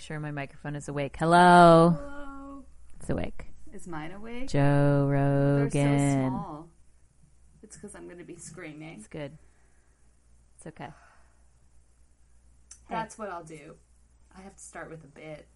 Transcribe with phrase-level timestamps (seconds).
[0.00, 1.16] sure my microphone is awake.
[1.18, 1.96] Hello.
[1.98, 2.64] Hello.
[2.98, 3.46] It's awake.
[3.72, 4.48] Is mine awake?
[4.48, 6.20] Joe They're Rogan.
[6.20, 6.68] so small.
[7.62, 8.96] It's because I'm going to be screaming.
[8.98, 9.36] It's good.
[10.56, 10.88] It's okay.
[12.88, 13.76] That's what I'll do.
[14.36, 15.46] I have to start with a bit.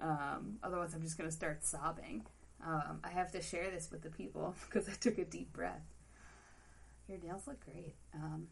[0.00, 2.24] Um, otherwise, I'm just going to start sobbing.
[2.64, 5.82] Um, I have to share this with the people because I took a deep breath.
[7.08, 7.94] Your nails look great.
[8.14, 8.46] Um,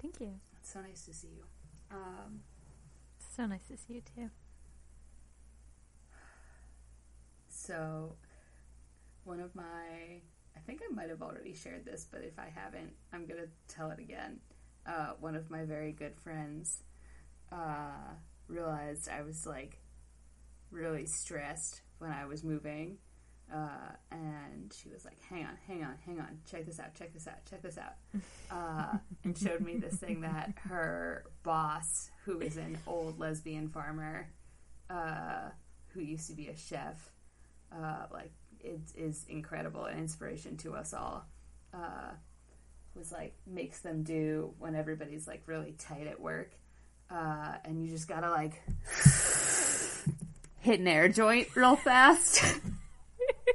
[0.00, 0.30] Thank you.
[0.58, 1.96] it's so nice to see you.
[3.34, 4.30] So nice to see you too.
[7.48, 8.16] So,
[9.24, 12.92] one of my, I think I might have already shared this, but if I haven't,
[13.12, 14.40] I'm going to tell it again.
[14.84, 16.82] Uh, one of my very good friends
[17.50, 18.12] uh,
[18.48, 19.78] realized I was like
[20.70, 22.98] really stressed when I was moving.
[23.52, 27.12] Uh, and she was like, hang on, hang on, hang on, check this out, check
[27.12, 27.94] this out, check this out.
[28.50, 34.28] Uh, and showed me this thing that her boss, who is an old lesbian farmer,
[34.88, 35.48] uh,
[35.88, 37.10] who used to be a chef,
[37.72, 41.24] uh, like it is incredible and inspiration to us all.
[41.74, 42.12] Uh,
[42.94, 46.52] was like makes them do when everybody's like really tight at work,
[47.10, 48.62] uh, and you just gotta like
[50.60, 52.44] hit an air joint real fast,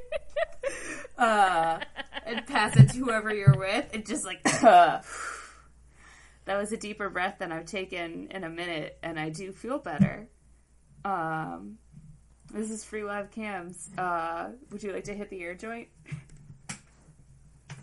[1.18, 1.78] uh,
[2.26, 4.40] and pass it to whoever you're with, and just like.
[6.48, 9.78] that was a deeper breath than I've taken in a minute, and I do feel
[9.78, 10.28] better.
[11.04, 11.76] Um,
[12.52, 13.90] this is free live cams.
[13.98, 15.88] Uh, would you like to hit the ear joint?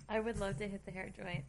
[0.09, 1.45] I would love to hit the hair joint.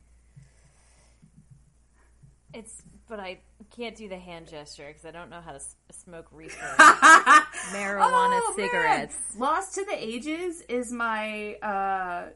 [2.54, 3.38] It's, but I
[3.74, 8.40] can't do the hand gesture because I don't know how to s- smoke reefer marijuana
[8.42, 8.66] Oh, man.
[8.66, 9.16] cigarettes.
[9.38, 12.26] Lost to the Ages is my uh,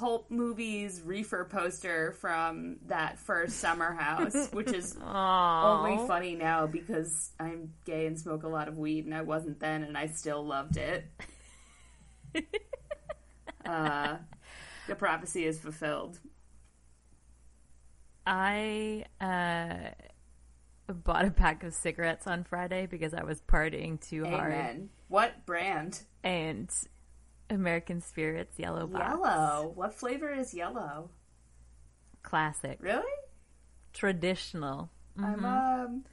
[0.00, 5.64] pulp movies reefer poster from that first summer house, which is Aww.
[5.78, 9.60] only funny now because I'm gay and smoke a lot of weed, and I wasn't
[9.60, 11.04] then, and I still loved it.
[13.66, 14.16] uh,
[14.88, 16.18] the prophecy is fulfilled.
[18.26, 19.90] I uh,
[20.90, 24.52] bought a pack of cigarettes on Friday because I was partying too hard.
[24.54, 24.88] Amen.
[25.08, 26.00] What brand?
[26.24, 26.70] And
[27.50, 29.04] American Spirits Yellow Box.
[29.06, 29.72] Yellow.
[29.74, 31.10] What flavor is yellow?
[32.22, 32.78] Classic.
[32.80, 33.02] Really?
[33.92, 34.90] Traditional.
[35.18, 36.04] I'm um.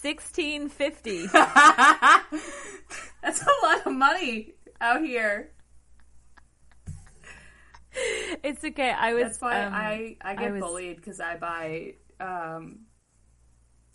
[0.00, 1.26] 1650.
[3.22, 5.52] That's a lot of money out here.
[8.42, 8.90] it's okay.
[8.90, 9.22] I was.
[9.24, 12.80] That's why um, I I get I was- bullied because I buy um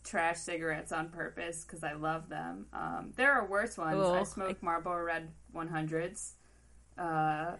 [0.03, 2.65] trash cigarettes on purpose because I love them.
[2.73, 3.95] Um, there are worse ones.
[3.95, 4.25] I Ugh.
[4.27, 6.31] smoke Marlboro Red 100s.
[6.97, 7.53] Uh,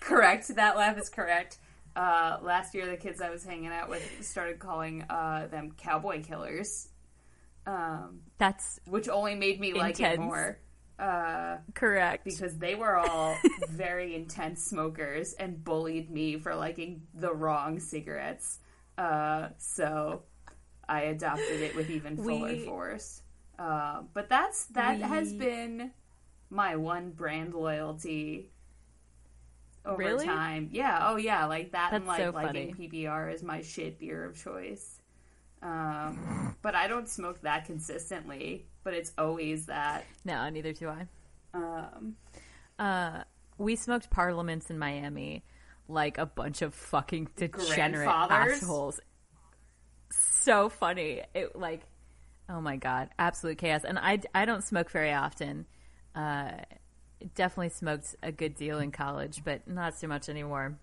[0.00, 0.54] correct.
[0.56, 1.58] That laugh is correct.
[1.96, 6.22] Uh, last year, the kids I was hanging out with started calling uh, them cowboy
[6.22, 6.88] killers,
[7.66, 10.58] um, That's which only made me like it more.
[10.98, 12.24] Uh, correct.
[12.24, 13.34] because they were all
[13.70, 18.58] very intense smokers and bullied me for liking the wrong cigarettes.
[18.98, 20.22] Uh, so
[20.88, 23.22] I adopted it with even fuller We- force.
[23.58, 25.90] Uh, but that's that has been
[26.48, 28.50] my one brand loyalty
[29.84, 30.26] over Really?
[30.26, 30.68] time.
[30.72, 32.88] Yeah, oh yeah, like that and That's like so liking funny.
[32.88, 35.00] PBR is my shit beer of choice.
[35.62, 38.66] Um, but I don't smoke that consistently.
[38.82, 40.04] But it's always that.
[40.24, 41.06] no, neither do I.
[41.52, 42.16] Um,
[42.78, 43.24] Uh,
[43.58, 45.44] we smoked parliaments in Miami
[45.86, 49.00] like a bunch of fucking degenerate assholes.
[50.10, 51.22] So funny.
[51.34, 51.82] It like,
[52.48, 53.84] oh my god, absolute chaos.
[53.84, 55.66] And I I don't smoke very often.
[56.14, 56.52] Uh,
[57.34, 60.78] definitely smoked a good deal in college, but not so much anymore.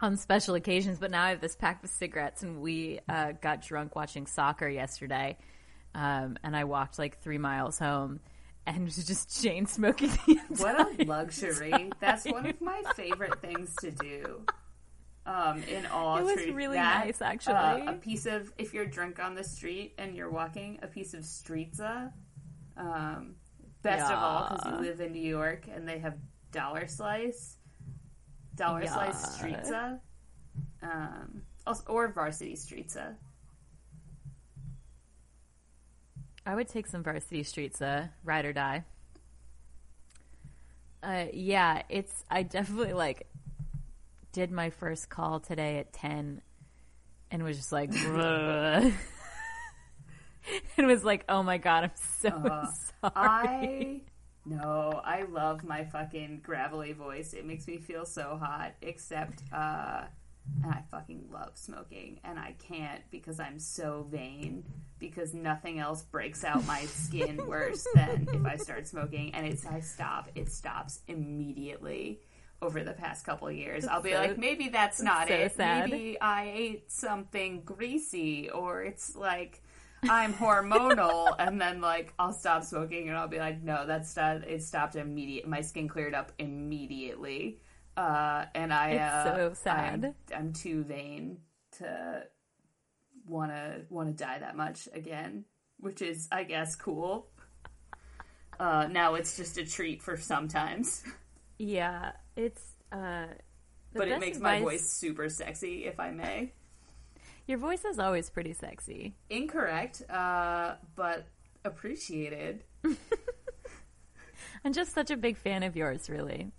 [0.00, 3.62] On special occasions, but now I have this pack of cigarettes, and we uh, got
[3.62, 5.36] drunk watching soccer yesterday.
[5.94, 8.20] Um, and I walked like three miles home,
[8.66, 10.10] and was just chain smoking
[10.56, 11.90] What a luxury.
[12.00, 14.42] That's one of my favorite things to do.
[15.26, 16.54] Um, in all It was truth.
[16.54, 17.54] really That, nice, actually.
[17.54, 21.12] uh, a piece of, if you're drunk on the street and you're walking, a piece
[21.12, 22.10] of streetza.
[22.76, 23.34] Um,
[23.82, 26.14] best of all, because you live in New York and they have
[26.52, 27.56] dollar slice.
[28.54, 29.60] Dollar slice Yeah.
[29.60, 30.00] streetza.
[30.82, 33.14] Um, also, or varsity streetza.
[36.46, 38.84] I would take some varsity streets, uh, ride or die.
[41.02, 42.24] Uh, yeah, it's.
[42.30, 43.26] I definitely like
[44.32, 46.42] did my first call today at ten,
[47.30, 47.90] and was just like.
[50.76, 52.66] and was like, oh my god, I'm so Uh,
[53.02, 53.12] sorry.
[53.16, 54.00] I
[54.46, 57.34] no, I love my fucking gravelly voice.
[57.34, 58.72] It makes me feel so hot.
[58.82, 60.04] Except, uh,
[60.64, 64.64] and I fucking love smoking, and I can't because I'm so vain.
[64.98, 69.64] because nothing else breaks out my skin worse than if I start smoking and it's
[69.66, 72.20] I stop, it stops immediately
[72.62, 73.86] over the past couple of years.
[73.86, 75.52] I'll be so- like, maybe that's not so it.
[75.56, 75.88] sad.
[75.90, 79.62] Maybe I ate something greasy or it's like
[80.02, 84.48] I'm hormonal and then like I'll stop smoking and I'll be like, no, that's not
[84.48, 87.60] it stopped immediate my skin cleared up immediately.
[87.96, 90.04] Uh and I uh so sad.
[90.04, 91.38] I'm, I'm too vain
[91.78, 92.24] to
[93.26, 95.44] wanna wanna die that much again.
[95.78, 97.28] Which is I guess cool.
[98.58, 101.02] Uh now it's just a treat for sometimes.
[101.60, 102.62] Yeah, it's.
[102.90, 103.26] Uh,
[103.92, 106.52] but it makes my voice super sexy if I may.
[107.46, 109.14] Your voice is always pretty sexy.
[109.28, 111.26] Incorrect, uh, but
[111.64, 112.62] appreciated.
[114.64, 116.50] I'm just such a big fan of yours, really.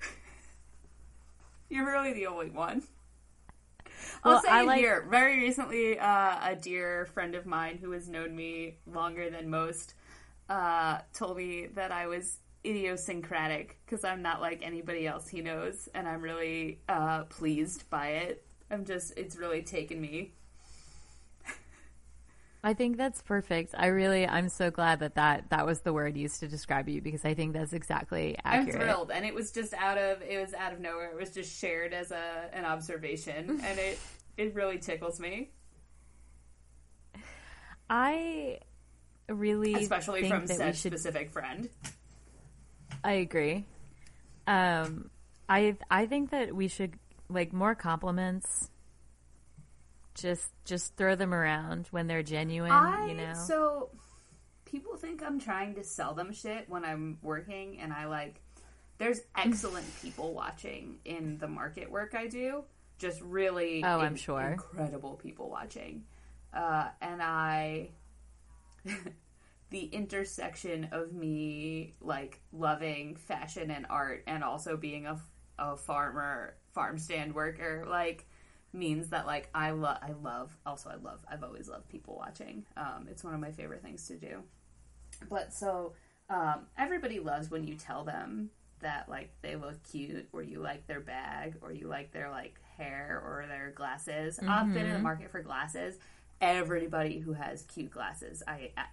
[1.68, 2.82] You're really the only one.
[4.24, 5.06] I'll Well, say I like- here.
[5.10, 9.94] Very recently, uh, a dear friend of mine who has known me longer than most
[10.48, 15.88] uh, told me that I was idiosyncratic because I'm not like anybody else he knows,
[15.94, 18.44] and I'm really uh, pleased by it.
[18.70, 20.32] I'm just, it's really taken me.
[22.62, 23.74] I think that's perfect.
[23.78, 27.00] I really, I'm so glad that that, that was the word used to describe you
[27.00, 28.74] because I think that's exactly accurate.
[28.74, 31.10] I'm thrilled, and it was just out of it was out of nowhere.
[31.10, 33.98] It was just shared as a an observation, and it
[34.36, 35.50] it really tickles me,
[37.90, 38.58] I
[39.28, 41.68] really, especially from said should specific friend.
[43.02, 43.64] I agree.
[44.46, 45.10] Um,
[45.48, 46.92] I I think that we should
[47.28, 48.70] like more compliments.
[50.14, 52.72] Just just throw them around when they're genuine.
[52.72, 53.34] I you know.
[53.34, 53.90] so
[54.64, 58.40] people think I'm trying to sell them shit when I'm working, and I like.
[58.98, 62.64] There's excellent people watching in the market work I do.
[62.98, 64.40] Just really, Oh, I'm sure.
[64.42, 66.04] incredible people watching,
[66.52, 67.90] uh, and I.
[69.70, 75.20] the intersection of me like loving fashion and art and also being a,
[75.58, 78.24] a farmer farm stand worker like
[78.72, 82.64] means that like I love I love also I love I've always loved people watching.
[82.76, 84.44] Um, it's one of my favorite things to do.
[85.28, 85.94] But so
[86.30, 90.86] um, everybody loves when you tell them that like they look cute or you like
[90.86, 94.38] their bag or you like their like hair or their glasses.
[94.46, 95.96] I've been in the market for glasses.
[96.40, 98.84] Everybody who has cute glasses I, I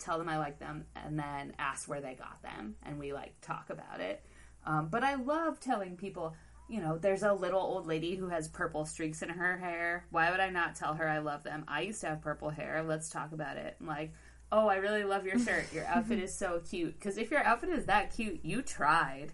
[0.00, 3.40] tell them I like them and then ask where they got them and we like
[3.40, 4.24] talk about it.
[4.66, 6.34] Um, but I love telling people,
[6.70, 10.06] you know, there's a little old lady who has purple streaks in her hair.
[10.10, 11.64] Why would I not tell her I love them?
[11.66, 12.84] I used to have purple hair.
[12.86, 13.74] Let's talk about it.
[13.80, 14.12] And like,
[14.52, 15.72] oh, I really love your shirt.
[15.72, 16.94] Your outfit is so cute.
[16.94, 19.32] Because if your outfit is that cute, you tried.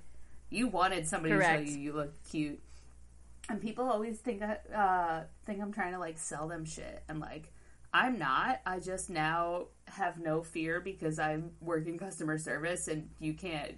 [0.48, 1.66] You wanted somebody Correct.
[1.66, 2.58] to tell you you look cute.
[3.50, 7.20] And people always think I, uh, think I'm trying to like sell them shit, and
[7.20, 7.52] like
[7.92, 8.60] I'm not.
[8.66, 13.76] I just now have no fear because I'm working customer service, and you can't.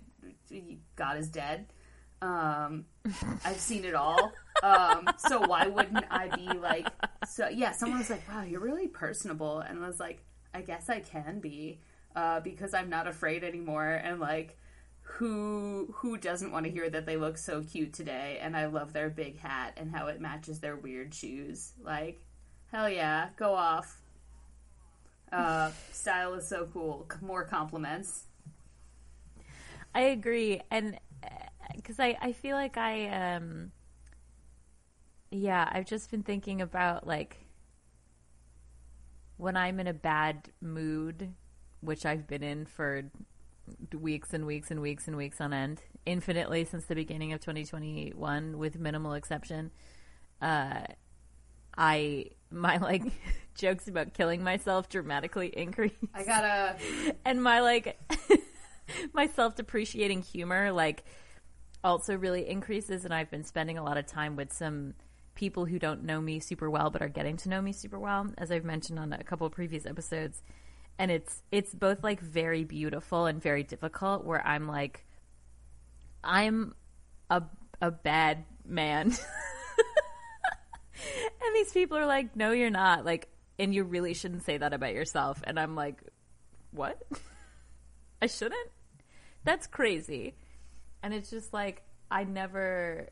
[0.97, 1.67] God is dead.
[2.23, 2.87] Um,
[3.45, 4.33] I've seen it all.
[4.63, 6.89] Um, so why wouldn't I be like?
[7.27, 10.21] So yeah, someone was like, "Wow, you're really personable," and I was like,
[10.53, 11.81] "I guess I can be
[12.17, 14.57] uh, because I'm not afraid anymore." And like,
[15.03, 18.39] who who doesn't want to hear that they look so cute today?
[18.41, 21.73] And I love their big hat and how it matches their weird shoes.
[21.83, 22.21] Like,
[22.73, 24.01] hell yeah, go off.
[25.31, 27.07] Uh, style is so cool.
[27.21, 28.25] More compliments.
[29.95, 30.99] I agree, and
[31.81, 33.73] because I I feel like I um
[35.31, 37.37] yeah I've just been thinking about like
[39.37, 41.33] when I'm in a bad mood,
[41.81, 43.05] which I've been in for
[43.95, 48.59] weeks and weeks and weeks and weeks on end, infinitely since the beginning of 2021,
[48.59, 49.71] with minimal exception.
[50.43, 50.83] Uh,
[51.77, 53.05] I my like
[53.55, 56.77] jokes about killing myself dramatically increase I gotta.
[57.25, 57.99] and my like
[59.13, 61.05] my self-depreciating humor like
[61.83, 64.95] also really increases and i've been spending a lot of time with some
[65.35, 68.27] people who don't know me super well but are getting to know me super well
[68.39, 70.43] as i've mentioned on a couple previous episodes
[70.99, 75.07] and it's it's both like very beautiful and very difficult where i'm like
[76.25, 76.75] i'm
[77.31, 77.43] a
[77.81, 79.07] a bad man
[80.97, 83.29] and these people are like no you're not like
[83.61, 86.03] and you really shouldn't say that about yourself and i'm like
[86.73, 87.01] what
[88.21, 88.71] I shouldn't?
[89.45, 90.35] That's crazy.
[91.03, 93.09] And it's just like I never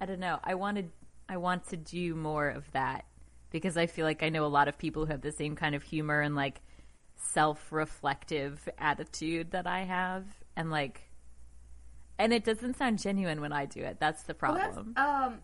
[0.00, 0.38] I don't know.
[0.44, 0.90] I wanted
[1.28, 3.04] I want to do more of that
[3.50, 5.74] because I feel like I know a lot of people who have the same kind
[5.74, 6.60] of humor and like
[7.16, 10.24] self-reflective attitude that I have
[10.56, 11.02] and like
[12.18, 13.98] and it doesn't sound genuine when I do it.
[14.00, 14.94] That's the Well, that's, problem.
[14.96, 15.38] um,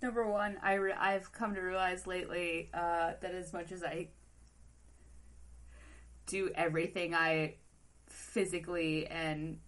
[0.00, 4.08] number one, I re- I've come to realize lately uh, that as much as I
[6.26, 7.56] do everything I
[8.06, 9.58] physically and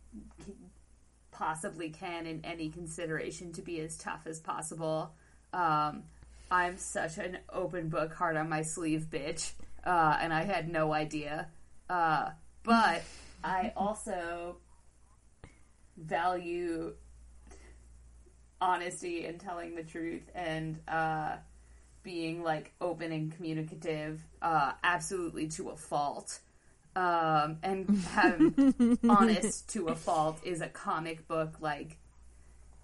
[1.40, 5.10] possibly can in any consideration to be as tough as possible.
[5.54, 6.02] Um,
[6.50, 10.92] I'm such an open book, heart on my sleeve bitch, uh, and I had no
[10.92, 11.48] idea.
[11.88, 12.30] Uh,
[12.62, 13.02] but
[13.42, 14.58] I also
[15.96, 16.92] value
[18.60, 21.36] honesty and telling the truth and uh,
[22.02, 26.38] being like open and communicative, uh, absolutely to a fault.
[26.96, 31.98] Um, and honest to a fault is a comic book like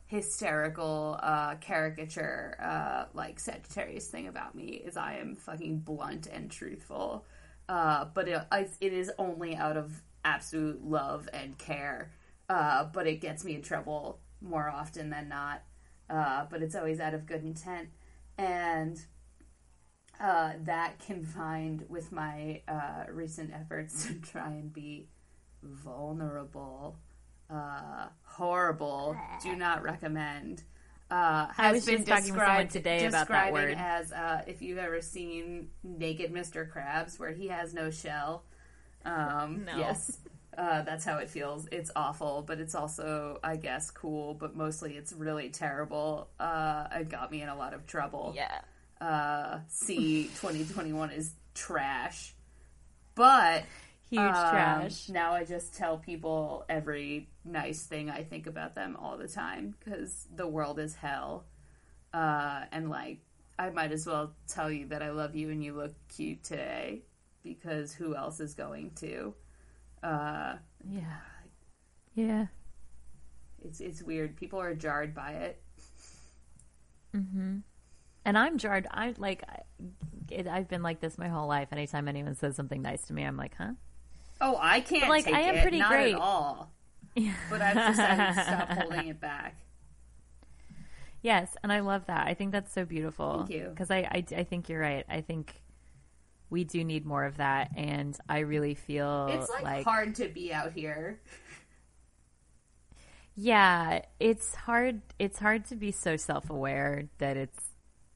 [0.07, 2.57] hysterical uh, caricature.
[2.63, 7.25] Uh, like Sagittarius thing about me is I am fucking blunt and truthful,
[7.69, 8.41] uh, but it,
[8.81, 12.13] it is only out of absolute love and care.
[12.49, 15.63] Uh, but it gets me in trouble more often than not.
[16.09, 17.89] Uh, but it's always out of good intent,
[18.39, 19.05] and
[20.21, 25.09] uh, that combined with my uh, recent efforts to try and be
[25.63, 26.97] vulnerable,
[27.51, 30.63] uh, horrible, do not recommend.
[31.09, 33.77] Uh, has I was been just talking with someone today about that describing word.
[33.79, 36.69] as uh, if you've ever seen Naked Mr.
[36.69, 38.43] Krabs, where he has no shell.
[39.05, 39.79] Um, No.
[39.79, 40.19] Yes,
[40.59, 41.69] uh, that's how it feels.
[41.71, 44.35] It's awful, but it's also, I guess, cool.
[44.35, 46.29] But mostly, it's really terrible.
[46.41, 48.61] Uh, it got me in a lot of trouble Yeah.
[49.01, 52.35] Uh, see 2021 is trash.
[53.15, 53.65] But
[54.11, 55.09] Huge um, trash.
[55.09, 59.75] Now I just tell people every nice thing I think about them all the time
[59.79, 61.45] because the world is hell.
[62.15, 63.19] Uh, and like,
[63.59, 67.03] I might as well tell you that I love you and you look cute today
[67.43, 69.35] because who else is going to?
[70.03, 70.55] Uh,
[70.89, 71.19] Yeah.
[72.15, 72.47] Yeah.
[73.65, 74.37] it's it's weird.
[74.37, 75.63] People are jarred by it.
[78.27, 78.87] And I'm jarred.
[78.91, 79.45] I like.
[80.31, 81.69] It, I've been like this my whole life.
[81.71, 83.71] Anytime anyone says something nice to me, I'm like, huh?
[84.41, 85.03] Oh, I can't.
[85.05, 86.15] But, like, I am it, pretty not great.
[86.15, 86.73] at all.
[87.49, 89.57] But I've decided to stop holding it back.
[91.23, 92.27] Yes, and I love that.
[92.27, 93.39] I think that's so beautiful.
[93.39, 93.69] Thank you.
[93.71, 95.05] Because I, I, I think you're right.
[95.09, 95.55] I think
[96.51, 100.53] we do need more of that, and I really feel It's like, hard to be
[100.53, 101.21] out here.
[103.35, 105.01] yeah, it's hard.
[105.19, 107.66] It's hard to be so self aware that it's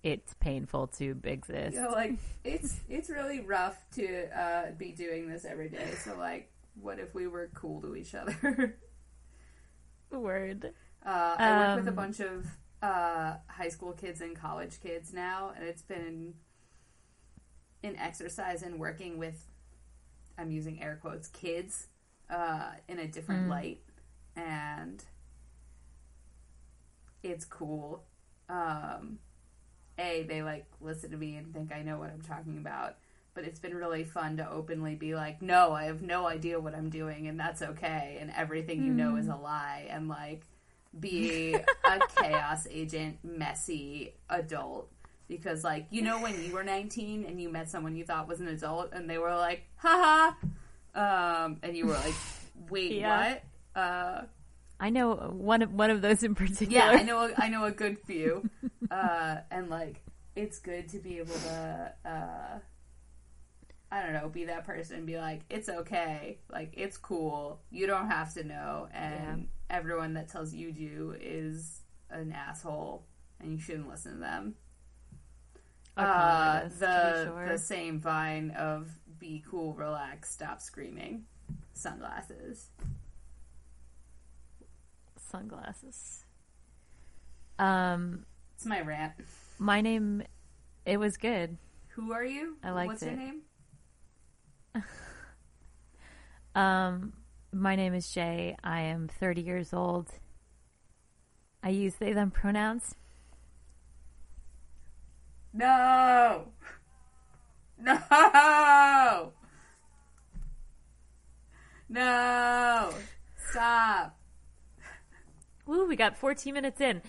[0.03, 1.77] it's painful to exist.
[1.77, 2.15] Like
[2.45, 5.91] it's it's really rough to uh, be doing this every day.
[6.03, 8.79] So like, what if we were cool to each other?
[10.11, 10.73] Word.
[11.05, 12.47] Uh, I work with a Um, bunch of
[12.83, 16.35] uh, high school kids and college kids now, and it's been
[17.83, 19.47] an exercise in working with.
[20.39, 21.89] I'm using air quotes kids
[22.31, 23.83] uh, in a different light,
[24.35, 25.05] and
[27.23, 28.05] it's cool.
[28.49, 29.19] Um,
[30.01, 32.97] a they like listen to me and think I know what I'm talking about.
[33.33, 36.75] But it's been really fun to openly be like, no, I have no idea what
[36.75, 40.43] I'm doing, and that's okay, and everything you know is a lie, and like
[40.99, 41.55] be
[41.85, 44.91] a chaos agent, messy adult.
[45.29, 48.41] Because, like, you know, when you were 19 and you met someone you thought was
[48.41, 50.33] an adult, and they were like, haha,
[50.97, 52.15] um, and you were like,
[52.69, 53.39] wait, Yeah.
[53.75, 53.81] what?
[53.81, 54.23] Uh,
[54.81, 56.73] I know one of one of those in particular.
[56.73, 58.49] yeah, I know, I know a good few,
[58.91, 60.01] uh, and like,
[60.35, 62.59] it's good to be able to, uh,
[63.93, 67.87] I don't know, be that person and be like, it's okay, like, it's cool, you
[67.87, 73.05] don't have to know, and everyone that tells you do is an asshole,
[73.39, 74.55] and you shouldn't listen to them.
[75.95, 77.49] Uh, communist, to be the sure.
[77.49, 81.25] the same vine of be cool, relax, stop screaming,
[81.75, 82.69] sunglasses.
[85.31, 86.25] Sunglasses.
[87.59, 88.25] Um,
[88.57, 89.13] It's my rant.
[89.59, 90.23] my name.
[90.85, 91.57] It was good.
[91.91, 92.57] Who are you?
[92.65, 93.19] I liked What's your it.
[93.19, 93.41] name?
[96.53, 97.13] Um,
[97.53, 98.57] my name is Jaye.
[98.65, 100.09] I am 30 years old.
[101.63, 102.97] I use they them pronouns.
[105.53, 106.49] No!
[107.83, 109.33] No!
[111.89, 112.91] No!
[113.51, 114.20] Stop.
[115.71, 117.01] Woo, we got 14 minutes in.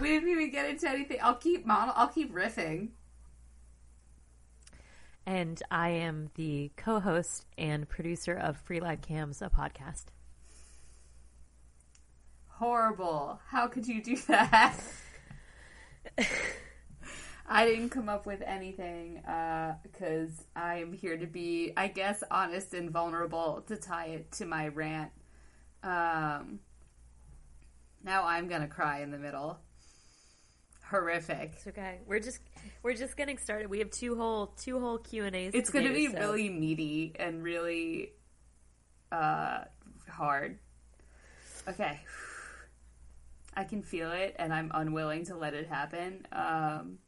[0.00, 1.18] We didn't even get into anything.
[1.22, 2.88] I'll keep mon- I'll keep riffing.
[5.24, 10.06] And I am the co-host and producer of Free Live Cams, a podcast.
[12.48, 13.38] Horrible.
[13.46, 14.76] How could you do that?
[17.46, 19.22] I didn't come up with anything
[19.84, 24.44] because I am here to be, I guess, honest and vulnerable to tie it to
[24.44, 25.12] my rant.
[25.84, 26.58] Um,
[28.04, 29.58] now I'm gonna cry in the middle.
[30.90, 31.52] horrific.
[31.56, 31.98] It's okay.
[32.06, 32.40] We're just
[32.82, 33.68] we're just getting started.
[33.68, 35.52] We have two whole two whole Q and A's.
[35.54, 38.12] It's going to be so- really meaty and really
[39.10, 39.64] uh,
[40.08, 40.58] hard.
[41.66, 42.00] Okay.
[43.56, 46.26] I can feel it, and I'm unwilling to let it happen.
[46.32, 46.98] Um,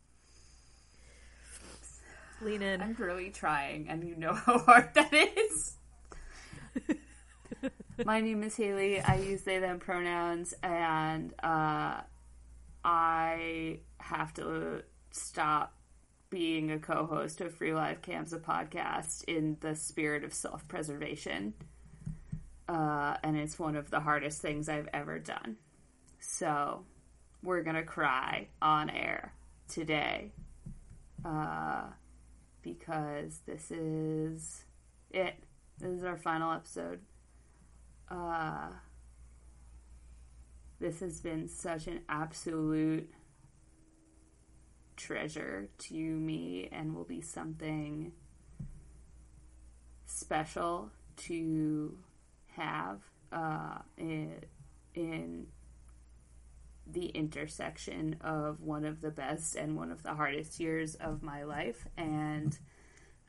[2.41, 2.81] lean in.
[2.81, 5.77] I'm really trying, and you know how hard that is.
[8.05, 9.01] My name is Haley.
[9.01, 12.01] I use they them pronouns, and uh,
[12.85, 15.73] I have to stop
[16.29, 21.55] being a co-host of Free Live Cams, a podcast, in the spirit of self-preservation.
[22.69, 25.57] Uh, and it's one of the hardest things I've ever done.
[26.19, 26.85] So
[27.43, 29.33] we're gonna cry on air
[29.69, 30.33] today.
[31.25, 31.85] Uh,
[32.61, 34.65] because this is
[35.11, 35.35] it.
[35.79, 37.01] This is our final episode.
[38.11, 38.69] Uh,
[40.79, 43.11] this has been such an absolute
[44.97, 48.13] treasure to me and will be something
[50.07, 51.99] special to
[52.57, 53.01] have
[53.33, 54.35] uh, in,
[54.95, 55.47] in
[56.87, 61.43] the intersection of one of the best and one of the hardest years of my
[61.43, 61.87] life.
[61.97, 62.57] And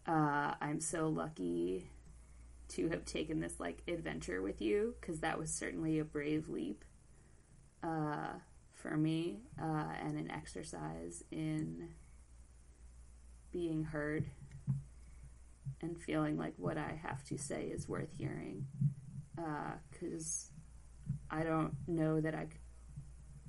[0.06, 1.90] uh, I'm so lucky
[2.70, 6.84] to have taken this like adventure with you because that was certainly a brave leap
[7.84, 8.34] uh,
[8.74, 11.90] for me uh, and an exercise in
[13.52, 14.26] being heard
[15.82, 18.66] and feeling like what I have to say is worth hearing
[19.92, 20.50] because
[21.30, 22.48] I don't know that I,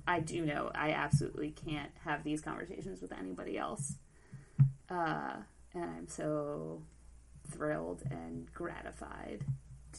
[0.07, 3.95] I do know I absolutely can't have these conversations with anybody else.
[4.89, 5.33] Uh,
[5.73, 6.81] and I'm so
[7.51, 9.43] thrilled and gratified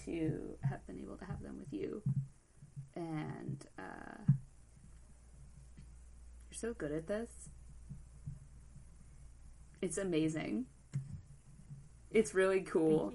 [0.05, 2.03] to have been able to have them with you.
[2.95, 4.23] And uh,
[6.51, 7.31] you're so good at this.
[9.83, 10.67] It's amazing.
[12.11, 13.15] It's really cool.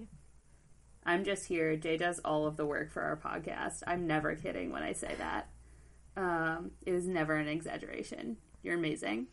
[1.06, 1.78] I'm just here.
[1.78, 3.84] Jaye does all of the work for our podcast.
[3.86, 5.50] I'm never kidding when I say that.
[6.17, 8.38] Um, it was never an exaggeration.
[8.63, 9.28] You're amazing.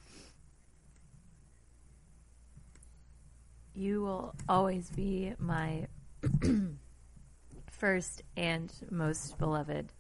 [3.75, 5.87] You will always be my
[7.71, 9.93] first and most beloved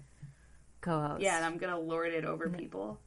[0.81, 1.23] co-host.
[1.23, 3.01] Yeah, and I'm gonna lord it over people.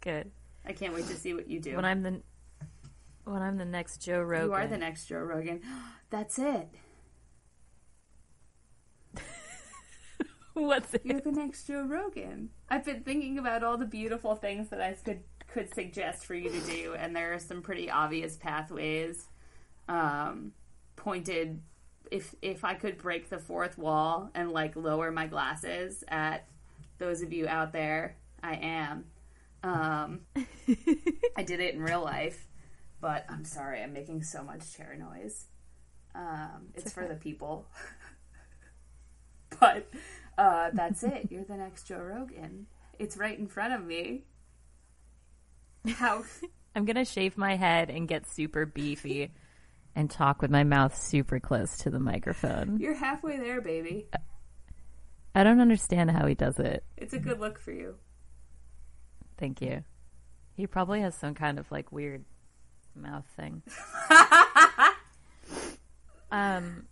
[0.00, 0.30] good.
[0.66, 1.76] I can't wait to see what you do.
[1.76, 2.22] When I'm the
[3.24, 5.60] when I'm the next Joe Rogan, you are the next Joe Rogan.
[6.10, 6.68] That's it.
[10.54, 11.02] What's it?
[11.04, 12.50] You're the next Joe Rogan.
[12.68, 15.22] I've been thinking about all the beautiful things that I could
[15.54, 19.24] could suggest for you to do, and there are some pretty obvious pathways.
[19.88, 20.50] Um,
[20.96, 21.62] pointed,
[22.10, 26.48] if if I could break the fourth wall and like lower my glasses at
[26.98, 29.04] those of you out there, I am.
[29.62, 30.20] Um,
[31.36, 32.48] I did it in real life,
[33.00, 35.44] but I'm sorry, I'm making so much chair noise.
[36.16, 37.68] Um, it's for the people.
[39.60, 39.88] but
[40.36, 41.28] uh, that's it.
[41.30, 42.66] You're the next Joe Rogan.
[42.98, 44.24] It's right in front of me.
[45.88, 46.24] How?
[46.76, 49.30] I'm gonna shave my head and get super beefy
[49.94, 52.78] and talk with my mouth super close to the microphone.
[52.80, 54.08] You're halfway there, baby.
[55.36, 56.84] I don't understand how he does it.
[56.96, 57.94] It's a good look for you.
[59.36, 59.84] Thank you.
[60.56, 62.24] He probably has some kind of like weird
[62.96, 63.62] mouth thing.
[66.30, 66.86] um.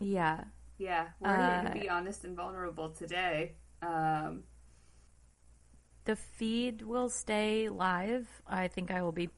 [0.00, 0.44] Yeah.
[0.78, 3.52] Yeah, we're here to Uh, be honest and vulnerable today.
[3.82, 4.42] Um,
[6.04, 8.26] The feed will stay live.
[8.46, 9.30] I think I will be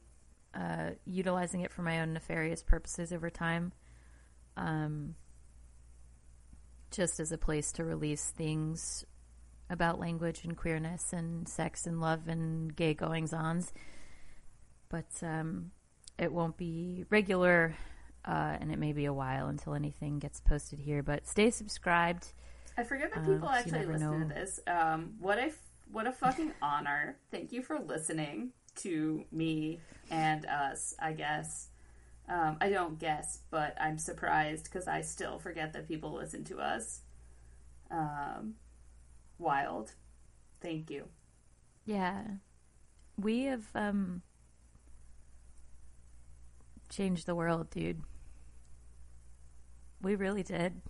[0.53, 3.71] uh, utilizing it for my own nefarious purposes over time.
[4.57, 5.15] Um,
[6.91, 9.05] just as a place to release things
[9.69, 13.73] about language and queerness and sex and love and gay goings ons.
[14.89, 15.71] But um,
[16.17, 17.75] it won't be regular,
[18.23, 21.03] uh, and it may be a while until anything gets posted here.
[21.03, 22.27] But stay subscribed.
[22.77, 24.27] I forget that Uh, people you actually listen know.
[24.27, 24.59] to this.
[24.67, 25.49] Um, what a
[25.91, 27.17] what a fucking honor!
[27.31, 30.93] Thank you for listening to me and us.
[30.99, 31.69] I guess
[32.27, 36.59] um, I don't guess, but I'm surprised because I still forget that people listen to
[36.59, 37.01] us.
[37.91, 38.55] Um,
[39.37, 39.91] wild.
[40.61, 41.07] Thank you.
[41.85, 42.23] Yeah.
[43.17, 44.23] We have um
[46.89, 48.01] changed the world, dude.
[50.01, 50.81] We really did.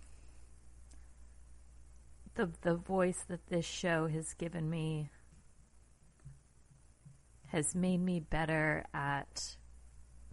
[2.36, 5.10] The the voice that this show has given me
[7.48, 9.56] has made me better at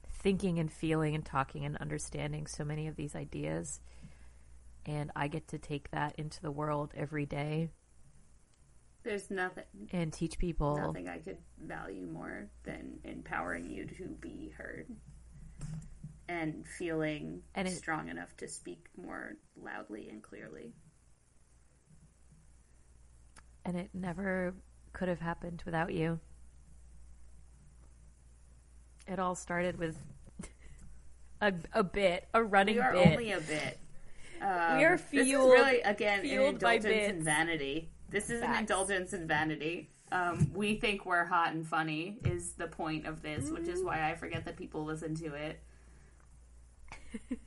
[0.09, 3.81] thinking and feeling and talking and understanding so many of these ideas.
[4.85, 7.69] And I get to take that into the world every day
[9.05, 10.77] There's nothing and teach people.
[10.77, 14.87] nothing I could value more than empowering you to be heard
[16.29, 20.73] and feeling And it- strong enough to speak more loudly and clearly.
[23.65, 24.55] And it never
[24.93, 26.19] could have happened without you.
[29.07, 29.97] It all started with
[31.41, 33.07] a, a bit, a running We are bit.
[33.09, 33.79] only a bit.
[34.41, 37.25] Um, We are This is fueled- really again an indulgence in bits.
[37.25, 37.89] vanity.
[38.11, 39.89] This is an indulgence in vanity.
[40.11, 43.71] Um, we think we're hot and funny is the point of this, which Mm-hmm.
[43.73, 45.61] is why I forget that people listen to it.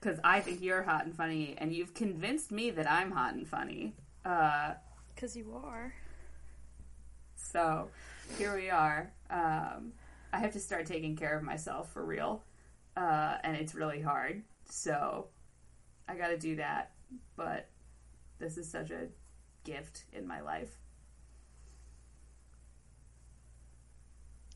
[0.00, 3.44] Because I think you're hot and funny, and you've convinced me that I'm hot and
[3.46, 3.94] funny.
[4.28, 4.74] Uh,
[5.14, 5.94] Because you are.
[7.34, 7.88] so
[8.36, 9.10] here we are.
[9.30, 9.92] Um,
[10.32, 12.42] I have to start taking care of myself for real,
[12.94, 14.42] uh, and it's really hard.
[14.68, 15.28] So
[16.06, 16.92] I got to do that.
[17.36, 17.70] But
[18.38, 19.08] this is such a
[19.64, 20.76] gift in my life.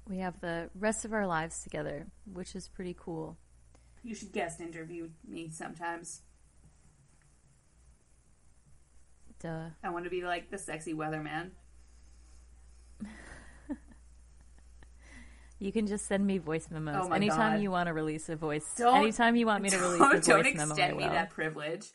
[0.06, 3.38] We have the rest of our lives together, which is pretty cool.
[4.02, 6.20] You should guest interview me sometimes.
[9.42, 9.70] Duh.
[9.82, 11.50] I want to be like the sexy weatherman.
[15.58, 17.62] You can just send me voice memos Oh anytime God.
[17.62, 18.66] you want to release a voice.
[18.76, 21.86] Don't- anytime you want me to release a voice don't memo, extend me that privilege.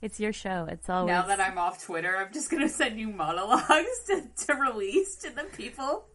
[0.00, 0.66] It's your show.
[0.70, 3.64] It's always Now that I'm off Twitter, I'm just gonna send you monologues
[4.06, 6.06] to, to release to the people.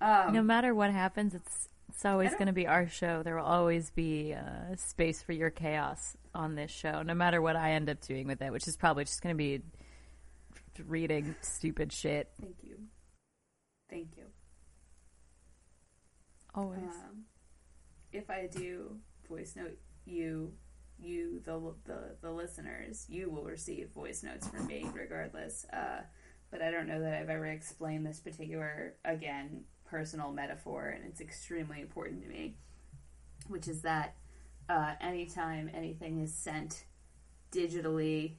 [0.00, 3.24] Um, no matter what happens, it's it's always going to be our show.
[3.24, 7.56] There will always be uh, space for your chaos on this show, no matter what
[7.56, 9.60] I end up doing with it, which is probably just going to be
[10.86, 12.30] reading stupid shit.
[12.40, 12.76] Thank you.
[13.90, 14.26] Thank you.
[16.54, 16.84] Always.
[16.84, 17.24] Um,
[18.12, 20.52] if I do voice note you,
[21.00, 25.66] you the, the the listeners, you will receive voice notes from me regardless.
[25.72, 26.02] Uh,
[26.52, 31.20] but I don't know that I've ever explained this particular again personal metaphor, and it's
[31.20, 32.56] extremely important to me,
[33.48, 34.16] which is that
[34.68, 36.84] uh, anytime anything is sent
[37.52, 38.34] digitally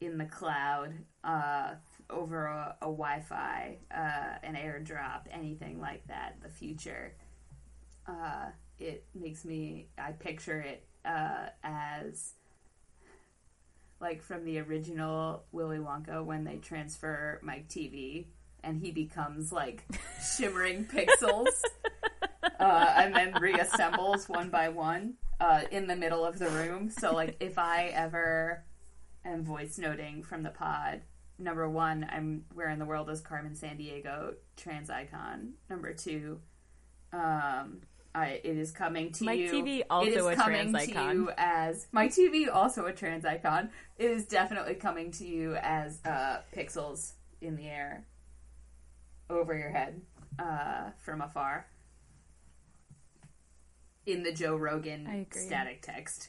[0.00, 1.74] in the cloud uh,
[2.10, 7.14] over a, a Wi-Fi, uh, an AirDrop, anything like that, the future
[8.06, 8.46] uh,
[8.78, 12.32] it makes me I picture it uh, as
[14.00, 18.26] like from the original Willy Wonka when they transfer Mike TV
[18.64, 19.84] and he becomes like
[20.36, 21.48] shimmering pixels
[22.60, 26.90] uh, and then reassembles one by one uh, in the middle of the room.
[26.90, 28.64] So like if I ever
[29.24, 31.02] am voice noting from the pod.
[31.38, 35.54] Number one, I'm where in the world is Carmen Sandiego trans icon.
[35.68, 36.40] Number two,
[37.12, 37.80] um,
[38.14, 39.50] I, it is coming to Mike you.
[39.50, 41.16] TV also it is a coming trans to icon.
[41.16, 43.70] you as my TV also a trans icon.
[43.98, 48.06] It is definitely coming to you as uh, pixels in the air
[49.30, 50.00] over your head
[50.38, 51.66] uh, from afar
[54.06, 56.28] in the Joe Rogan static text.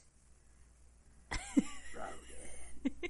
[1.96, 2.94] Rogan.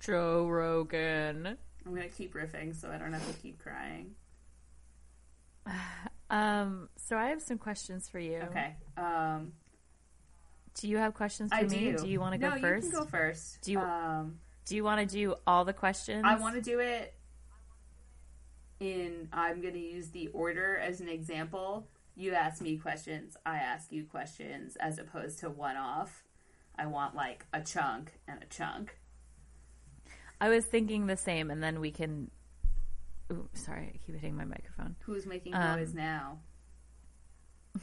[0.00, 1.56] Joe Rogan.
[1.86, 4.14] I'm gonna keep riffing so I don't have to keep crying.
[6.30, 8.38] Um, so I have some questions for you.
[8.50, 8.74] Okay.
[8.96, 9.52] Um,
[10.80, 11.92] Do you have questions for I me?
[11.96, 12.08] do.
[12.08, 12.86] you want to go no, first?
[12.86, 13.60] you can go first.
[13.60, 16.22] Do you- Um, Do you want to do all the questions?
[16.26, 17.14] I want to do it
[18.80, 19.28] in.
[19.32, 21.86] I'm gonna use the order as an example.
[22.16, 23.36] You ask me questions.
[23.44, 26.22] I ask you questions, as opposed to one off.
[26.78, 28.96] I want like a chunk and a chunk.
[30.40, 32.30] I was thinking the same, and then we can.
[33.32, 34.96] Ooh, sorry, I keep hitting my microphone.
[35.00, 36.38] Who's making Um, noise now?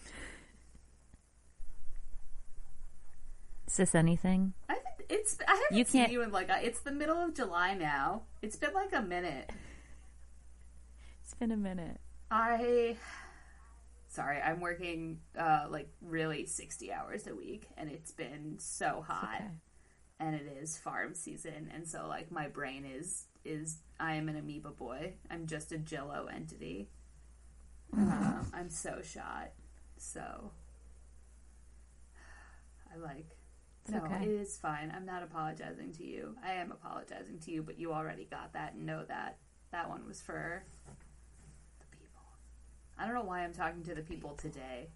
[3.68, 4.54] Is this anything?
[4.70, 4.78] I
[5.12, 5.38] it's.
[5.48, 6.50] I haven't You seen can't- you in like.
[6.50, 8.24] A, it's the middle of July now.
[8.42, 9.50] It's been like a minute.
[11.24, 12.00] It's been a minute.
[12.30, 12.98] I
[14.08, 19.36] sorry, I'm working uh like really 60 hours a week and it's been so hot
[19.38, 19.48] okay.
[20.20, 24.36] and it is farm season and so like my brain is is I am an
[24.38, 25.14] amoeba boy.
[25.30, 26.90] I'm just a jello entity.
[27.94, 29.52] um, I'm so shot.
[29.98, 30.52] So
[32.94, 33.28] I like
[33.84, 34.24] It's no, okay.
[34.24, 34.94] it is fine.
[34.96, 36.36] I'm not apologizing to you.
[36.46, 39.38] I am apologizing to you, but you already got that and know that.
[39.72, 40.64] That one was for
[41.80, 42.22] the people.
[43.00, 44.90] I don't know why I'm talking to the people today.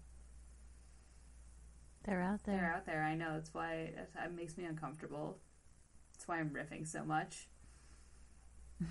[2.04, 2.56] They're out there.
[2.56, 3.02] They're out there.
[3.02, 3.32] I know.
[3.34, 5.38] That's why that makes me uncomfortable.
[6.12, 7.48] That's why I'm riffing so much.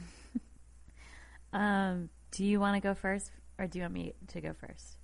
[1.56, 4.98] Um, do you want to go first, or do you want me to go first?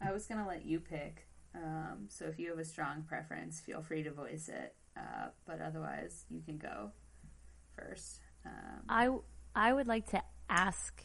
[0.00, 1.26] I was gonna let you pick.
[1.54, 4.74] Um, so if you have a strong preference, feel free to voice it.
[4.96, 6.90] Uh, but otherwise, you can go
[7.76, 8.20] first.
[8.46, 9.08] Um, I
[9.54, 11.02] I would like to ask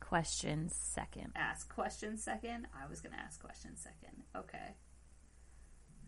[0.00, 1.32] questions second.
[1.36, 2.66] ask questions second.
[2.80, 4.22] I was going to ask questions second.
[4.36, 4.74] Okay.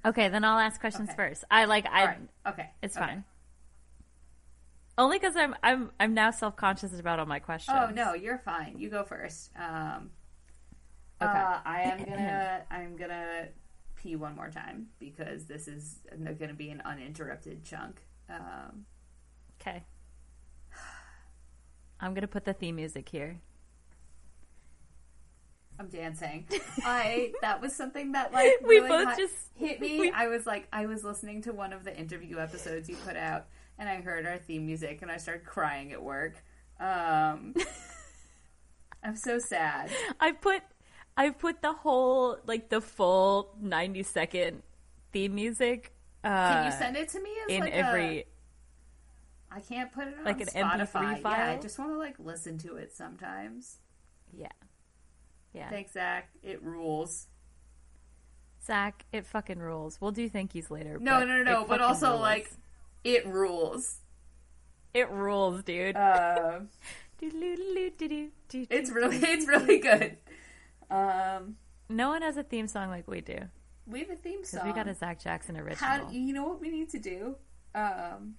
[0.05, 1.16] Okay, then I'll ask questions Okay.
[1.16, 1.44] first.
[1.51, 2.18] I like I right.
[2.46, 2.70] Okay.
[2.83, 3.07] it's Okay.
[3.07, 3.25] fine.
[4.99, 7.77] Only because I'm I'm I'm now self conscious about all my questions.
[7.81, 8.77] Oh no, you're fine.
[8.79, 9.51] You go first.
[9.57, 10.11] Um,
[11.20, 11.38] Okay.
[11.38, 13.49] uh, I am gonna I'm gonna
[14.07, 15.99] pee one more time because this is
[16.38, 18.03] going to be an uninterrupted chunk.
[18.31, 18.87] Um,
[19.61, 19.85] Okay.
[21.99, 23.40] I'm gonna put the theme music here.
[25.79, 26.47] I'm dancing.
[26.85, 29.99] I that was something that like We really both just- hit me.
[30.01, 33.16] we- I was like I was listening to one of the interview episodes you put
[33.16, 33.47] out,
[33.79, 36.35] and I heard our theme music, and I started crying at work.
[36.79, 37.55] Um,
[39.03, 39.90] I'm so sad.
[40.21, 40.62] I put
[41.16, 44.62] I put the whole like the full 90 second
[45.12, 45.92] theme music.
[46.22, 48.18] Uh, Can you send it to me as in like every?
[48.18, 48.24] a?
[49.50, 51.22] I can't put it on like an MP3 Spotify.
[51.22, 53.79] Yeah, I just want to like listen to it sometimes.
[54.37, 54.48] Yeah.
[55.55, 55.70] Yeah.
[55.70, 56.29] Thanks, Zach.
[56.42, 57.29] It rules.
[58.66, 59.98] Zach, it fucking rules.
[60.00, 60.98] We'll do thank yous later.
[61.00, 61.64] No, no, no, no.
[61.66, 62.20] But also rules.
[62.20, 62.50] like,
[63.05, 64.00] it rules.
[64.92, 65.96] it rules, dude.
[65.96, 66.61] Uh,
[67.22, 70.18] it's really, it's really good.
[70.90, 71.57] Um,
[71.88, 73.38] no one has a theme song like we do
[73.87, 74.66] we have a theme song.
[74.66, 75.77] we got a Zach Jackson original.
[75.79, 77.37] How, you know what we need to do?
[77.75, 78.35] Um,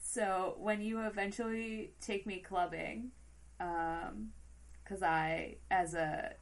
[0.00, 3.10] so when you eventually take me clubbing,
[3.58, 6.32] because I, as a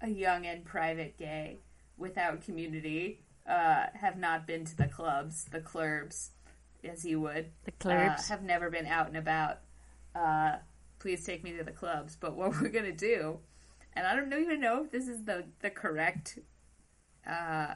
[0.00, 1.58] a young and private gay
[1.96, 6.30] without community, uh, have not been to the clubs, the clubs,
[6.84, 7.50] as you would.
[7.64, 8.28] the Uh, clubs.
[8.28, 9.58] have never been out and about.
[10.14, 10.56] Uh,
[10.98, 12.16] please take me to the clubs.
[12.16, 13.38] But what we're gonna do,
[13.94, 16.38] and I don't even know if this is the the correct
[17.26, 17.74] uh,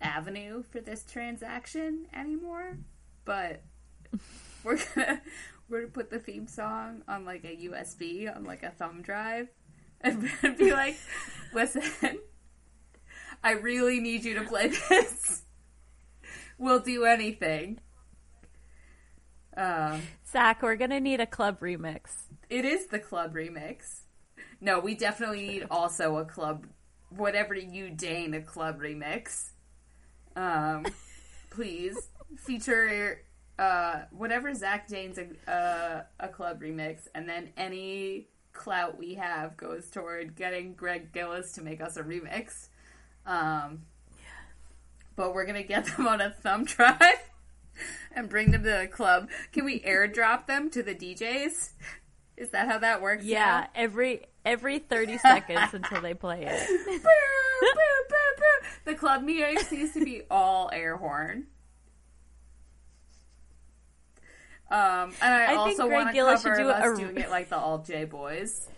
[0.00, 2.78] avenue for this transaction anymore,
[3.24, 3.62] but
[4.64, 5.22] we're gonna
[5.68, 9.48] we're gonna put the theme song on like a USB on like a thumb drive
[10.00, 10.96] and be like,
[11.52, 11.82] listen.
[13.42, 15.42] I really need you to play this.
[16.58, 17.80] We'll do anything.
[19.56, 22.10] Um, Zach, we're gonna need a club remix.
[22.48, 24.00] it is the club remix.
[24.60, 26.66] No, we definitely need also a club,
[27.10, 29.50] whatever you deign a club remix.
[30.36, 30.86] Um,
[31.50, 33.22] please feature
[33.58, 39.56] uh, whatever Zach deigns a, uh, a club remix, and then any clout we have
[39.56, 42.68] goes toward getting Greg Gillis to make us a remix.
[43.26, 43.82] Um,
[45.16, 47.29] but we're gonna get them on a thumb drive
[48.14, 49.28] and bring them to the club.
[49.52, 51.70] Can we airdrop them to the DJs?
[52.36, 53.24] Is that how that works?
[53.24, 56.68] Yeah, every every thirty seconds until they play it.
[57.02, 58.68] Boo, boo, boo.
[58.86, 61.46] The club music needs to be all air horn.
[64.70, 67.16] Um, and I, I think also Greg want Gillis cover should do us a- doing
[67.18, 68.68] it like the All J Boys.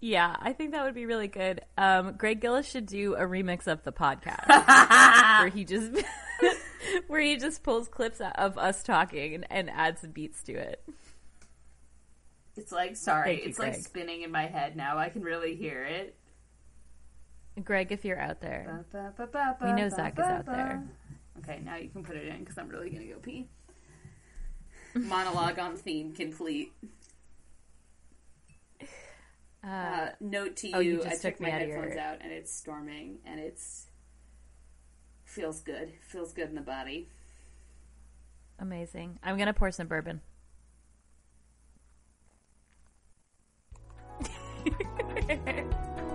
[0.00, 1.60] Yeah, I think that would be really good.
[1.76, 4.46] Um, Greg Gillis should do a remix of the podcast
[5.40, 5.90] where he just
[7.08, 10.82] where he just pulls clips of us talking and, and adds beats to it.
[12.56, 13.84] It's like sorry, Thank you, it's like Greg.
[13.84, 14.98] spinning in my head now.
[14.98, 16.16] I can really hear it.
[17.64, 20.82] Greg, if you're out there, Ba, ba, ba, We know Zach is out there.
[21.38, 23.48] Okay, now you can put it in because I'm really gonna go pee.
[24.94, 26.72] Monologue on theme complete.
[29.62, 32.18] uh, Uh, note to you, Oh, you I took took my out headphones your- out
[32.20, 33.87] and it's storming and it's
[35.28, 35.92] feels good.
[36.00, 37.08] Feels good in the body.
[38.58, 39.18] amazing.
[39.22, 40.20] I'm gonna pour some bourbon.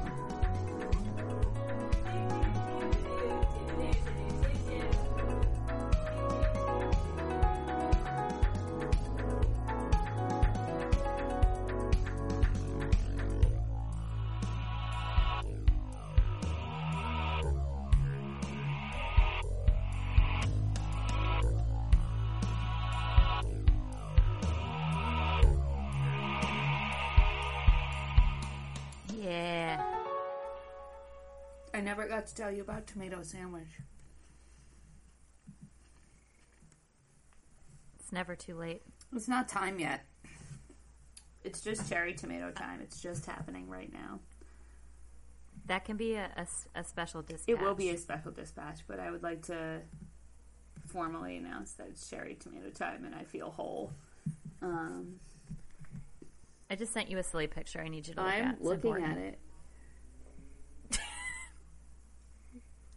[32.20, 33.80] Never to tell you about tomato sandwich.
[37.98, 38.82] It's never too late.
[39.16, 40.04] It's not time yet.
[41.46, 42.82] It's just cherry tomato time.
[42.82, 44.20] It's just happening right now.
[45.68, 46.30] That can be a
[46.84, 47.48] special dispatch.
[47.48, 49.80] It will be a special dispatch, but I would like to
[50.88, 53.94] formally announce that it's cherry tomato time and I feel whole.
[54.62, 55.22] Um,
[56.70, 57.80] I just sent you a silly picture.
[57.80, 58.56] I need you to look I'm at.
[58.56, 59.18] It's looking important.
[59.20, 59.40] at it.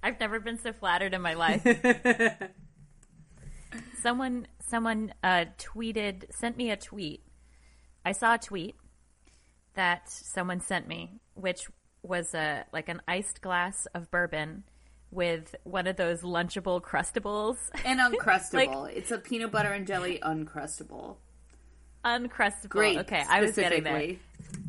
[0.03, 1.63] I've never been so flattered in my life.
[4.03, 7.23] someone someone uh, tweeted sent me a tweet.
[8.05, 8.75] I saw a tweet
[9.75, 11.69] that someone sent me, which
[12.03, 14.65] was a like an iced glass of bourbon
[15.11, 18.89] with one of those lunchable crustables, And uncrustable.
[18.91, 21.17] it's a peanut butter and jelly uncrustable.
[22.05, 22.69] uncrustable.
[22.71, 22.99] Great.
[23.01, 24.17] Okay, I was getting there.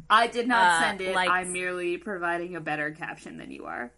[0.09, 1.15] I did not Uh, send it.
[1.15, 3.91] like- I'm merely providing a better caption than you are.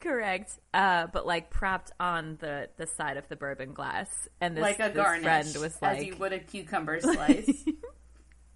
[0.00, 4.62] Correct, uh, but like propped on the the side of the bourbon glass, and this,
[4.62, 7.64] like a this garnish, friend was as like, you would a cucumber slice.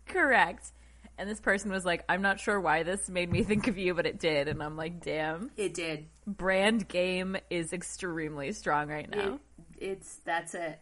[0.06, 0.72] "Correct,"
[1.18, 3.92] and this person was like, "I'm not sure why this made me think of you,
[3.92, 6.06] but it did," and I'm like, "Damn, it did.
[6.26, 9.38] brand game is extremely strong right now."
[9.78, 10.78] It, it's that's it.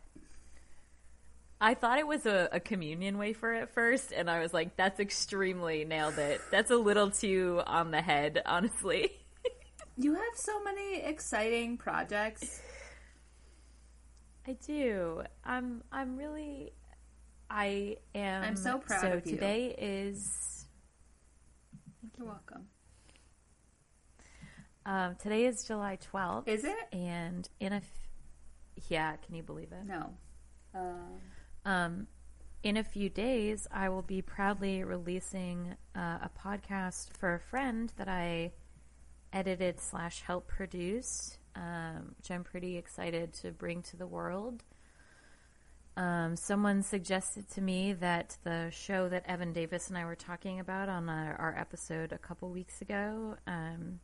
[1.61, 5.01] I thought it was a, a communion wafer at first, and I was like, "That's
[5.01, 6.40] extremely nailed it.
[6.53, 9.11] That's a little too on the head, honestly."
[9.96, 12.61] You have so many exciting projects.
[14.46, 15.22] I do.
[15.44, 15.83] I'm.
[15.92, 16.72] I'm really.
[17.50, 18.42] I am.
[18.42, 19.33] I'm so proud so of you.
[19.33, 20.66] today is.
[22.18, 22.66] You're welcome.
[24.85, 26.48] Um, today is July 12th.
[26.48, 26.76] Is it?
[26.92, 27.76] And in a.
[27.76, 27.85] F-
[28.88, 29.87] yeah, can you believe it?
[29.87, 30.11] No.
[30.74, 31.20] Um,
[31.64, 32.07] Um,
[32.64, 37.92] in a few days, I will be proudly releasing uh, a podcast for a friend
[37.96, 38.52] that I
[39.33, 44.62] edited slash help produce, um, which I'm pretty excited to bring to the world.
[45.97, 50.59] Um, someone suggested to me that the show that Evan Davis and I were talking
[50.59, 54.01] about on our, our episode a couple weeks ago um,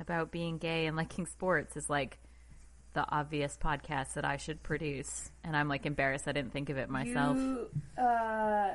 [0.00, 2.18] about being gay and liking sports is like
[2.94, 6.78] the obvious podcast that I should produce, and I'm like embarrassed I didn't think of
[6.78, 7.36] it myself.
[7.36, 8.70] You, uh,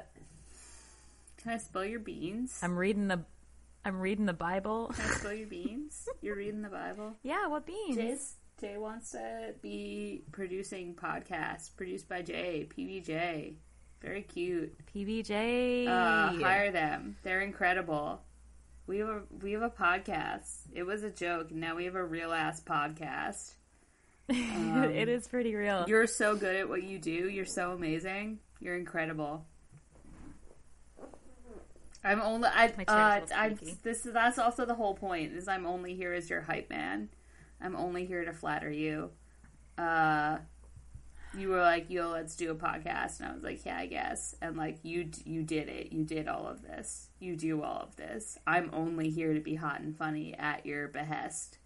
[1.38, 2.60] can I spill your beans?
[2.62, 3.22] I'm reading the,
[3.86, 4.92] I'm reading the Bible.
[4.96, 6.08] Can I spill your beans?
[6.22, 7.14] You're reading the Bible.
[7.24, 7.98] yeah, what beans?
[7.98, 13.56] Jaye's, Jaye wants to be producing podcasts produced by Jaye, PBJ.
[14.02, 14.74] Very cute.
[14.94, 15.88] PBJ.
[15.88, 17.16] Uh, hire them.
[17.24, 18.22] They're incredible.
[18.86, 20.50] We have a we have a podcast.
[20.74, 21.52] It was a joke.
[21.52, 23.54] Now we have a real ass podcast.
[24.30, 25.86] it is pretty real.
[25.88, 27.12] You're so good at what you do.
[27.12, 28.40] You're so amazing.
[28.60, 29.46] You're incredible.
[32.04, 33.78] I'm only I uh I'm squeaky.
[33.84, 37.10] this that's also the whole point is I'm only here as your hype man.
[37.62, 39.12] I'm only here to flatter you.
[39.78, 40.40] Uh
[41.36, 44.36] you were like, "Yo, let's do a podcast." And I was like, "Yeah, I guess."
[44.42, 45.92] And like you you did it.
[45.92, 47.10] You did all of this.
[47.20, 48.38] You do all of this.
[48.46, 51.58] I'm only here to be hot and funny at your behest.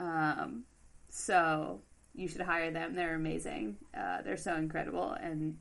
[0.00, 0.64] Um
[1.08, 1.82] so
[2.14, 2.94] you should hire them.
[2.94, 3.76] They're amazing.
[3.96, 5.58] Uh, they're so incredible and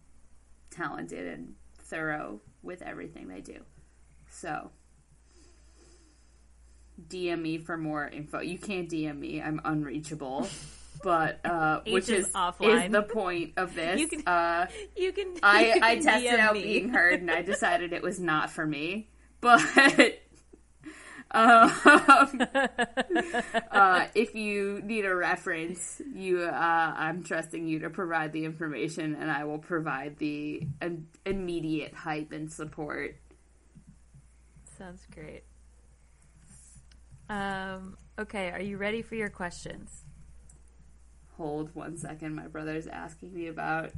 [0.70, 3.60] talented and thorough with everything they do.
[4.34, 4.72] So
[7.10, 8.40] DM me for more info.
[8.42, 9.42] You can't DM me.
[9.42, 10.48] I'm unreachable.
[11.04, 12.86] But uh, which is is offline.
[12.88, 14.00] is the point of this.
[14.00, 14.68] You can- uh,
[14.98, 15.36] you can.
[15.44, 16.64] I, you I tested DM out me.
[16.64, 19.10] being heard and I decided it was not for me.
[19.42, 19.62] But
[21.32, 21.72] um,
[23.72, 29.16] uh, if you need a reference, you uh, I'm trusting you to provide the information,
[29.16, 33.18] and I will provide the im- immediate hype and support.
[34.84, 35.44] Sounds great.
[37.30, 37.96] Um.
[38.20, 40.04] Okay, are you ready for your questions?
[41.38, 42.36] Hold one second.
[42.36, 43.92] My brother's asking me about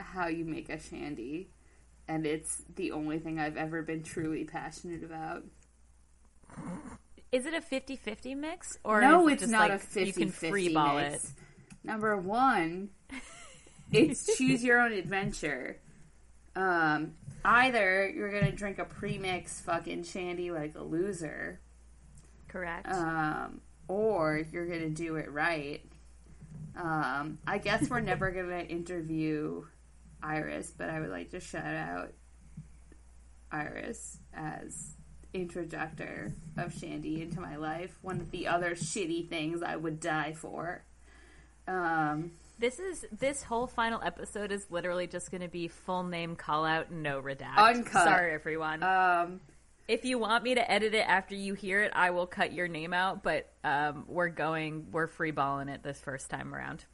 [0.00, 1.48] how you make a shandy,
[2.08, 5.44] and it's the only thing I've ever been truly passionate about.
[7.30, 10.12] Is it a 50-50 mix or no, it it's just not like a 50 you
[10.12, 11.22] can free ball it?
[11.84, 12.90] Number one,
[13.92, 15.78] it's choose your own adventure.
[16.56, 17.12] Um,
[17.44, 21.60] either you're gonna drink a premix fucking shandy like a loser,
[22.48, 22.90] Correct.
[22.90, 25.82] um, or you're gonna do it right.
[26.74, 29.64] Um, I guess we're never gonna interview
[30.22, 32.12] Iris, but I would like to shout out
[33.52, 34.96] Iris as
[35.32, 37.98] introductor of Shandy into my life.
[38.02, 40.84] One of the other shitty things I would die for.
[41.68, 46.36] Um, This is this whole final episode is literally just going to be full name
[46.36, 47.58] call out, no redact.
[47.58, 48.04] Uncut.
[48.04, 48.82] Sorry, everyone.
[48.82, 49.40] um,
[49.88, 52.66] if you want me to edit it after you hear it, I will cut your
[52.66, 53.22] name out.
[53.22, 56.86] But um, we're going, we're free balling it this first time around.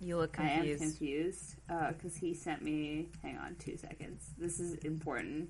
[0.00, 0.82] You look I am confused.
[0.82, 3.08] confused because he sent me.
[3.22, 4.30] Hang on, two seconds.
[4.38, 5.48] This is important.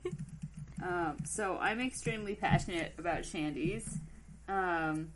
[0.82, 3.98] um, so I'm extremely passionate about shandies.
[4.46, 5.12] Um,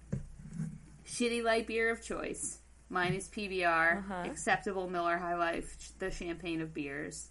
[1.06, 2.58] shitty light beer of choice.
[2.88, 4.22] Mine is PBR, Uh-huh.
[4.30, 7.28] acceptable Miller High Life, the champagne of beers.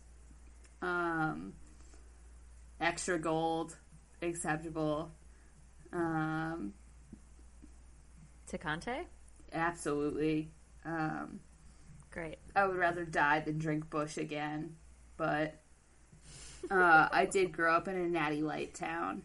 [0.82, 1.53] Um,
[2.80, 3.76] extra gold,
[4.21, 5.11] acceptable.
[5.93, 6.73] Um,
[8.49, 9.05] Tecate?
[9.53, 10.51] absolutely.
[10.84, 11.39] Um,
[12.11, 12.38] Great.
[12.55, 14.76] I would rather die than drink Busch again,
[15.17, 15.55] but
[16.69, 19.23] uh, I did grow up in a natty light town.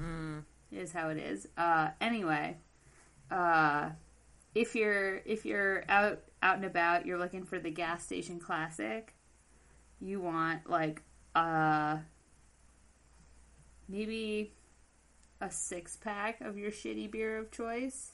[0.00, 0.44] Mm.
[0.72, 1.46] Is how it is.
[1.56, 2.56] Uh, anyway,
[3.30, 3.90] uh,
[4.54, 9.14] if you're if you're out out and about, you're looking for the gas station classic.
[10.00, 11.02] You want like
[11.34, 11.98] uh
[13.88, 14.54] maybe
[15.40, 18.12] a six pack of your shitty beer of choice,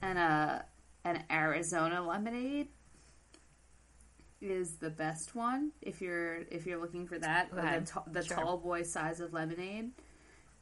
[0.00, 0.64] and a
[1.04, 2.68] an Arizona lemonade
[4.40, 8.22] is the best one if you're if you're looking for that Okay, the, ta- the
[8.22, 8.36] sure.
[8.36, 9.90] tall boy size of lemonade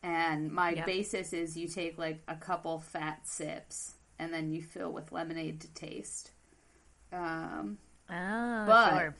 [0.04, 0.86] and my Yep.
[0.86, 5.60] basis is you take like a couple fat sips and then you fill with lemonade
[5.62, 6.30] to taste
[7.12, 7.78] um,
[8.10, 9.14] Oh, But- sure.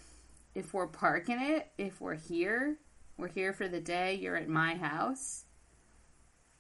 [0.55, 2.77] if we're parking it if we're here
[3.17, 5.45] we're here for the day you're at my house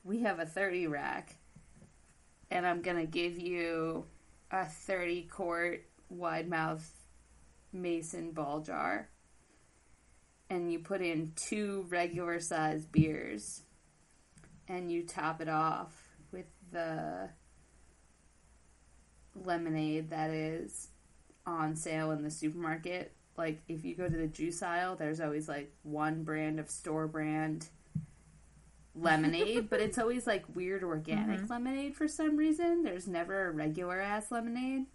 [0.05, 1.37] we have a 30 rack
[2.51, 4.07] and i'm gonna give you
[4.51, 6.91] a 30 quart wide mouth
[7.73, 9.09] mason ball jar
[10.49, 13.63] and you put in two regular sized beers
[14.69, 15.93] and you top it off
[16.33, 17.29] with the
[19.35, 20.89] lemonade that is
[21.47, 23.13] on sale in the supermarket.
[23.37, 27.07] Like if you go to the juice aisle, there's always like one brand of store
[27.07, 27.69] brand
[28.95, 32.83] lemonade, but it's always like weird organic lemonade for some reason.
[32.83, 34.87] There's never a regular ass lemonade.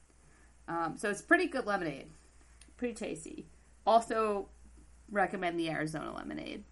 [0.67, 2.07] Um, so it's pretty good lemonade.
[2.77, 3.47] Pretty tasty.
[3.85, 4.49] Also
[5.11, 6.63] recommend the Arizona lemonade.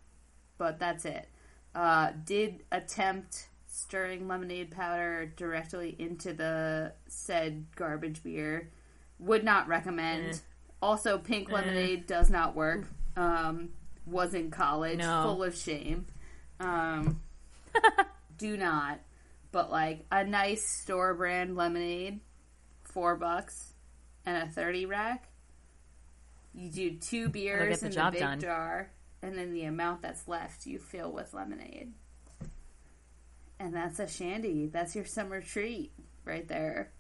[0.58, 1.28] But that's it.
[1.78, 8.72] Uh, did attempt stirring lemonade powder directly into the said garbage beer.
[9.20, 10.26] Would not recommend.
[10.34, 10.38] Eh.
[10.82, 12.88] Also, pink lemonade does not work.
[13.16, 13.70] Um,
[14.08, 15.22] was in college, No.
[15.24, 16.08] full of shame.
[16.60, 17.22] Um,
[18.40, 19.00] do not.
[19.52, 22.22] But like a nice store brand lemonade,
[22.86, 23.74] four bucks,
[24.26, 25.28] and a thirty rack.
[26.56, 28.40] You do two beers in the big done.
[28.40, 28.90] jar,
[29.22, 31.94] and then the amount that's left you fill with lemonade.
[33.60, 34.68] And that's a shandy.
[34.68, 35.92] That's your summer treat
[36.26, 36.92] right there.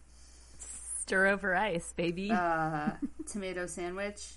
[0.58, 2.32] Stir over ice, baby.
[2.32, 2.92] Uh,
[3.28, 4.34] tomato sandwich,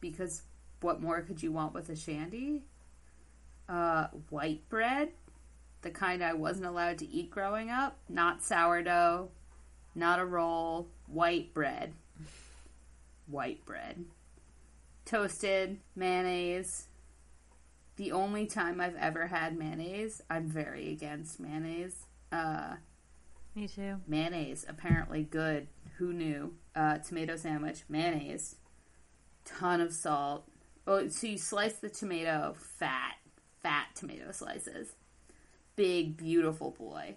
[0.00, 0.42] because
[0.80, 2.62] what more could you want with a shandy?
[3.68, 5.10] Uh, white bread,
[5.82, 7.98] the kind I wasn't allowed to eat growing up.
[8.08, 9.28] Not sourdough,
[9.94, 10.88] not a roll.
[11.06, 11.94] White bread.
[13.26, 14.04] White bread.
[15.06, 16.88] Toasted, mayonnaise.
[17.96, 22.04] The only time I've ever had mayonnaise, I'm very against mayonnaise.
[22.30, 22.74] Uh,
[23.54, 23.96] Me too.
[24.06, 28.56] mayonnaise apparently good who knew uh, tomato sandwich mayonnaise
[29.46, 30.46] ton of salt
[30.86, 33.14] oh so you slice the tomato fat
[33.62, 34.92] fat tomato slices
[35.76, 37.14] big beautiful boy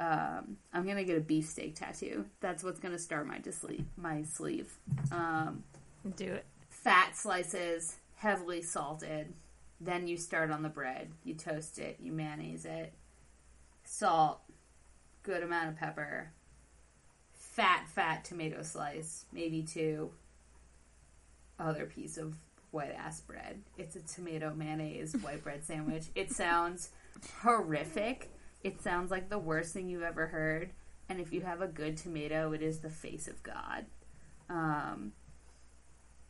[0.00, 4.72] um, i'm gonna get a beefsteak tattoo that's what's gonna start my sleeve my sleeve
[5.12, 5.62] um,
[6.16, 6.44] Do it.
[6.86, 9.32] Fat slices, heavily salted.
[9.80, 11.10] Then you start on the bread.
[11.24, 12.92] You toast it, you mayonnaise it,
[13.82, 14.40] salt,
[15.24, 16.30] good amount of pepper,
[17.32, 20.12] fat, fat tomato slice, maybe two.
[21.58, 22.36] Other piece of
[22.70, 23.62] white ass bread.
[23.76, 26.04] It's a tomato mayonnaise white bread sandwich.
[26.14, 26.90] It sounds
[27.40, 28.30] horrific.
[28.62, 30.70] It sounds like the worst thing you've ever heard.
[31.08, 33.86] And if you have a good tomato, it is the face of God.
[34.48, 35.12] Um,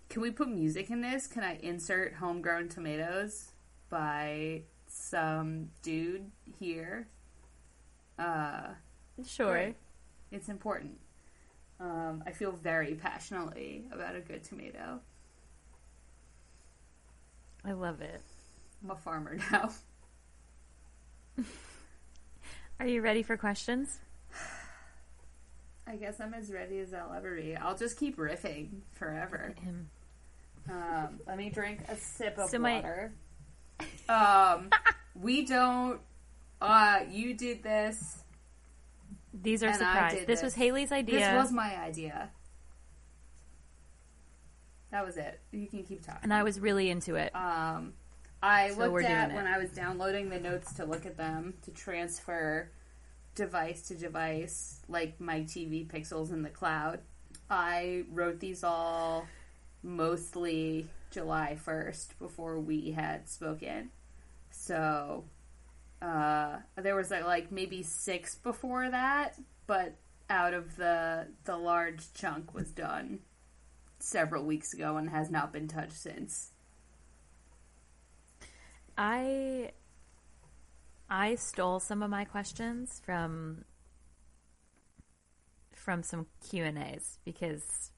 [0.09, 1.27] can we put music in this?
[1.27, 3.53] Can I insert Homegrown Tomatoes
[3.91, 7.09] by some dude here?
[8.19, 8.69] Uh,
[9.27, 9.53] Sure.
[9.53, 9.77] Right.
[10.31, 10.99] it's important.
[11.81, 15.01] Um, I feel very passionately about a good tomato.
[17.65, 18.21] I love it.
[18.85, 19.71] I'm a farmer now.
[22.81, 23.99] Are you ready for questions?
[25.87, 27.57] I guess I'm as ready as I'll ever be.
[27.57, 29.55] I'll just keep riffing forever.
[29.63, 29.89] Him.
[30.69, 33.13] Um, let me drink a sip of So my- water.
[34.09, 34.71] Um,
[35.15, 36.01] we don't.
[36.61, 38.23] Uh, you did this.
[39.35, 40.13] These are And I surprise.
[40.15, 40.63] did This was this.
[40.63, 41.19] Haley's idea.
[41.21, 42.31] This was my idea.
[44.91, 45.41] That was it.
[45.53, 46.21] You can keep talking.
[46.23, 47.35] and I was really into it.
[47.35, 47.93] Um,
[48.43, 49.35] I So we're looked at it.
[49.35, 52.71] when I was downloading the notes to look at them to transfer
[53.35, 57.01] device to device, like my TV pixels in the cloud.
[57.51, 59.27] I wrote these all
[59.87, 63.91] mostly July 1st before we had spoken.
[64.51, 65.25] So
[66.03, 69.35] uh, there was uh, like maybe six before that,
[69.67, 69.95] but
[70.29, 73.21] out of the the large chunk was done
[74.01, 76.51] several weeks ago and has not been touched since.
[78.99, 79.71] I
[81.09, 83.65] I stole some of my questions from
[85.73, 87.93] from some Q and A's because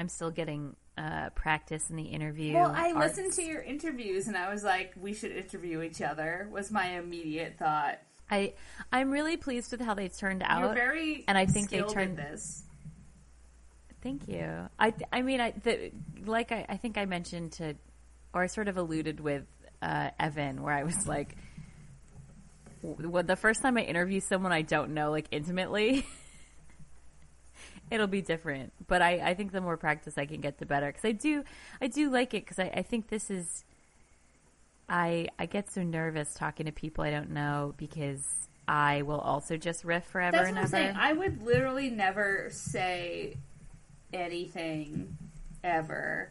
[0.00, 2.54] I'm still getting uh, practice in the interview.
[2.54, 3.16] Well, I arts.
[3.16, 6.48] listened to your interviews and I was like, we should interview each other.
[6.52, 7.98] Was my immediate thought.
[8.30, 8.54] I
[8.92, 10.60] I'm really pleased with how they turned out.
[10.60, 12.64] You're very and I think they turned- this.
[14.02, 14.68] Thank you.
[14.78, 15.92] I I mean I the,
[16.24, 17.74] like I, I think I mentioned to
[18.32, 19.44] or I sort of alluded with
[19.82, 21.36] uh, Evan where I was like
[22.82, 26.06] w- the first time I interview someone I don't know like intimately
[27.90, 30.86] it'll be different but I, I think the more practice I can get the better
[30.86, 31.44] because I do
[31.80, 33.64] I do like it because I, I think this is
[34.88, 38.26] I I get so nervous talking to people I don't know because
[38.70, 40.96] I will also just riff forever That's and what I'm ever saying.
[40.96, 43.36] I would literally never say
[44.12, 45.16] anything
[45.64, 46.30] ever.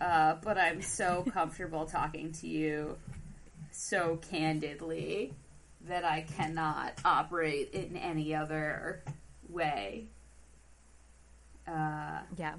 [0.00, 2.96] Uh, but I'm so comfortable talking to you
[3.70, 5.32] so candidly
[5.86, 9.04] that I cannot operate in any other
[9.48, 10.06] way.
[11.66, 12.54] Uh, Yeah.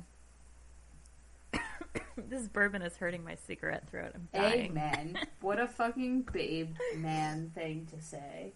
[2.30, 4.12] this bourbon is hurting my cigarette throat.
[4.16, 4.72] I'm dying.
[4.72, 5.18] amen.
[5.41, 8.54] what a fucking babe man thing to say.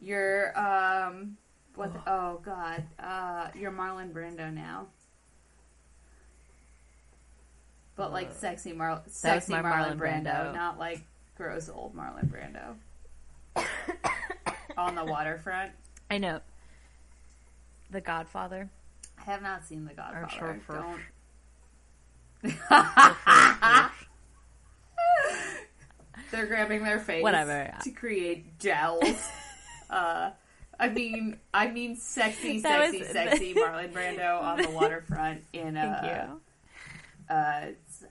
[0.00, 1.36] You're um
[1.74, 2.84] what the- oh god.
[2.98, 4.86] Uh you're Marlon Brando now.
[7.96, 10.54] But like sexy Mar sexy Marlon, Marlon Brando, Brando.
[10.54, 11.02] not like
[11.36, 12.74] gross old Marlon Brando.
[14.78, 15.72] On the waterfront.
[16.10, 16.40] I know.
[17.90, 18.70] The Godfather.
[19.26, 20.60] I have not seen The Godfather.
[20.68, 21.00] Don't
[26.30, 27.72] They're grabbing their face Whatever.
[27.82, 29.02] to create gels.
[29.90, 30.30] uh,
[30.78, 35.74] I mean, I mean, sexy, That sexy, was- sexy Marlon Brando on the waterfront in
[35.74, 36.30] Thank a
[37.28, 37.34] you.
[37.34, 37.66] uh,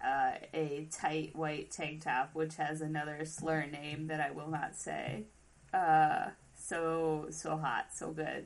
[0.05, 4.75] uh, a tight white tank top, which has another slur name that I will not
[4.75, 5.23] say.
[5.73, 8.45] Uh, so so hot, so good.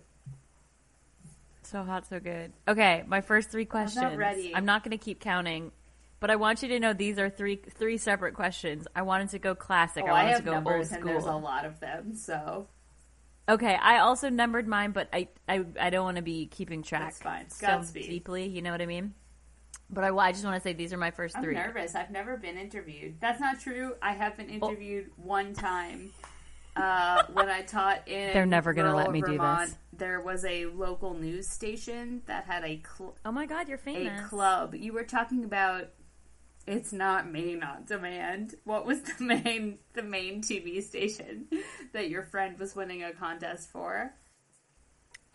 [1.74, 2.54] So hot, so good.
[2.68, 4.00] Okay, my first three questions.
[4.04, 4.54] Not ready.
[4.56, 5.72] I'm not going to keep counting,
[6.20, 8.86] but I want you to know these are three three separate questions.
[8.96, 10.04] I wanted to go classic.
[10.06, 12.14] Oh, I I wanted have to go old and there's a lot of them.
[12.14, 12.68] So
[13.50, 17.16] Okay, I also numbered mine, but I I, I don't want to be keeping track
[17.20, 17.50] That's fine.
[17.50, 18.46] so deeply.
[18.46, 19.16] You know what I mean?
[19.90, 21.56] But I, I just want to say these are my 1st I'm three.
[21.56, 21.96] nervous.
[21.96, 23.16] I've never been interviewed.
[23.20, 23.96] That's not true.
[24.00, 24.70] I have been Oh.
[24.70, 26.12] interviewed one time
[26.76, 28.34] uh, when I taught in.
[28.34, 29.76] They're never gonna let rural me do this.
[29.96, 34.20] There was a local news station that had a cl- Oh my God, you're famous.
[34.20, 34.76] a club.
[34.76, 35.90] You were talking about.
[36.66, 38.56] It's not Maine on Demand.
[38.64, 41.48] What was the main the main TV station
[41.92, 44.14] that your friend was winning a contest for?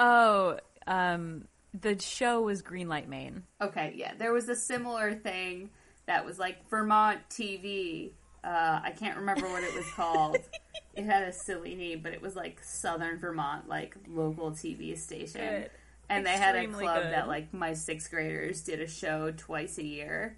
[0.01, 1.47] Oh, um,
[1.79, 3.43] the show was Greenlight Maine.
[3.61, 5.71] Okay, yeah, there was a similar thing
[6.07, 8.13] that was like Vermont TV.
[8.43, 10.39] Uh, I can't remember what it was called.
[10.99, 15.41] it had a silly name, but it was like Southern Vermont, like local TV station.
[15.41, 15.71] Good.
[16.09, 17.13] And they had a club good.
[17.13, 20.37] that like my sixth graders did a show twice a year.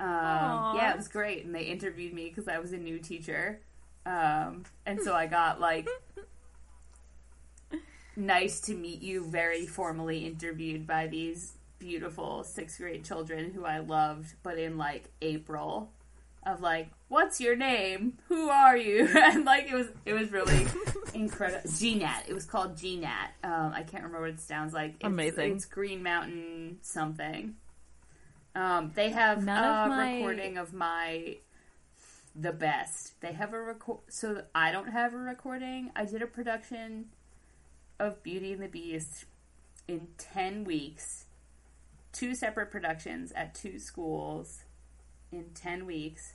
[0.00, 3.60] Um, yeah, it was great, and they interviewed me because I was a new teacher,
[4.06, 5.86] um, and so I got like
[8.16, 13.78] nice to meet you very formally interviewed by these beautiful sixth grade children who I
[13.78, 15.92] loved, but in like April
[16.44, 18.14] of like, what's your name?
[18.28, 19.06] Who are you?
[19.14, 20.66] and like it was it was really
[21.14, 21.68] incredible.
[21.68, 22.24] GNAT.
[22.28, 23.32] It was called GNAT.
[23.44, 24.94] Um, I can't remember what it sounds like.
[24.94, 25.52] It's, Amazing.
[25.56, 27.56] It's Green Mountain something.
[28.54, 31.36] Um, they have None a of my- recording of my
[32.34, 33.20] the best.
[33.20, 33.98] They have a record.
[34.08, 35.90] So I don't have a recording.
[35.94, 37.06] I did a production
[37.98, 39.24] of Beauty and the Beast
[39.88, 41.26] in 10 weeks.
[42.12, 44.62] Two separate productions at two schools
[45.32, 46.34] in 10 weeks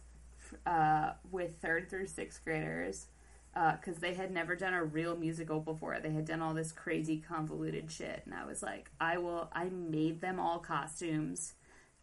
[0.65, 3.07] uh, with third through sixth graders
[3.53, 5.97] because they had never done a real musical before.
[6.01, 8.23] They had done all this crazy convoluted shit.
[8.25, 11.53] And I was like, I will, I made them all costumes.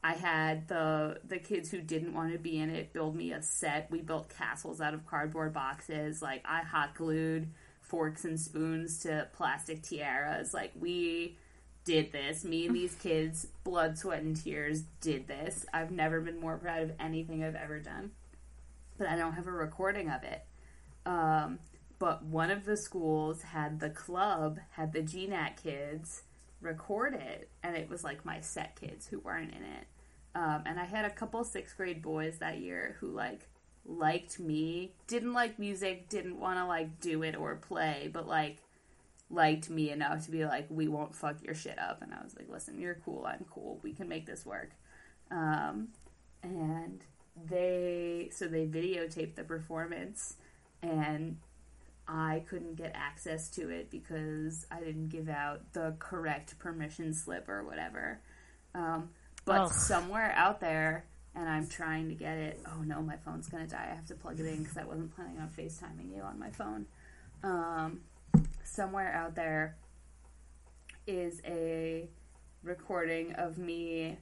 [0.04, 3.42] I had the the kids who didn't want to be in it build me a
[3.42, 3.88] set.
[3.90, 6.20] We built castles out of cardboard boxes.
[6.20, 7.48] Like I hot glued
[7.80, 10.52] forks and spoons to plastic tiaras.
[10.52, 11.38] Like we
[11.84, 12.44] did this.
[12.44, 15.66] Me and these kids, blood, sweat, and tears, did this.
[15.72, 18.12] I've never been more proud of anything I've ever done.
[19.02, 20.44] But I don't have a recording of it.
[21.04, 21.58] Um,
[21.98, 26.22] but one of the schools had the club, had the GNAT kids
[26.60, 29.86] record it, and it was like my set kids who weren't in it.
[30.36, 33.48] Um, and I had a couple sixth grade boys that year who like
[33.84, 38.58] liked me, didn't like music, didn't want to like do it or play, but like
[39.30, 42.02] liked me enough to be like, we won't fuck your shit up.
[42.02, 43.24] And I was like, listen, you're cool.
[43.26, 43.80] I'm cool.
[43.82, 44.70] We can make this work.
[45.32, 45.88] Um,
[46.44, 47.04] and
[47.48, 50.36] they, so they videotaped the performance
[50.82, 51.36] and
[52.08, 57.48] I couldn't get access to it because I didn't give out the correct permission slip
[57.48, 58.20] or whatever.
[58.74, 59.10] Um,
[59.44, 59.72] but Ugh.
[59.72, 61.04] somewhere out there,
[61.34, 62.60] and I'm trying to get it.
[62.66, 63.88] Oh no, my phone's gonna die.
[63.90, 66.50] I have to plug it in because I wasn't planning on FaceTiming you on my
[66.50, 66.86] phone.
[67.42, 68.00] Um,
[68.64, 69.76] somewhere out there
[71.06, 72.08] is a
[72.62, 74.18] recording of me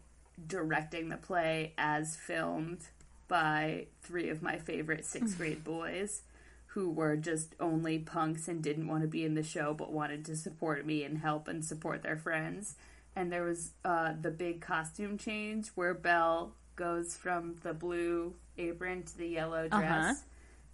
[0.47, 2.87] directing the play as filmed
[3.31, 6.23] by three of my favorite sixth grade boys
[6.67, 10.25] who were just only punks and didn't want to be in the show but wanted
[10.25, 12.75] to support me and help and support their friends.
[13.15, 19.05] And there was uh, the big costume change where Belle goes from the blue apron
[19.05, 20.05] to the yellow dress.
[20.05, 20.15] Uh-huh.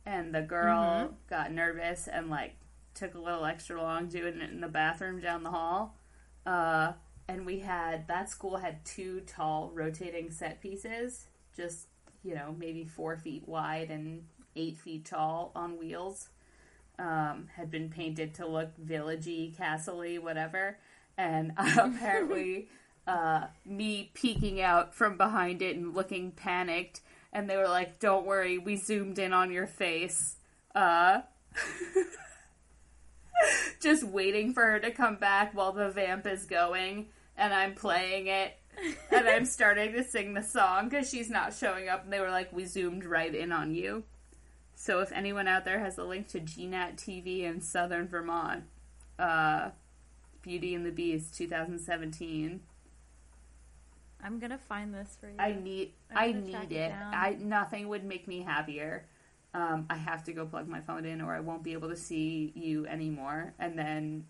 [0.06, 2.54] And the girl got nervous and like
[2.94, 5.98] took a little extra long doing it in the bathroom down the hall.
[6.46, 6.92] Uh,
[7.28, 11.88] and we had that school had two tall rotating set pieces, just
[12.26, 14.24] you know maybe four feet wide and
[14.56, 16.28] eight feet tall on wheels.
[16.98, 20.78] Um, had been painted to look villagey, castle-y, whatever.
[21.18, 22.68] And apparently,
[23.06, 27.00] uh, me peeking out from behind it and looking panicked,
[27.32, 30.36] and they were like, "Don't worry, we zoomed in on your face."
[30.74, 31.20] Uh,
[33.82, 38.26] just waiting for her to come back while the vamp is going, and I'm playing
[38.26, 38.56] it,
[39.10, 42.30] and I'm starting to sing the song because she's not showing up, and they were
[42.30, 44.04] like, "We zoomed right in on you."
[44.74, 48.64] So if anyone out there has a link to GNAT TV in Southern Vermont,
[49.18, 49.70] uh,
[50.42, 52.60] Beauty and the Beast 2017,
[54.22, 55.36] I'm gonna find this for you.
[55.38, 56.92] I need I need it it.
[56.92, 59.06] I nothing would make me happier.
[59.54, 61.96] Um, I have to go plug my phone in, or I won't be able to
[61.96, 63.54] see you anymore.
[63.58, 64.26] And then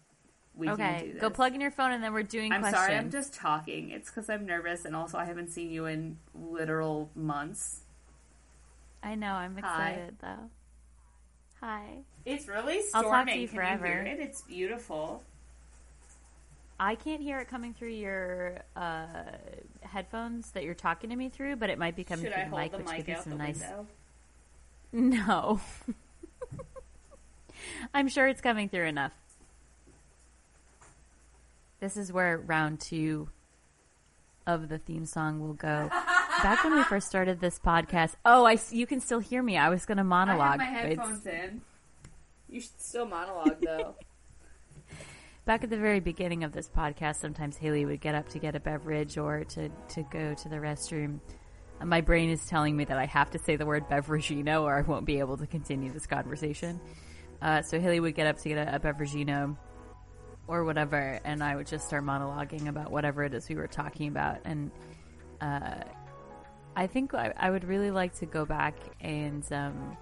[0.57, 2.85] we can do okay, go plug in your phone, and then we're doing I'm questions.
[2.85, 3.91] sorry, I'm just talking.
[3.91, 7.81] It's because I'm nervous, and also I haven't seen you in literal months.
[9.03, 9.33] I know.
[9.33, 9.91] I'm Hi.
[9.91, 10.51] excited though.
[11.61, 11.99] Hi.
[12.25, 13.11] It's really I'll storming.
[13.11, 13.87] talk to you Can forever.
[13.87, 14.21] you hear it?
[14.21, 15.23] It's beautiful.
[16.79, 19.07] I can't hear it coming through your uh,
[19.81, 22.49] headphones that you're talking to me through, but it might be coming Should through I
[22.49, 23.61] the mic, the which mic you out some nice.
[23.61, 23.87] window?
[24.93, 25.61] No.
[27.95, 29.13] I'm sure it's coming through enough.
[31.81, 33.29] This is where round two
[34.47, 35.89] of the theme song will go.
[36.43, 39.59] Back when we first started this podcast, oh, I you can still hear me.
[39.59, 40.61] I was going to monologue.
[40.61, 41.61] I have my headphones in.
[42.49, 43.97] You should still monologue though.
[45.45, 48.55] back at the very beginning of this podcast, sometimes Haley would get up to get
[48.55, 51.21] a beverage or to, to go to the restroom.
[51.81, 54.79] And My brain is telling me that I have to say the word beverageino or
[54.79, 56.81] I won't be able to continue this conversation.
[57.43, 59.57] Uh, so Haley would get up to get a, a beverageino
[60.49, 64.09] or whatever, and I would just start monologuing about whatever it is we were talking
[64.09, 64.39] about.
[64.45, 64.71] And
[65.41, 65.83] uh,
[66.77, 69.97] I think I, I would really like to go back and um,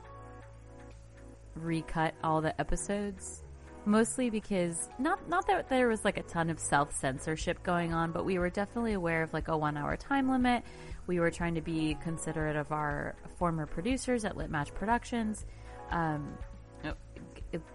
[1.56, 3.44] recut all the episodes
[3.86, 8.12] mostly because not not that there was like a ton of self censorship going on,
[8.12, 10.62] but we were definitely aware of like a one hour time limit.
[11.06, 15.44] We were trying to be considerate of our former producers at Lit Match Productions,
[15.90, 16.38] um,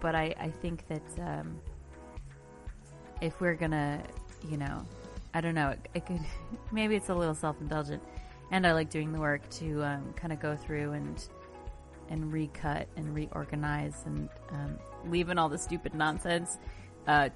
[0.00, 1.60] but I, I think that um,
[3.20, 4.02] if we're gonna,
[4.48, 4.86] you know,
[5.34, 6.20] I don't know, it, it could
[6.72, 8.02] maybe it's a little self indulgent,
[8.50, 11.28] and I like doing the work to um, kind of go through and
[12.08, 16.58] and recut and reorganize and um, leave in all the stupid nonsense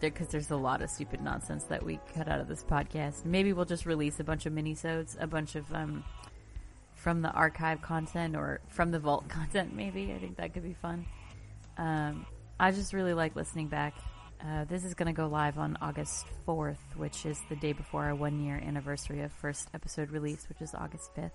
[0.01, 3.25] because there's a lot of stupid nonsense that we cut out of this podcast.
[3.25, 6.05] Maybe we'll just release a bunch of minisodes, a bunch of um,
[6.95, 9.75] from the archive content or from the vault content.
[9.75, 11.07] Maybe I think that could be fun.
[11.77, 12.27] Um,
[12.59, 13.95] I just really like listening back.
[14.47, 18.05] Uh, this is going to go live on August 4th, which is the day before
[18.05, 21.31] our one year anniversary of first episode release, which is August 5th.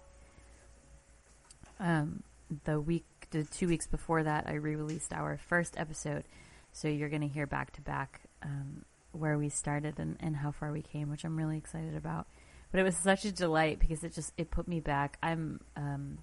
[1.79, 2.21] Um,
[2.65, 6.23] the week, the two weeks before that, I re-released our first episode.
[6.71, 10.51] So you're going to hear back to back um, where we started and, and how
[10.51, 12.27] far we came, which I'm really excited about.
[12.71, 15.17] But it was such a delight because it just it put me back.
[15.23, 16.19] I'm um,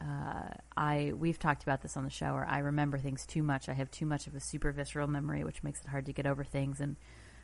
[0.00, 3.68] uh, I we've talked about this on the show, or I remember things too much.
[3.68, 6.26] I have too much of a super visceral memory, which makes it hard to get
[6.26, 6.96] over things and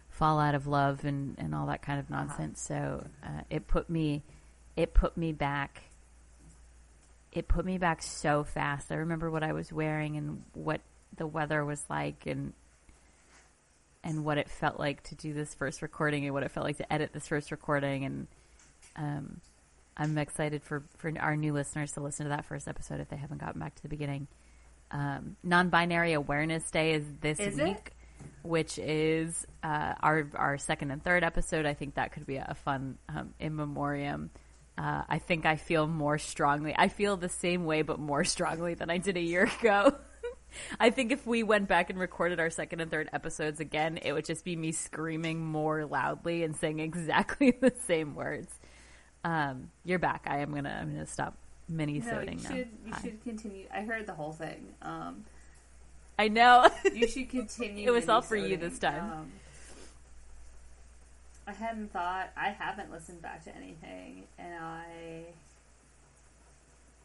[0.09, 2.61] fall out of love and, and all that kind of nonsense.
[2.61, 4.23] So uh, it put me
[4.77, 5.83] it put me back
[7.37, 8.91] it put me back so fast.
[8.91, 10.81] I remember what I was wearing and what
[11.17, 12.55] the weather was like and
[14.03, 16.79] and what it felt like to do this first recording and what it felt like
[16.79, 18.27] to edit this first recording and
[18.97, 19.41] um,
[19.97, 23.17] I'm excited for, for our new listeners to listen to that first episode if they
[23.17, 24.29] haven't gotten back to the beginning.
[24.91, 27.65] Um, non-binary awareness day is this Is it?
[27.65, 27.93] week.
[28.43, 31.67] which is uh, our our second and third episode.
[31.67, 34.31] I think that could be a fun um, in memoriam.
[34.79, 36.75] Uh, I think I feel more strongly.
[36.77, 39.97] I feel the same way, but more strongly than I did a year ago.
[40.81, 44.13] I think if we went back and recorded our second and third episodes again, it
[44.13, 48.53] would just be me screaming more loudly and saying exactly the same words.
[49.27, 50.23] Um, you're back.
[50.29, 50.79] I am gonna.
[50.81, 51.35] I'm gonna stop
[51.69, 52.37] mini No, you now.
[52.37, 53.01] should you Hi.
[53.03, 53.67] should continue.
[53.75, 54.69] I heard the whole thing.
[54.83, 55.25] Um,
[56.17, 56.69] I know.
[56.95, 57.87] you should continue.
[57.89, 59.03] It was all for you this time.
[59.03, 59.33] Um,
[61.45, 62.31] I hadn't thought.
[62.37, 65.25] I haven't listened back to anything, and I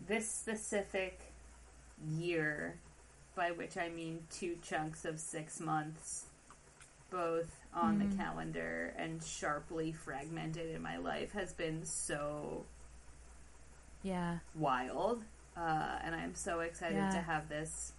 [0.07, 1.19] this specific
[2.07, 2.75] year,
[3.35, 6.25] by which I mean two chunks of six months,
[7.11, 8.09] both on Mm-hmm.
[8.09, 12.65] the calendar and sharply fragmented in my life, has been so
[14.03, 14.39] yeah.
[14.55, 15.23] wild.
[15.55, 17.09] Uh, and I'm so excited Yeah.
[17.11, 17.91] to have this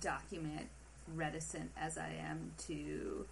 [0.00, 0.68] document,
[1.14, 3.26] reticent as I am to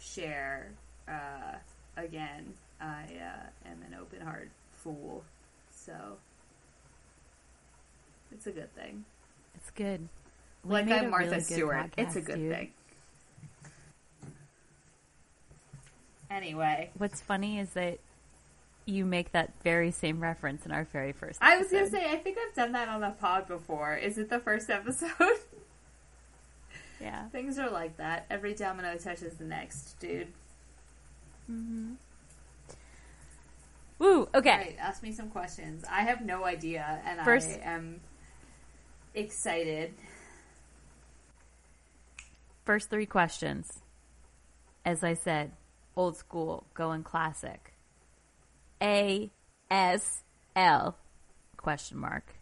[0.00, 0.70] share.
[1.08, 1.56] Uh,
[1.96, 5.24] again, I uh, am an open heart fool,
[5.70, 5.92] so
[8.32, 9.04] it's a good thing.
[9.56, 10.08] It's good.
[10.64, 12.52] We like I'm Martha really Stewart, it's a good dude.
[12.52, 12.70] thing.
[16.32, 17.98] Anyway, What's funny is that
[18.86, 21.38] you make that very same reference in our very first.
[21.42, 23.94] I was gonna say I think I've done that on the pod before.
[23.94, 25.10] Is it the first episode?
[27.00, 27.28] yeah.
[27.28, 28.26] Things are like that.
[28.30, 30.28] Every domino touches the next, dude.
[31.50, 31.92] Mm-hmm.
[33.98, 34.28] Woo.
[34.34, 34.50] Okay.
[34.50, 35.84] Alright, ask me some questions.
[35.88, 38.00] I have no idea, and First- I am
[39.14, 39.94] excited.
[42.64, 43.80] First three questions.
[44.84, 45.52] As I said,
[45.96, 47.74] old school, going classic.
[48.82, 49.30] A
[49.70, 50.22] S
[50.56, 50.96] L
[51.56, 52.34] question mark.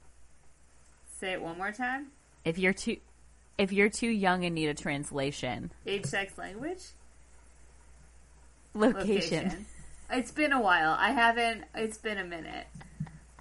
[1.18, 2.08] Say it one more time.
[2.44, 2.96] If you're too
[3.58, 6.82] if you're too young and need a translation, Age, sex, language,
[8.74, 9.66] location.
[10.12, 10.96] It's been a while.
[10.98, 11.64] I haven't.
[11.74, 12.66] It's been a minute.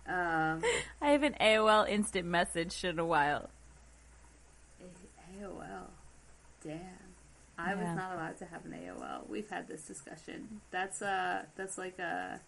[0.07, 0.61] Um,
[1.01, 3.49] I haven't AOL instant messaged in a while.
[5.41, 5.87] AOL.
[6.63, 6.98] Damn.
[7.59, 9.27] I was not allowed to have an AOL.
[9.27, 10.61] We've had this discussion.
[10.71, 12.39] That's uh that's like a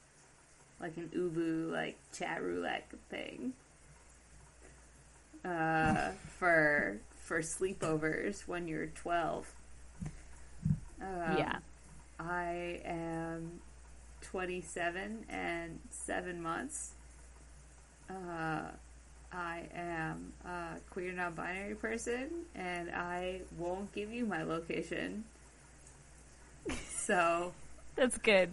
[0.79, 3.53] like an Ubu like chat roulette thing.
[5.43, 9.51] Uh for for sleepovers when you're 12.
[11.01, 11.57] Um, yeah.
[12.19, 13.61] I am
[14.21, 16.91] 27 and 7 months.
[18.09, 18.63] Uh,
[19.33, 25.23] I am a queer non binary person and I won't give you my location.
[27.05, 27.53] So,
[27.95, 28.51] That's good.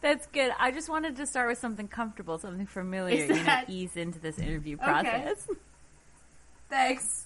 [0.00, 0.52] That's good.
[0.58, 4.18] I just wanted to start with something comfortable, something familiar, Is you know, ease into
[4.18, 4.84] this interview Okay.
[5.02, 5.48] process.
[6.68, 7.24] thanks.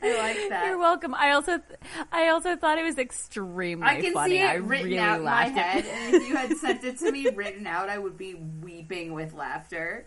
[0.00, 0.66] I like that.
[0.66, 1.12] You're welcome.
[1.14, 1.60] I also,
[2.12, 4.36] I also thought it was extremely I can funny.
[4.36, 6.98] see it I written really out in my head, and if you had sent it
[7.00, 10.06] to me written out, I would be weeping with laughter.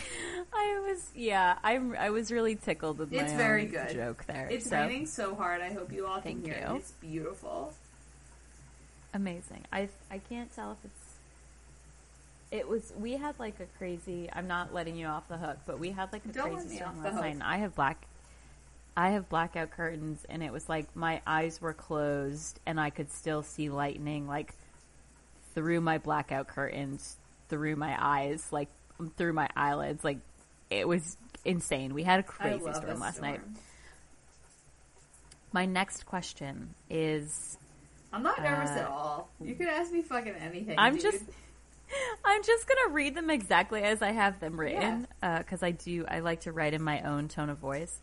[0.52, 3.94] I was, yeah, I, I was really tickled with my It's very own good.
[3.94, 4.48] joke there.
[4.50, 5.60] It's so, raining so hard.
[5.60, 6.74] I hope you all can Thank hear you.
[6.74, 6.78] it.
[6.78, 7.72] It's beautiful.
[9.14, 9.64] amazing.
[9.72, 11.02] I, I can't tell if it's.
[12.52, 12.92] It was.
[12.98, 14.28] We had like a crazy.
[14.32, 17.02] I'm not letting you off the hook, but we had like a Don't crazy storm
[17.02, 18.06] last night, I have black.
[18.96, 23.10] I have blackout curtains, and it was like my eyes were closed, and I could
[23.10, 24.54] still see lightning like
[25.54, 27.16] through my blackout curtains,
[27.48, 28.68] through my eyes, like
[29.16, 30.04] through my eyelids.
[30.04, 30.18] Like
[30.70, 31.94] it was insane.
[31.94, 33.40] We had a crazy storm a last night.
[35.52, 37.56] My next question is
[38.12, 39.28] I'm not nervous Uh, at all.
[39.40, 40.74] You could ask me fucking anything.
[40.78, 41.02] I'm dude.
[41.02, 41.24] just
[42.24, 46.20] I'm just gonna read them exactly as I have them written because I do I
[46.20, 48.00] like to write in my own tone of voice.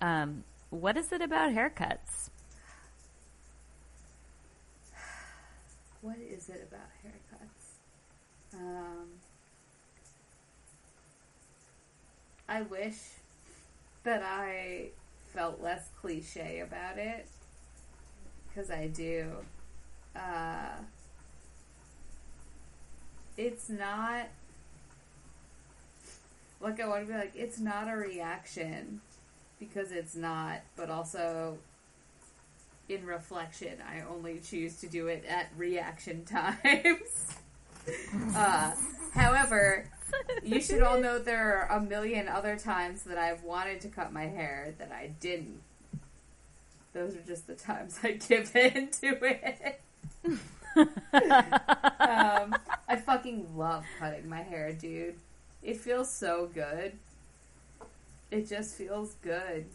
[0.00, 2.30] Um, what is it about haircuts?
[6.00, 8.58] What is it about haircuts?
[8.58, 9.08] Um,
[12.48, 12.96] I wish
[14.04, 14.88] that I
[15.34, 17.26] felt less cliche about it
[18.48, 19.30] because I do.
[20.14, 20.70] Uh,
[23.36, 24.28] it's not
[26.60, 29.00] like I want to be like it's not a reaction
[29.58, 31.58] because it's not, but also
[32.88, 37.34] in reflection, I only choose to do it at reaction times.
[38.34, 38.72] uh,
[39.12, 39.90] however,
[40.42, 44.12] you should all know there are a million other times that I've wanted to cut
[44.12, 45.60] my hair that I didn't.
[46.92, 49.80] Those are just the times I give in to it.
[50.24, 50.40] um,
[52.88, 55.16] I fucking love cutting my hair, dude.
[55.62, 56.92] It feels so good.
[58.30, 59.66] It just feels good.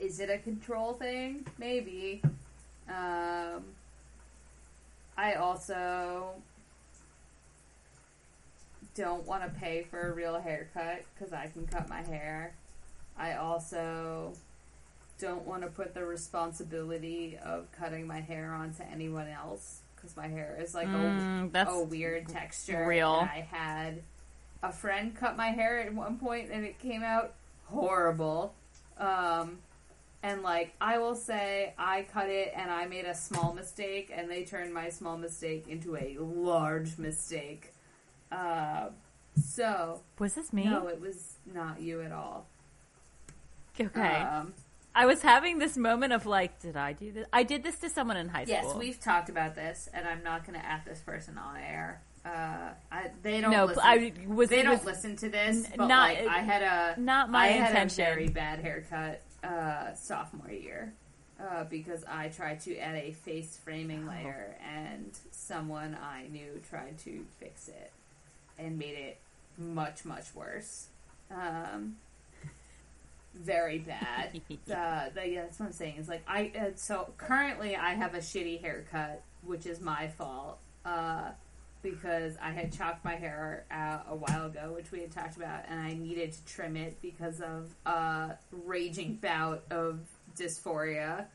[0.00, 1.46] Is it a control thing?
[1.58, 2.22] Maybe.
[2.88, 3.64] Um,
[5.16, 6.34] I also
[8.96, 12.54] don't want to pay for a real haircut because I can cut my hair.
[13.18, 14.32] I also
[15.18, 20.28] don't want to put the responsibility of cutting my hair onto anyone else because my
[20.28, 22.86] hair is like Mm, a, a weird texture.
[22.86, 23.20] real.
[23.20, 24.02] And I had
[24.62, 27.32] a friend cut my hair at one point and it came out
[27.66, 28.54] horrible.
[28.98, 29.58] Um,
[30.22, 34.28] and like I will say, I cut it and I made a small mistake, and
[34.30, 37.72] they turned my small mistake into a large mistake.
[38.32, 38.88] Uh,
[39.42, 40.64] so Was this me?
[40.64, 42.46] no, it was not you at all.
[43.80, 44.00] okay.
[44.22, 44.54] Um,
[44.94, 47.26] I was having this moment of like, did I do this?
[47.32, 48.54] I did this to someone in high school.
[48.54, 52.00] yes, we've talked about this, and I'm not going to at this person on air.
[52.24, 53.50] Uh, I, they don't.
[53.52, 53.82] no, listen.
[53.84, 54.48] I was.
[54.48, 55.66] they don't was listen to this.
[55.76, 58.04] But not- like, I had a not my I had intention.
[58.04, 60.94] a very bad haircut uh, sophomore year
[61.38, 66.98] uh, because I tried to add a face framing layer, and someone I knew tried
[67.04, 67.92] to fix it
[68.58, 69.18] and made it
[69.58, 70.88] much much worse.
[71.30, 71.96] Um,
[73.34, 74.40] very bad.
[74.50, 75.96] uh, the, yeah, that's what I'm saying.
[75.98, 80.58] Is like I uh, so currently I have a shitty haircut, which is my fault.
[80.84, 81.30] Uh,
[81.82, 85.64] because I had chopped my hair out a while ago, which we had talked about,
[85.68, 90.00] and I needed to trim it because of a raging bout of
[90.36, 91.26] dysphoria,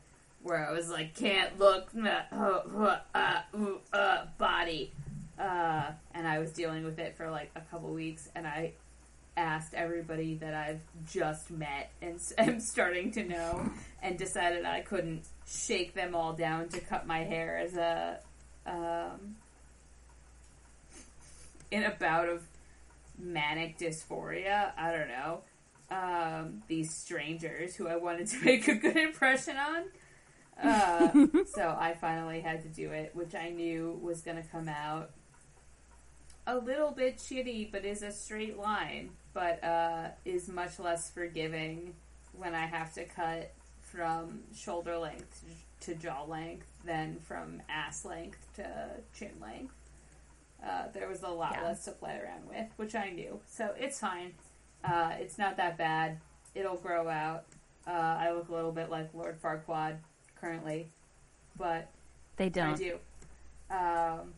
[0.42, 3.40] where I was like, can't look, uh, uh, uh,
[3.92, 4.92] uh, body,
[5.42, 8.74] uh, and I was dealing with it for like a couple weeks, and I
[9.36, 10.80] asked everybody that I've
[11.10, 13.70] just met and am starting to know,
[14.02, 18.20] and decided I couldn't shake them all down to cut my hair as a
[18.66, 19.36] um,
[21.72, 22.44] in a bout of
[23.18, 24.70] manic dysphoria.
[24.78, 25.40] I don't know.
[25.90, 29.84] Um, these strangers who I wanted to make a good impression on.
[30.62, 34.68] Uh, so I finally had to do it, which I knew was going to come
[34.68, 35.10] out
[36.46, 41.94] a little bit shitty, but is a straight line, but uh, is much less forgiving
[42.36, 45.44] when I have to cut from shoulder length
[45.82, 48.66] to jaw length than from ass length to
[49.16, 49.74] chin length.
[50.64, 51.64] Uh, there was a lot Yeah.
[51.68, 53.40] less to play around with, which I knew.
[53.48, 54.34] So it's fine.
[54.84, 56.18] Uh, it's not that bad.
[56.54, 57.44] It'll grow out.
[57.86, 59.96] Uh, I look a little bit like Lord Farquaad
[60.40, 60.88] currently,
[61.56, 61.88] but
[62.36, 62.74] they don't.
[62.74, 62.98] I do.
[63.70, 64.34] Um,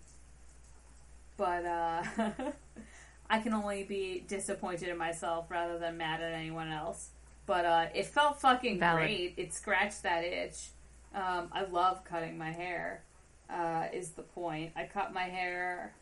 [1.36, 2.02] but uh,
[3.30, 7.10] I can only be disappointed in myself rather than mad at anyone else.
[7.46, 9.02] But uh, it felt fucking Valid.
[9.02, 9.34] great.
[9.36, 10.68] It scratched that itch.
[11.14, 13.02] Um, I love cutting my hair.
[13.50, 14.72] Uh, is the point?
[14.74, 15.94] I cut my hair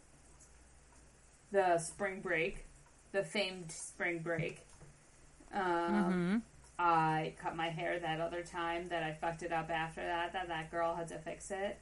[1.50, 2.64] the spring break,
[3.12, 4.60] the famed spring break.
[5.54, 6.36] Um, hmm
[6.78, 10.48] I cut my hair that other time that I fucked it up after that, that
[10.48, 11.78] that girl had to fix it.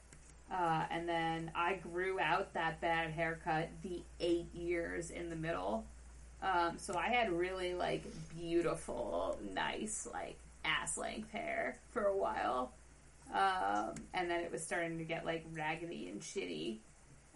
[0.50, 5.84] Uh, and then I grew out that bad haircut the eight years in the middle.
[6.42, 8.02] Um, so I had really like
[8.36, 12.72] beautiful, nice, like ass length hair for a while.
[13.32, 16.78] Um, and then it was starting to get like raggedy and shitty.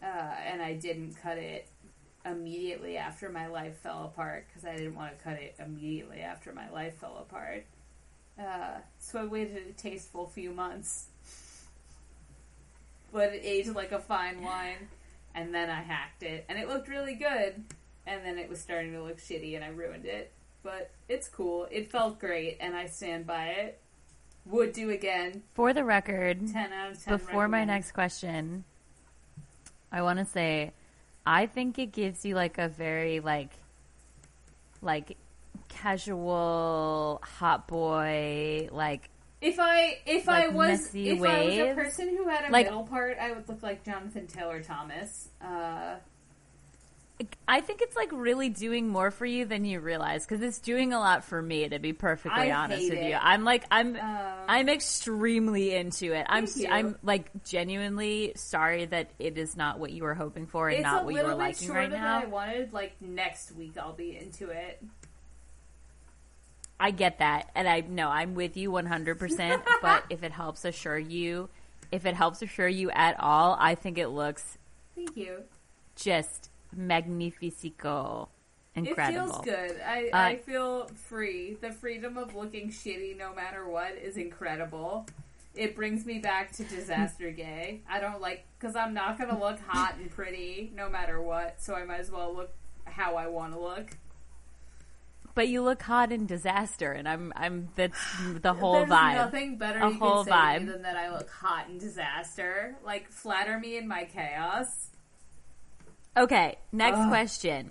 [0.03, 1.69] Uh, and I didn't cut it
[2.27, 6.53] immediately after my life fell apart because I didn't want to cut it immediately after
[6.53, 7.65] my life fell apart.
[8.39, 11.07] Uh, so I waited a tasteful few months.
[13.15, 14.89] But it aged like a fine wine,
[15.37, 17.63] and then I hacked it, and it looked really good.
[18.07, 20.33] And then it was starting to look shitty, and I ruined it.
[20.65, 21.69] But it's cool.
[21.71, 23.81] It felt great, and I stand by it.
[24.47, 25.45] Would do again.
[25.55, 27.17] For the record, 10 out of 10.
[27.17, 28.65] before my next question,
[29.93, 30.73] I want to say,
[31.25, 33.53] I think it gives you like a very like,
[34.83, 35.17] like
[35.69, 39.09] casual hot boy like
[39.45, 42.67] If I if like, I was if I was a person who had a Like-
[42.67, 45.29] middle part, I would look like Jonathan Taylor Thomas.
[45.43, 45.97] Uh,
[47.47, 50.93] I think it's like really doing more for you than you realize because it's doing
[50.93, 51.69] a lot for me.
[51.69, 53.17] To be perfectly I honest with you.
[53.21, 56.27] I'm like I'm um, I'm extremely into it.
[56.29, 56.67] I'm you.
[56.69, 60.85] I'm like genuinely sorry that it is not what you were hoping for and it's
[60.85, 62.21] not what you were liking right now.
[62.23, 62.73] I wanted.
[62.73, 64.83] Like next week, I'll be into it.
[66.81, 69.19] I get that, and I know I'm with you 100.
[69.19, 71.49] percent But if it helps assure you,
[71.93, 74.59] if it helps assure you at all, I think it looks
[74.95, 75.45] Thank you.
[75.97, 78.29] just magnifico,
[78.75, 79.29] incredible.
[79.29, 79.81] It feels good.
[79.87, 81.57] I, Uh, I feel free.
[81.61, 85.07] The freedom of looking shitty no matter what is incredible.
[85.55, 87.83] It brings me back to disaster gay.
[87.89, 91.61] I don't like because I'm not gonna look hot and pretty no matter what.
[91.63, 92.51] So I might as well look
[92.85, 93.97] how I want to look.
[95.35, 97.99] But you look hot in disaster, and I'm I'm that's
[98.41, 99.15] the whole There's vibe.
[99.17, 101.79] nothing better A you whole can say to me than that I look hot in
[101.79, 102.77] disaster.
[102.85, 104.91] Like flatter me in my chaos.
[106.17, 107.09] Okay, next Ugh.
[107.09, 107.71] question.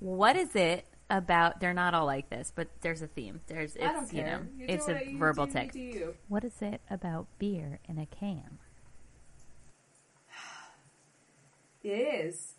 [0.00, 1.60] What is it about?
[1.60, 3.40] They're not all like this, but there's a theme.
[3.46, 4.38] There's it's I don't you care.
[4.40, 5.74] know You do it's what a you verbal do, text.
[5.74, 6.14] Do you.
[6.28, 8.58] What is it about beer in a can?
[11.84, 12.54] It is.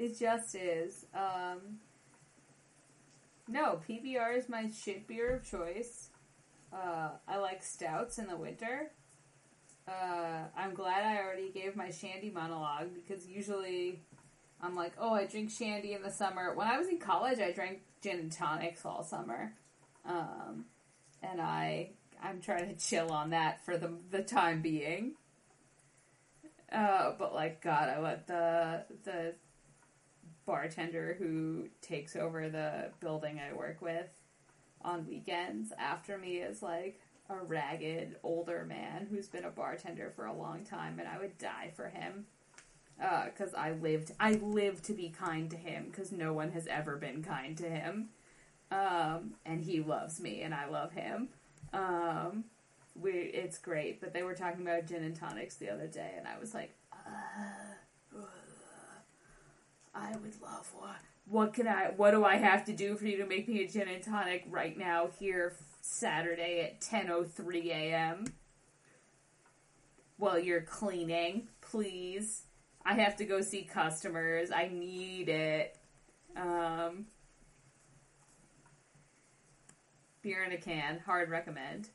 [0.00, 1.04] It just is.
[1.14, 1.78] Um,
[3.46, 6.08] no, PBR is my shit beer of choice.
[6.72, 8.92] Uh, I like stouts in the winter.
[9.86, 14.00] Uh, I'm glad I already gave my shandy monologue because usually
[14.62, 16.54] I'm like, oh, I drink shandy in the summer.
[16.54, 19.52] When I was in college, I drank gin and tonics all summer,
[20.06, 20.64] um,
[21.22, 21.90] and I
[22.22, 25.12] I'm trying to chill on that for the the time being.
[26.72, 29.34] Uh, but like God, I let the the
[30.50, 34.08] bartender who takes over the building I work with
[34.82, 36.98] on weekends after me is like
[37.28, 41.38] a ragged older man who's been a bartender for a long time, and I would
[41.38, 42.26] die for him
[42.98, 46.96] because I lived I live to be kind to him because no one has ever
[46.96, 48.08] been kind to him,
[48.72, 51.28] um, and he loves me and I love him.
[51.72, 52.44] Um,
[53.00, 56.26] we it's great, but they were talking about gin and tonics the other day, and
[56.26, 57.69] I was like, uh, uh,
[59.94, 60.96] I would love one.
[61.26, 61.92] What can I?
[61.96, 64.44] What do I have to do for you to make me a gin and tonic
[64.48, 68.24] right now here Saturday at ten oh three a.m.
[70.16, 72.44] While you're cleaning, please.
[72.84, 74.50] I have to go see customers.
[74.50, 75.76] I need it.
[76.36, 77.06] Um,
[80.22, 81.90] beer in a can, hard recommend.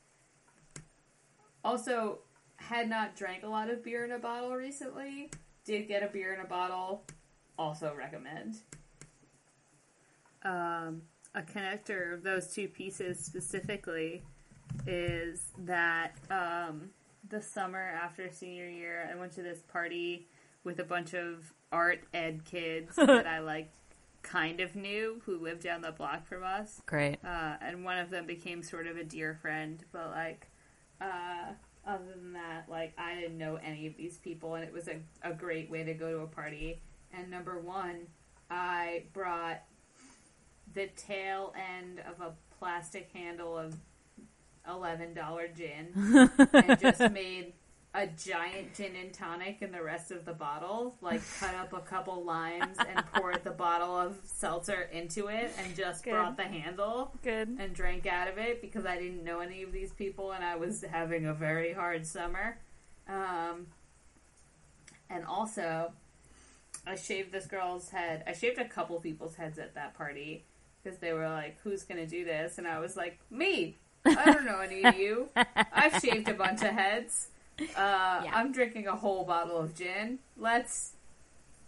[1.64, 2.20] Also,
[2.56, 5.30] had not drank a lot of beer in a bottle recently.
[5.64, 7.04] Did get a beer in a bottle.
[7.58, 8.56] Also recommend.
[10.42, 11.02] Um,
[11.34, 14.22] a connector of those two pieces specifically
[14.86, 16.90] is that um,
[17.28, 20.28] the summer after senior year, I went to this party
[20.64, 23.70] with a bunch of art ed kids that I like
[24.22, 27.18] kind of knew who lived down the block from us Great.
[27.24, 29.82] uh, and one of them became sort of a dear friend.
[29.92, 30.48] But like,
[31.00, 31.52] uh,
[31.86, 35.00] other than that, like I didn't know any of these people, and it was a,
[35.22, 36.80] a great way to go to a party.
[37.12, 38.06] And number one,
[38.50, 39.62] I brought
[40.74, 43.76] the tail end of a plastic handle of
[44.68, 45.88] eleven dollar gin
[46.52, 47.52] and just made
[47.94, 50.96] a giant gin and tonic in the rest of the bottle.
[51.00, 55.74] Like cut up a couple limes and poured the bottle of seltzer into it and
[55.74, 56.10] just Good.
[56.10, 57.56] brought the handle Good.
[57.58, 60.56] and drank out of it because I didn't know any of these people and I
[60.56, 62.58] was having a very hard summer.
[63.08, 63.68] Um,
[65.08, 65.92] and also,
[66.86, 68.22] I shaved this girl's head.
[68.26, 70.44] I shaved a couple people's heads at that party
[70.82, 74.44] because they were like, "Who's gonna do this?" And I was like, "Me." I don't
[74.44, 75.28] know any of you.
[75.72, 77.28] I've shaved a bunch of heads.
[77.58, 77.64] Uh,
[78.24, 78.30] Yeah.
[78.32, 80.20] I'm drinking a whole bottle of gin.
[80.36, 80.92] Let's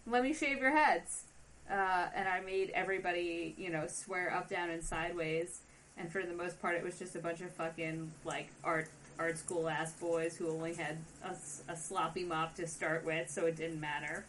[0.07, 1.25] let me shave your heads.
[1.69, 5.61] Uh, and I made everybody, you know, swear up, down, and sideways.
[5.99, 8.89] And for the most part, it was just a bunch of fucking like art
[9.19, 10.97] art school ass boys who only had
[11.69, 14.25] a sloppy mop to start with, so it didn't matter.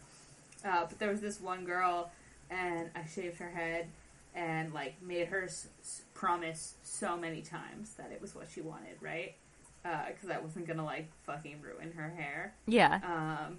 [0.64, 2.10] Uh, but there was this one girl,
[2.50, 3.86] and I shaved her head
[4.34, 8.60] and like made her s- s- promise so many times that it was what she
[8.60, 9.34] wanted, right?
[9.82, 12.54] Because I wasn't gonna like fucking ruin her hair.
[12.66, 13.00] Yeah.
[13.04, 13.58] Um,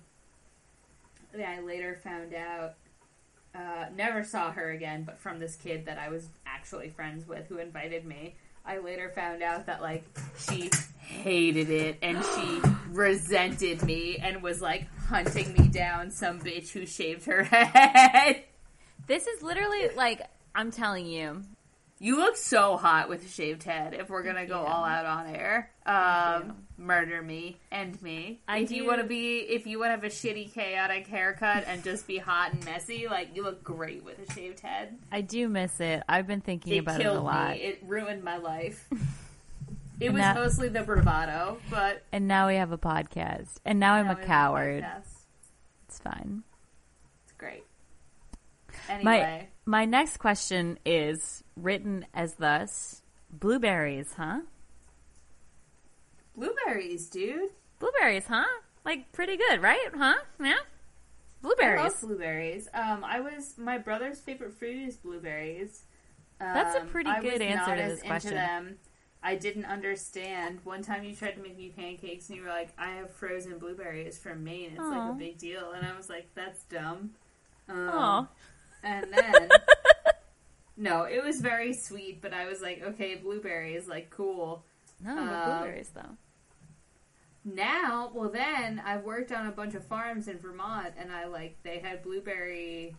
[1.34, 2.74] then I later found out,
[3.56, 7.48] uh, never saw her again, but from this kid that I was actually friends with
[7.48, 8.36] who invited me,
[8.66, 10.04] I later found out that, like,
[10.38, 16.72] she hated it and she resented me and was, like, hunting me down, some bitch
[16.72, 18.44] who shaved her head.
[19.08, 20.22] This is literally like
[20.56, 21.44] I'm telling you.
[22.04, 23.94] You look so hot with a shaved head.
[23.94, 24.66] If we're gonna go you.
[24.68, 28.42] all out on air, um, murder me, end me.
[28.48, 31.06] I if you do- want to be, if you want to have a shitty, chaotic
[31.06, 34.98] haircut and just be hot and messy, like you look great with a shaved head.
[35.12, 36.02] I do miss it.
[36.10, 37.52] I've been thinking It about it a lot.
[37.52, 37.58] me.
[37.58, 38.90] It ruined my life.
[40.00, 43.58] It And was that- mostly the bravado, but And now we have a podcast.
[43.64, 44.82] And now I'm now a coward.
[44.84, 45.26] podcast.
[45.88, 46.42] It's fine.
[47.24, 47.64] It's great.
[48.90, 53.02] Anyway, my next question is written as thus:
[53.32, 54.42] Blueberries, huh?
[56.36, 57.50] blueberries, dude.
[57.80, 58.46] Blueberries, huh?
[58.86, 59.90] Like pretty good, right?
[59.96, 60.16] Huh?
[60.40, 60.54] Yeah.
[60.54, 61.82] I Blueberries.
[61.82, 62.68] love blueberries.
[62.74, 65.84] Um, I was my brother's favorite fruit is blueberries.
[66.40, 68.34] Um, That's a pretty I good was answer not to this into question.
[68.36, 68.78] them.
[69.24, 70.60] I didn't understand.
[70.64, 73.60] One time you tried to make me pancakes and you were like, "I have frozen
[73.60, 74.72] blueberries from Maine.
[74.72, 77.12] It's like a big deal." And I was like, "That's dumb."
[77.70, 78.28] Um, Aw.
[78.84, 79.50] And then
[80.78, 84.64] no, it was very sweet, but I was like, okay, blueberries, like cool.
[85.04, 86.18] No, Um, blueberries though.
[87.44, 91.58] Now, well, then I've worked on a bunch of farms in Vermont, and I like
[91.64, 92.96] they had blueberry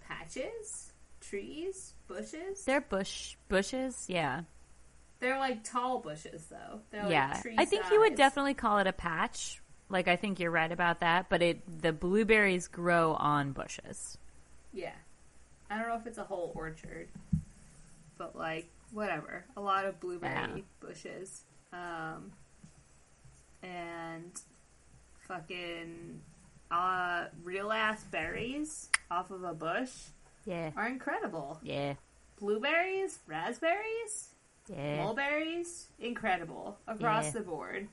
[0.00, 2.64] patches, trees, bushes.
[2.64, 4.42] They're bush bushes, yeah.
[5.20, 6.80] They're like tall bushes, though.
[6.90, 7.40] They're like yeah.
[7.40, 9.60] tree I think you would definitely call it a patch.
[9.88, 14.18] Like I think you're right about that, but it the blueberries grow on bushes.
[14.78, 14.92] Yeah.
[15.70, 17.08] I don't know if it's a whole orchard,
[18.16, 19.44] but like whatever.
[19.56, 20.62] A lot of blueberry Yeah.
[20.80, 21.42] bushes.
[21.72, 22.32] Um
[23.62, 24.40] and
[25.26, 26.20] fucking
[26.70, 29.92] uh real ass berries off of a bush
[30.46, 30.70] Yeah.
[30.76, 31.58] are incredible.
[31.62, 31.94] Yeah.
[32.38, 34.28] Blueberries, raspberries,
[34.68, 34.96] Yeah.
[35.02, 37.30] mulberries, incredible across Yeah.
[37.32, 37.88] the board.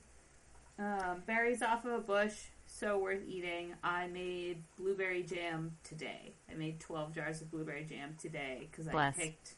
[0.77, 2.47] Um, berries off of a bush,
[2.79, 3.73] so worth eating.
[3.83, 6.33] I made blueberry jam today.
[6.51, 9.53] I made 12 jars of blueberry jam today because I picked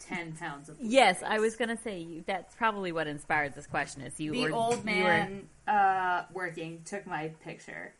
[0.00, 4.02] 10 pounds of Yes, I was gonna say you, that's probably what inspired this question.
[4.02, 7.92] Is you The old you were- man uh, working took my picture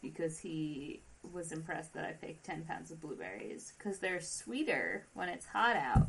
[0.00, 1.02] because he
[1.32, 5.76] was impressed that I picked 10 pounds of blueberries because they're sweeter when it's hot
[5.76, 6.08] out.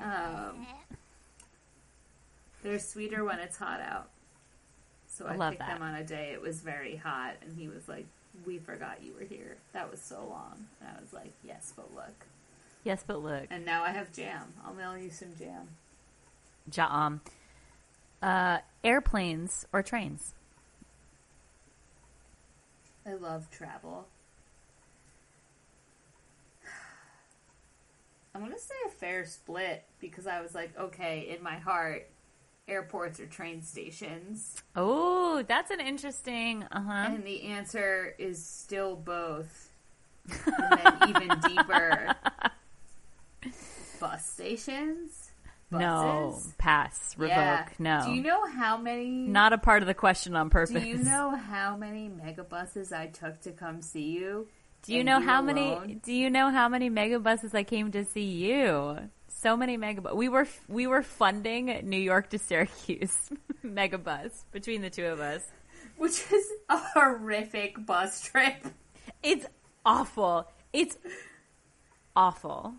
[0.00, 0.66] Um,
[2.62, 4.08] they're sweeter when it's hot out.
[5.16, 5.78] So I I, picked that.
[5.78, 8.04] them on a day it was very hot, and he was like,
[8.44, 9.56] "We forgot you were here.
[9.72, 12.26] That was so long." And I was like, "Yes, but look."
[12.84, 14.52] yes, but look, And now I have jam.
[14.64, 15.68] I'll mail you some jam.
[16.70, 17.20] Ja'am.
[18.22, 20.34] Uh, airplanes or trains?
[23.06, 24.06] I love travel.
[28.34, 32.06] I'm gonna say a fair split because I was like, okay, in my heart,
[32.68, 36.64] airports or train stations, Oh, that's an interesting.
[36.72, 36.92] Uh huh.
[37.14, 39.70] and the answer is still both,
[40.28, 42.14] and then even deeper,
[44.00, 45.30] bus stations.
[45.68, 47.36] No, pass, revoke.
[47.36, 47.66] Yeah.
[47.80, 49.08] No, Do you know how many?
[49.10, 50.80] not a part of the question on purpose.
[50.80, 54.46] Do you know how many megabuses I took to come see you?
[54.82, 55.98] Do you know how many?
[56.04, 58.98] Do you know how many megabuses I came to see you?
[59.46, 60.16] So many megabus.
[60.16, 63.30] We were we were funding New York to Syracuse
[63.64, 65.40] megabus between the two of us.
[65.96, 68.56] Which is a horrific bus trip.
[69.22, 69.46] It's
[69.84, 70.50] awful.
[70.72, 70.98] It's
[72.16, 72.74] awful.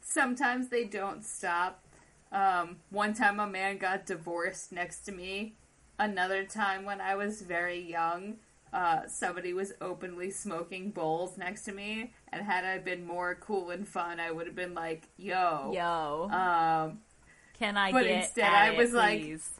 [0.00, 1.84] Sometimes they don't stop.
[2.32, 5.56] Um, one time a man got divorced next to me.
[5.98, 8.36] Another time when I was very young,
[8.72, 12.12] uh, somebody was openly smoking bowls next to me.
[12.32, 15.72] And had I been more cool and fun, I would have been like, yo.
[15.74, 17.00] Yo, Um,
[17.58, 19.50] can I but instead I it, was like- please?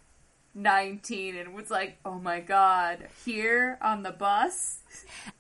[0.52, 4.80] 19 and was like, oh my god, here on the bus.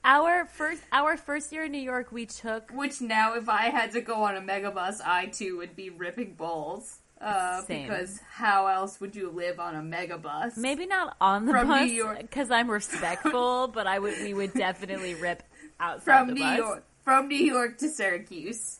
[0.04, 3.90] our first our first year in New York, we took Which now, if I had
[3.92, 6.99] to go on a megabus, I too would be ripping bowls.
[7.20, 7.82] Uh, Same.
[7.82, 10.56] because how else would you live on a megabus?
[10.56, 12.18] maybe not on the From New bus York.
[12.22, 15.42] because I'm respectful, but I would we would definitely rip
[15.78, 16.58] outside from the New bus.
[16.58, 18.78] York, from New York to Syracuse.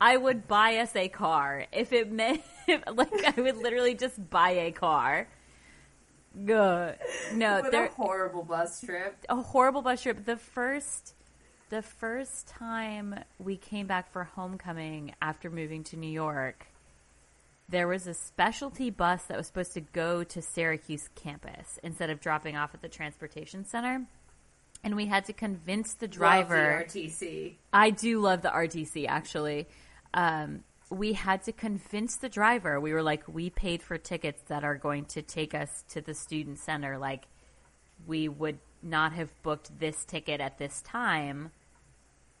[0.00, 2.42] I would buy us a car if it meant
[2.92, 5.28] like I would literally just buy a car.
[6.44, 6.98] Good.
[7.32, 9.16] No, What a horrible bus trip.
[9.28, 10.24] a horrible bus trip.
[10.26, 11.14] The first
[11.70, 16.66] the first time we came back for homecoming after moving to New York,
[17.68, 22.20] there was a specialty bus that was supposed to go to Syracuse campus instead of
[22.20, 24.06] dropping off at the transportation center.
[24.84, 27.54] And we had to convince the driver Love the RTC.
[27.72, 29.66] I do love the RTC actually.
[30.14, 32.78] Um, we had to convince the driver.
[32.78, 36.14] We were like, we paid for tickets that are going to take us to the
[36.14, 36.96] student center.
[36.98, 37.24] Like,
[38.06, 41.50] we would not have booked this ticket at this time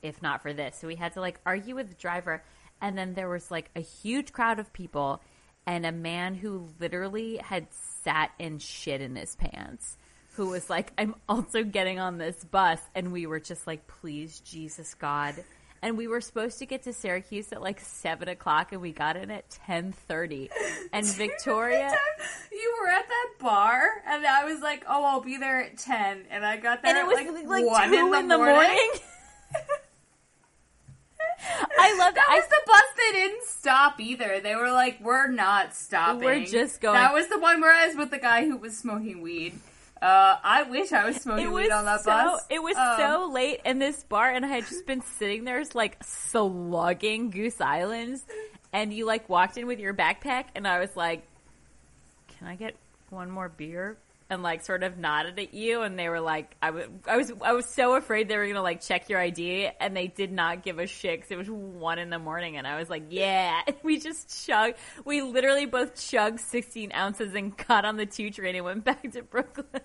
[0.02, 0.76] if not for this.
[0.78, 2.42] So we had to like argue with the driver.
[2.80, 5.22] And then there was like a huge crowd of people
[5.66, 9.96] and a man who literally had sat in shit in his pants
[10.36, 12.80] who was like, I'm also getting on this bus.
[12.94, 15.34] And we were just like, please, Jesus God.
[15.82, 19.16] And we were supposed to get to Syracuse at like seven o'clock, and we got
[19.16, 20.50] in at ten thirty.
[20.92, 21.94] And Victoria,
[22.50, 26.24] You were at that bar, and I was like, "Oh, I'll be there at 10.
[26.30, 28.90] and I got there and it at was like, like, one two in the, morning.
[31.78, 32.16] I loved.
[32.16, 34.40] That I was the bus they didn't stop either.
[34.40, 36.24] They were like, "We're not stopping.
[36.24, 38.76] We're just going- That was the one where I was with the guy who was
[38.76, 39.58] smoking weed.
[40.00, 42.46] Uh, I wish I was smoking was weed on that so bus.
[42.50, 45.62] it was Um, so late in this bar, and I had just been sitting there,
[45.74, 48.22] like slugging Goose Islands,
[48.72, 51.22] and you like walked in with your backpack, and I was like,
[52.38, 52.76] "Can I get
[53.10, 53.96] one more beer,
[54.28, 57.32] and like sort of nodded at you, and they were like, I was, I was,
[57.42, 60.62] I was so afraid they were gonna like check your ID, and they did not
[60.64, 63.60] give a shit 'cause it was one in the morning, and I was like, yeah,
[63.82, 68.56] we just chugged, we literally both chugged 16 ounces and got on the two train
[68.56, 69.66] and went back to Brooklyn.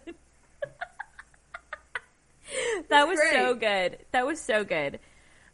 [2.89, 3.99] that was so good.
[4.11, 4.99] That was so good.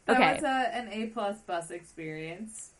[0.05, 2.72] That Okay, was a, an A plus bus experience.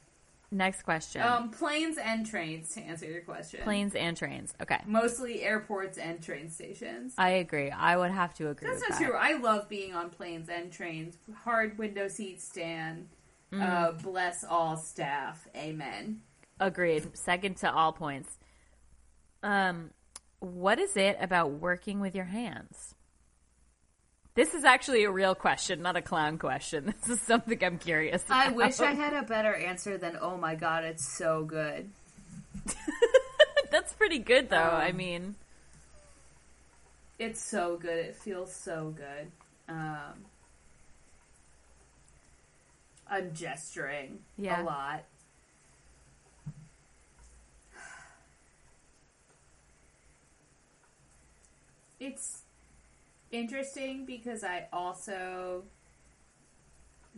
[0.52, 1.22] Next question.
[1.22, 3.62] Um, planes and trains to answer your question.
[3.64, 4.54] Planes and trains.
[4.62, 7.14] Okay, Mostly airports and train stations.
[7.18, 7.70] I agree.
[7.72, 8.68] I would have to agree.
[8.70, 9.06] That's with not that.
[9.06, 9.16] true.
[9.18, 11.18] I love being on planes and trains.
[11.44, 13.10] Hard window seat stand.
[13.52, 13.62] Mm.
[13.62, 15.48] Uh, bless all staff.
[15.56, 16.22] Amen.
[16.60, 17.16] Agreed.
[17.18, 18.38] Second to all points.
[19.44, 19.92] Um,
[20.40, 22.96] what is it about working with your hands?
[24.38, 26.94] This is actually a real question, not a clown question.
[27.02, 28.24] This is something I'm curious.
[28.26, 28.48] About.
[28.48, 31.90] I wish I had a better answer than "Oh my god, it's so good."
[33.72, 34.58] That's pretty good, though.
[34.58, 35.36] I Um, mean,
[37.18, 37.98] It's so good.
[37.98, 39.32] It feels so good.
[39.68, 40.14] Um,
[43.10, 44.62] I'm gesturing Yeah.
[44.62, 45.04] a lot.
[52.00, 52.44] It's
[53.32, 55.64] interesting because I also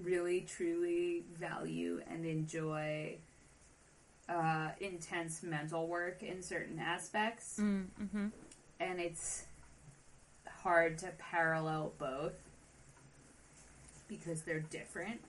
[0.01, 3.17] really truly value and enjoy
[4.27, 8.27] uh, intense mental work in certain aspects mm, hmm
[8.79, 9.43] and it's
[10.63, 12.33] hard to parallel both
[14.07, 15.21] because they're different,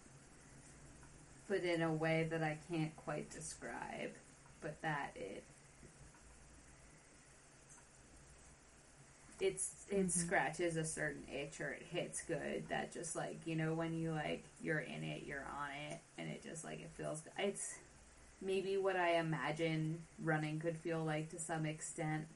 [1.48, 4.12] but in a way that I can't quite describe.
[4.60, 5.42] But that it
[9.40, 12.64] it's it scratches a certain itch or it hits good.
[12.68, 16.28] That just like you know when you like you're in it, you're on it, and
[16.28, 17.22] it just like it feels.
[17.38, 17.76] It's
[18.42, 22.26] maybe what I imagine running could feel like to some extent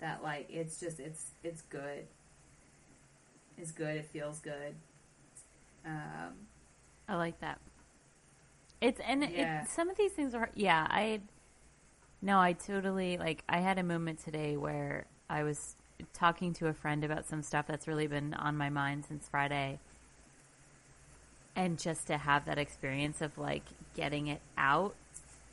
[0.00, 2.06] that like it's just it's it's good.
[3.58, 3.96] It's good.
[3.96, 4.74] It feels good.
[5.84, 6.32] Um,
[7.08, 7.60] I like that.
[8.80, 9.62] It's and Yeah.
[9.62, 10.86] it, some of these things are yeah.
[10.90, 11.20] I
[12.20, 13.42] no, I totally like.
[13.48, 15.76] I had a moment today where I was
[16.12, 19.78] talking to a friend about some stuff that's really been on my mind since Friday,
[21.54, 23.64] and just to have that experience of like
[23.94, 24.94] getting it out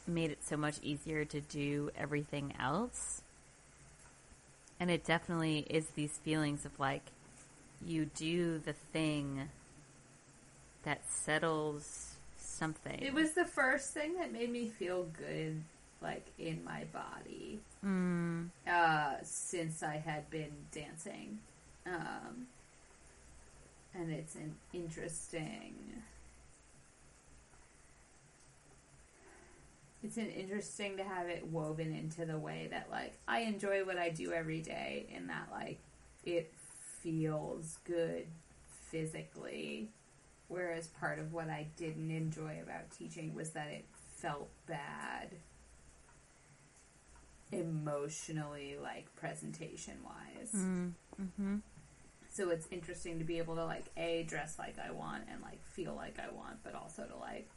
[0.07, 3.21] made it so much easier to do everything else.
[4.79, 7.03] And it definitely is these feelings of like
[7.85, 9.49] you do the thing
[10.83, 12.99] that settles something.
[12.99, 15.61] it was the first thing that made me feel good,
[16.01, 21.39] like in my body, Mm, uh, since I had been dancing,
[21.85, 22.47] um,
[23.93, 25.75] and it's an interesting.
[30.03, 33.97] It's an interesting to have it woven into the way that like I enjoy what
[33.97, 35.79] I do every day, in that like
[36.25, 36.53] it
[37.01, 38.25] feels good
[38.69, 39.89] physically,
[40.47, 43.85] whereas part of what I didn't enjoy about teaching was that it
[44.17, 45.29] felt bad
[47.51, 50.51] emotionally, like presentation wise.
[50.53, 50.91] mm,
[51.37, 51.55] hmm
[52.31, 55.63] So it's interesting to be able to like a dress like I want and like
[55.65, 57.47] feel like I want, but also to like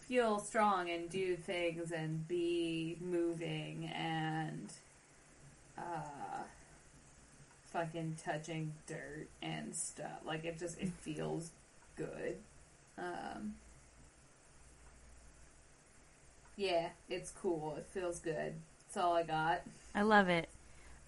[0.00, 4.70] feel strong and do things and be moving and
[5.76, 6.42] uh
[7.72, 10.20] fucking touching dirt and stuff.
[10.24, 11.50] Like it just it feels
[11.96, 12.36] good.
[12.98, 13.54] Um
[16.56, 17.74] Yeah, it's cool.
[17.76, 18.54] It feels good.
[18.94, 19.62] That's all I got.
[19.92, 20.48] I love it.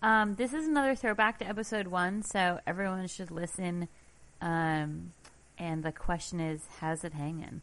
[0.03, 3.87] Um, this is another throwback to episode one, so everyone should listen.
[4.41, 5.13] Um,
[5.57, 7.63] and the question is, how's it hanging?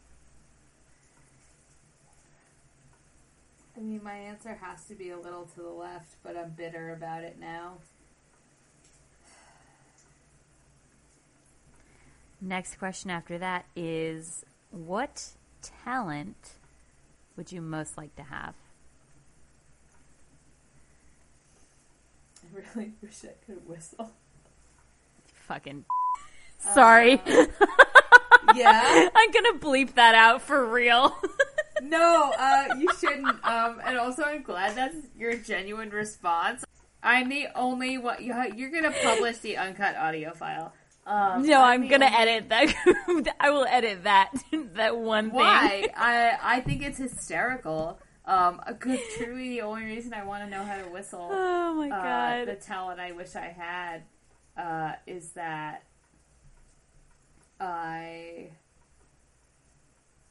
[3.76, 6.94] I mean, my answer has to be a little to the left, but I'm bitter
[6.94, 7.74] about it now.
[12.40, 16.52] Next question after that is, what talent
[17.36, 18.54] would you most like to have?
[22.74, 24.12] really wish I could whistle.
[25.46, 25.84] Fucking.
[26.74, 27.20] Sorry.
[28.54, 29.08] Yeah?
[29.16, 31.16] I'm gonna bleep that out for real.
[31.82, 33.26] no, uh, you shouldn't.
[33.44, 36.62] Um, and also, I'm glad that's your genuine response.
[37.02, 38.22] I'm the only one.
[38.22, 40.72] you- You're gonna publish the uncut audio file.
[41.06, 43.34] Um, no, I'm the gonna only- edit that.
[43.40, 44.30] I will edit that
[44.74, 45.38] that one thing.
[45.40, 45.88] Why?
[45.96, 47.98] I I think it's hysterical.
[48.26, 51.30] Um, because truly the only reason I want to know how to whistle.
[51.66, 52.48] Oh my uh, god.
[52.48, 54.02] the talent I wish I had
[54.56, 55.82] uh, is that
[57.58, 58.50] I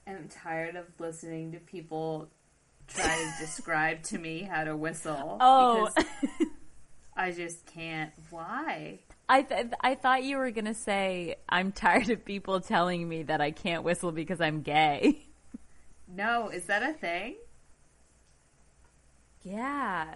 [0.07, 2.29] am tired of listening to people
[2.87, 5.37] try to describe to me how to whistle.
[5.41, 5.89] Oh.
[7.15, 8.11] I just can't.
[8.31, 8.99] Why?
[9.29, 13.39] I th- I thought you were gonna say I'm tired of people telling me that
[13.39, 15.25] I can't whistle because I'm gay.
[16.07, 17.35] No, is that a thing?
[19.43, 20.07] Yeah.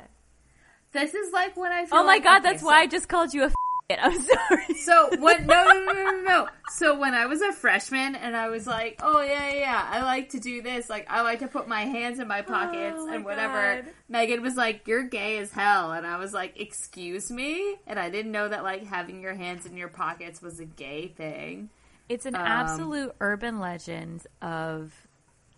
[0.94, 2.88] This is like when I feel Oh my like- god, okay, that's so- why I
[2.88, 3.46] just called you a.
[3.48, 3.54] F-
[4.02, 4.74] I'm sorry.
[4.84, 6.48] So when no no no no no.
[6.76, 10.02] So when I was a freshman and I was like, oh yeah yeah, yeah, I
[10.04, 10.90] like to do this.
[10.90, 13.84] Like I like to put my hands in my pockets Oh my and whatever.
[13.84, 13.94] God.
[14.10, 18.10] Megan was like, you're gay as hell, and I was like, excuse me, and I
[18.10, 21.70] didn't know that like having your hands in your pockets was a gay thing.
[22.10, 24.94] It's an Um, absolute urban legend of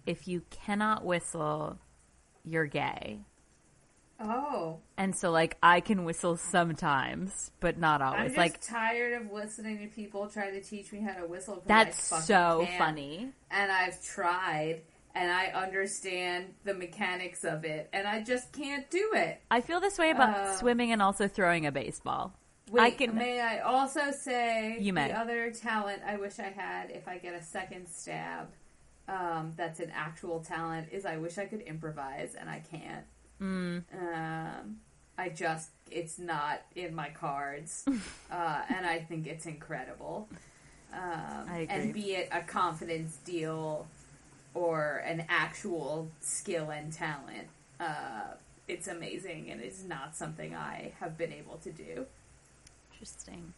[0.06, 1.80] if you cannot whistle,
[2.44, 3.22] you're gay.
[4.22, 8.20] Oh, And so, like, I can whistle sometimes, but not always.
[8.20, 11.64] I'm just Like, tired of listening to people try to teach me how to whistle.
[11.66, 12.78] that's so can't.
[12.78, 13.32] funny.
[13.52, 14.82] and I've tried
[15.16, 19.42] and I understand the mechanics of it and I just can't do it.
[19.50, 22.34] I feel this way about Uh, swimming and also throwing a baseball.
[22.70, 25.08] Wait, I can- may I also say You may.
[25.08, 28.50] the other talent I wish I had if I get a second stab
[29.08, 33.06] um, that's an actual talent is I wish I could improvise and I can't.
[33.42, 33.84] Mm.
[33.94, 34.80] Um,
[35.18, 37.86] I just it's not in my cards,
[38.32, 40.28] uh, and I think it's incredible.
[40.94, 41.50] Um.
[41.70, 43.88] And be it a confidence deal
[44.54, 47.48] or an actual skill and talent,
[47.80, 48.34] uh,
[48.68, 52.06] it's amazing, and it's not something I have been able to do.
[52.94, 53.54] Interesting.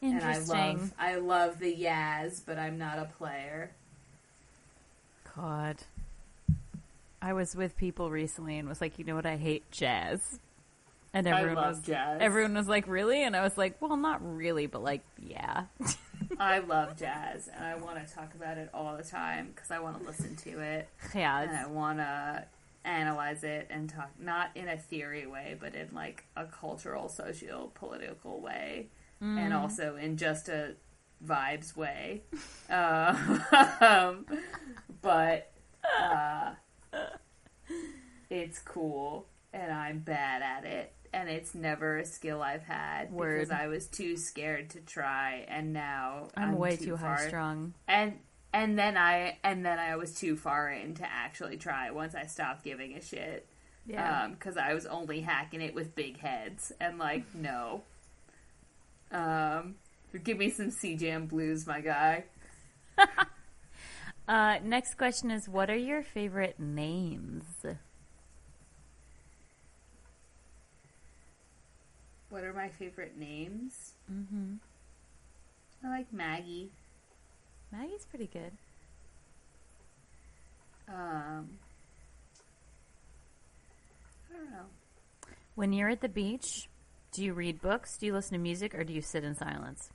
[0.00, 0.56] And I Interesting.
[0.56, 3.70] love I love the Yaz, but I'm not a player.
[5.36, 5.76] God.
[7.20, 9.26] I was with people recently and was like, you know what?
[9.26, 10.40] I hate jazz.
[11.12, 12.18] And everyone was jazz.
[12.20, 13.24] everyone was like, really?
[13.24, 15.64] And I was like, well, not really, but like, yeah.
[16.38, 19.78] I love jazz, and I want to talk about it all the time because I
[19.78, 20.88] want to listen to it.
[21.14, 21.40] yeah.
[21.40, 22.44] and I want to
[22.84, 27.70] analyze it and talk not in a theory way, but in like a cultural, socio
[27.74, 28.88] political way,
[29.20, 30.74] and also in just a
[31.24, 32.22] vibes way.
[32.70, 34.26] um,
[35.02, 35.50] but
[36.00, 36.52] uh,
[38.30, 40.92] it's cool, and I'm bad at it.
[41.10, 43.38] And it's never a skill I've had Word.
[43.38, 47.72] because I was too scared to try, and now I'm, way too, too high strung.
[47.86, 48.18] and
[48.52, 52.26] and then I and then I was too far in to actually try once I
[52.26, 53.46] stopped giving a shit.
[53.86, 54.28] Yeah.
[54.28, 57.82] because I was only hacking it with big heads and like no.
[59.10, 59.76] Um,
[60.24, 62.24] give me some C Jam blues, my guy.
[64.28, 67.44] Uh, next question is, what are your favorite names?
[72.28, 73.94] What are my favorite names?
[74.12, 74.56] Mm-hmm.
[75.82, 76.68] I like Maggie.
[77.72, 78.52] Maggie's pretty good.
[80.88, 81.48] Um,
[84.30, 84.66] I don't know.
[85.54, 86.68] When you're at the beach,
[87.12, 87.96] do you read books?
[87.96, 89.88] Do you listen to music, or do you sit in silence?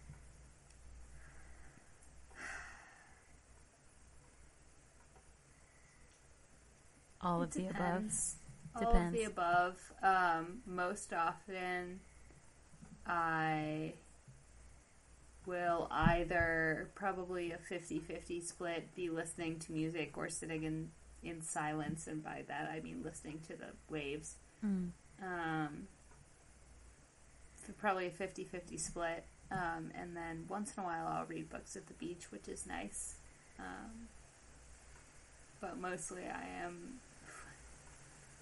[7.24, 7.76] All of the above.
[7.78, 8.36] Depends.
[8.76, 9.18] All of Depends.
[9.18, 9.94] the above.
[10.02, 12.02] Um, most often,
[13.08, 13.94] I
[15.46, 20.90] will either probably a 50-50 split be listening to music or sitting in
[21.22, 24.36] in silence and by that I mean listening to the waves.
[24.66, 24.90] Mm.
[25.22, 25.88] Um,
[27.80, 29.24] probably a 50-50 split.
[29.52, 32.66] Um, and then once in a while I'll read books at the beach, which is
[32.66, 33.16] nice.
[33.60, 34.08] Um,
[35.62, 37.00] but mostly I am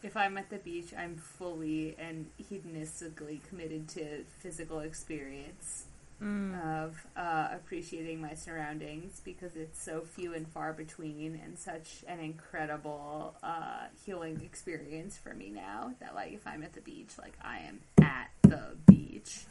[0.03, 5.85] if I'm at the beach, I'm fully and hedonistically committed to physical experience
[6.21, 6.85] Mm.
[6.85, 12.19] of uh, appreciating my surroundings because it's so few and far between and such an
[12.19, 17.33] incredible uh, healing experience for me now that like if I'm at the beach, like
[17.43, 19.45] I am at the beach.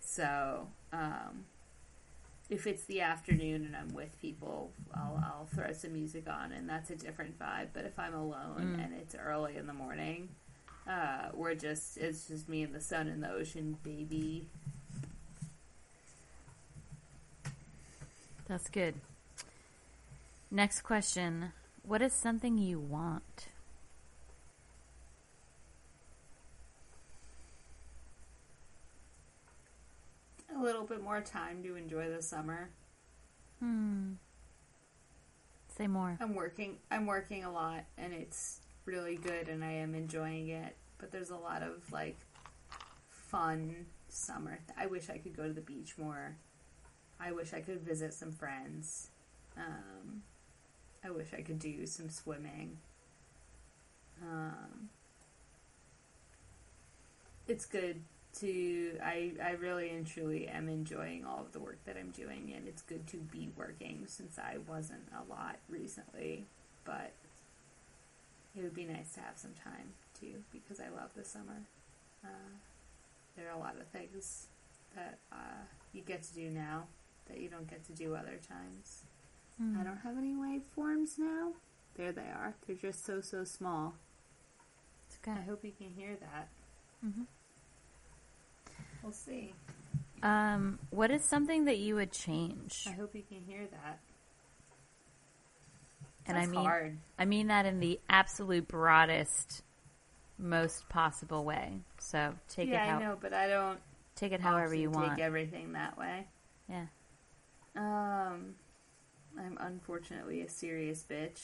[0.00, 1.46] So um,
[2.52, 6.68] if it's the afternoon and I'm with people, I'll, I'll throw some music on and
[6.68, 7.68] that's a different vibe.
[7.72, 8.84] But if I'm alone Mm.
[8.84, 10.28] and it's early in the morning,
[10.86, 14.46] uh, we're just it's just me and the sun and the ocean, baby.
[18.48, 18.96] That's good.
[20.50, 21.52] Next question.
[21.84, 23.46] What is something you want?
[30.62, 32.70] A little bit more time to enjoy the summer.
[33.58, 34.12] Hmm.
[35.76, 36.16] Say more.
[36.20, 36.76] I'm working.
[36.88, 40.76] I'm working a lot, and it's really good, and I am enjoying it.
[40.98, 42.16] But there's a lot of like
[43.08, 43.74] fun
[44.08, 44.60] summer.
[44.78, 46.36] I wish I could go to the beach more.
[47.18, 49.08] I wish I could visit some friends.
[49.56, 50.22] Um,
[51.04, 52.78] I wish I could do some swimming.
[54.22, 54.90] Um,
[57.48, 58.02] it's good
[58.40, 62.52] to I I really and truly am enjoying all of the work that I'm doing
[62.56, 66.46] and it's good to be working since I wasn't a lot recently,
[66.84, 67.12] but
[68.56, 71.62] it would be nice to have some time too because I love the summer.
[72.24, 72.28] Uh,
[73.36, 74.46] there are a lot of things
[74.94, 76.84] that uh, you get to do now
[77.28, 79.02] that you don't get to do other times.
[79.58, 79.76] Hmm.
[79.80, 81.52] I don't have any waveforms now.
[81.96, 82.54] There they are.
[82.66, 83.94] They're just so so small.
[85.08, 85.38] It's okay.
[85.38, 86.48] I hope you can hear that.
[87.04, 87.26] Mhm.
[89.02, 89.52] We'll see.
[90.22, 92.84] Um, what is something that you would change?
[92.86, 93.98] I hope you can hear that.
[96.26, 96.98] And I That's mean, hard.
[97.18, 99.62] I mean that in the absolute broadest,
[100.38, 101.80] most possible way.
[101.98, 103.80] So take yeah, it how I know, but I don't.
[104.14, 105.16] take it however often you want.
[105.16, 106.26] Take everything that way.
[106.68, 106.86] yeah.
[107.74, 108.54] Um,
[109.36, 111.40] I'm unfortunately a serious bitch.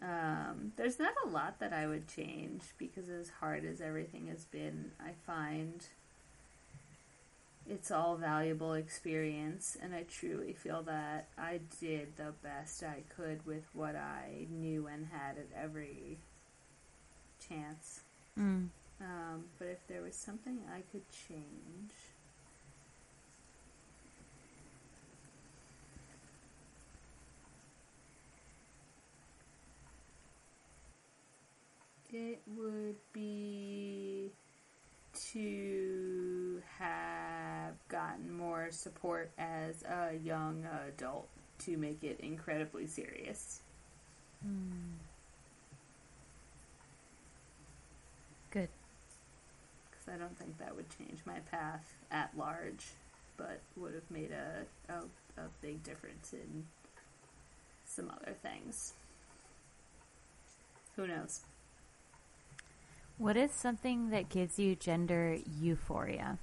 [0.00, 4.44] Um, there's not a lot that I would change because as hard as everything has
[4.44, 5.84] been, I find
[7.68, 13.44] it's all valuable experience, and I truly feel that I did the best I could
[13.46, 16.18] with what I knew and had at every
[17.46, 18.00] chance.
[18.38, 18.68] Mm.
[19.00, 21.92] Um, but if there was something I could change,
[32.10, 34.07] it would be
[35.32, 41.28] to have gotten more support as a young adult
[41.60, 43.60] to make it incredibly serious.
[44.42, 44.94] Hmm.
[48.50, 48.68] Good.
[49.90, 52.86] because I don't think that would change my path at large,
[53.36, 54.98] but would have made a, a,
[55.42, 56.64] a big difference in
[57.84, 58.94] some other things.
[60.96, 61.40] Who knows?
[63.18, 66.38] What is something that gives you gender euphoria?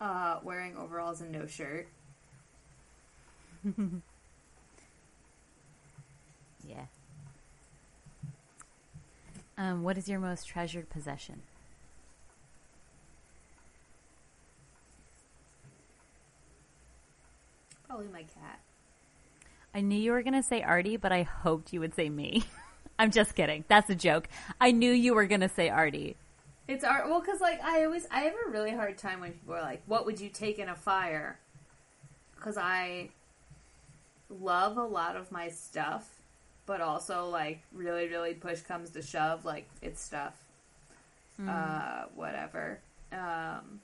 [0.00, 1.88] Uh, wearing overalls and no shirt.
[6.66, 6.86] Yeah.
[9.58, 11.42] Um, what is your most treasured possession?
[17.90, 18.60] Probably my cat.
[19.74, 22.44] I knew you were going to say Artie, but I hoped you would say me.
[23.00, 23.64] I'm just kidding.
[23.66, 24.28] That's a joke.
[24.60, 26.14] I knew you were going to say Artie.
[26.68, 27.08] It's art.
[27.08, 29.82] Well, because like I always, I have a really hard time when people are like,
[29.86, 31.36] "What would you take in a fire?"
[32.36, 33.08] Because I
[34.28, 36.08] love a lot of my stuff,
[36.66, 40.40] but also like really, really push comes to shove, like it's stuff.
[41.44, 42.78] Uh, whatever.
[43.10, 43.80] Um,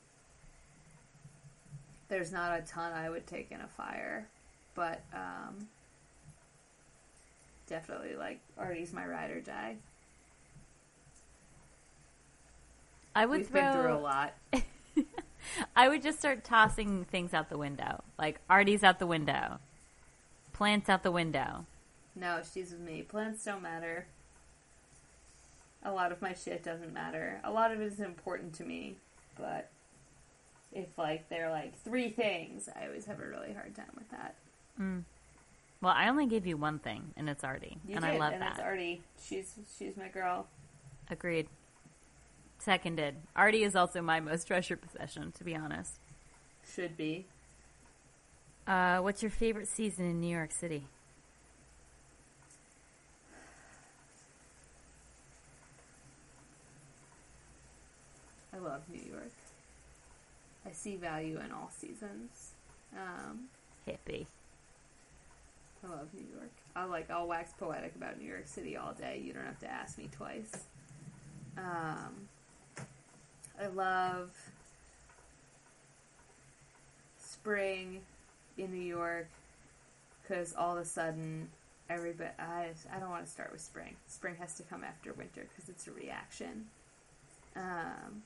[2.08, 4.26] there's not a ton I would take in a fire,
[4.74, 5.68] but um,
[7.66, 9.76] definitely like Artie's my ride or die.
[13.14, 13.60] I would We've throw.
[13.60, 14.34] been through a lot.
[15.76, 19.58] I would just start tossing things out the window, like Artie's out the window,
[20.52, 21.64] plants out the window.
[22.14, 23.02] No, she's with me.
[23.02, 24.06] Plants don't matter.
[25.84, 27.40] A lot of my shit doesn't matter.
[27.44, 28.96] A lot of it is important to me,
[29.38, 29.68] but
[30.98, 34.34] like they're like three things, I always have a really hard time with that.
[35.82, 38.32] Well, I only gave you one thing, and it's Artie, You and did, I love
[38.32, 38.52] and that.
[38.52, 39.02] it's Artie.
[39.22, 40.46] She's she's my girl.
[41.10, 41.48] Agreed.
[42.58, 43.14] Seconded.
[43.36, 45.92] Artie is also my most treasured possession, to be honest.
[46.74, 47.26] Should be.
[48.66, 50.84] Uh, what's your favorite season in New York City?
[58.54, 59.15] I love New York.
[60.66, 62.50] I see value in all seasons.
[62.94, 63.44] Um,
[63.86, 64.26] Hippie.
[65.84, 66.50] I love New York.
[66.74, 69.22] I like I'll wax poetic about New York City all day.
[69.24, 70.52] You don't have to ask me twice.
[71.56, 72.28] Um,
[73.60, 74.30] I love
[77.18, 78.00] spring
[78.58, 79.28] in New York
[80.22, 81.48] because all of a sudden
[81.88, 82.30] everybody.
[82.38, 83.94] I I don't want to start with spring.
[84.08, 86.66] Spring has to come after winter because it's a reaction.
[87.54, 88.22] Um,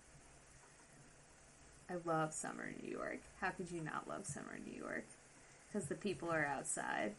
[1.91, 3.19] I love summer in New York.
[3.41, 5.05] How could you not love summer in New York?
[5.69, 7.15] Because the people are outside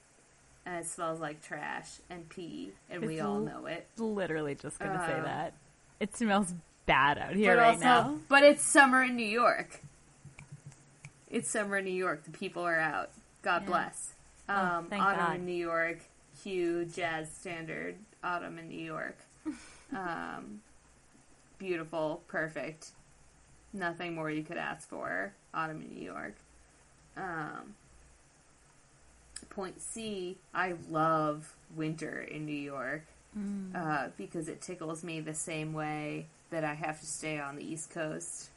[0.66, 3.88] and it smells like trash and pee, and we all know it.
[3.98, 5.54] Literally just gonna say Um, that.
[6.00, 6.54] It smells
[6.86, 8.20] bad out here right also, now.
[8.30, 9.82] but it's summer in New York.
[11.30, 12.24] It's summer in New York.
[12.26, 13.10] The people are out.
[13.42, 13.68] God Yeah.
[13.68, 14.14] bless.
[14.48, 15.36] Oh, Um, thank autumn God.
[15.38, 16.00] in New York.
[16.44, 17.96] Cue jazz standard.
[18.24, 19.18] Autumn in New York.
[19.96, 20.62] um,
[21.58, 22.92] beautiful, perfect.
[23.74, 25.34] Nothing more you could ask for.
[25.54, 26.36] Autumn in New York.
[27.18, 27.76] Um,
[29.50, 33.04] Point C, I love winter in New York
[33.76, 37.64] uh, because it tickles me the same way that I have to stay on the
[37.64, 38.50] East Coast.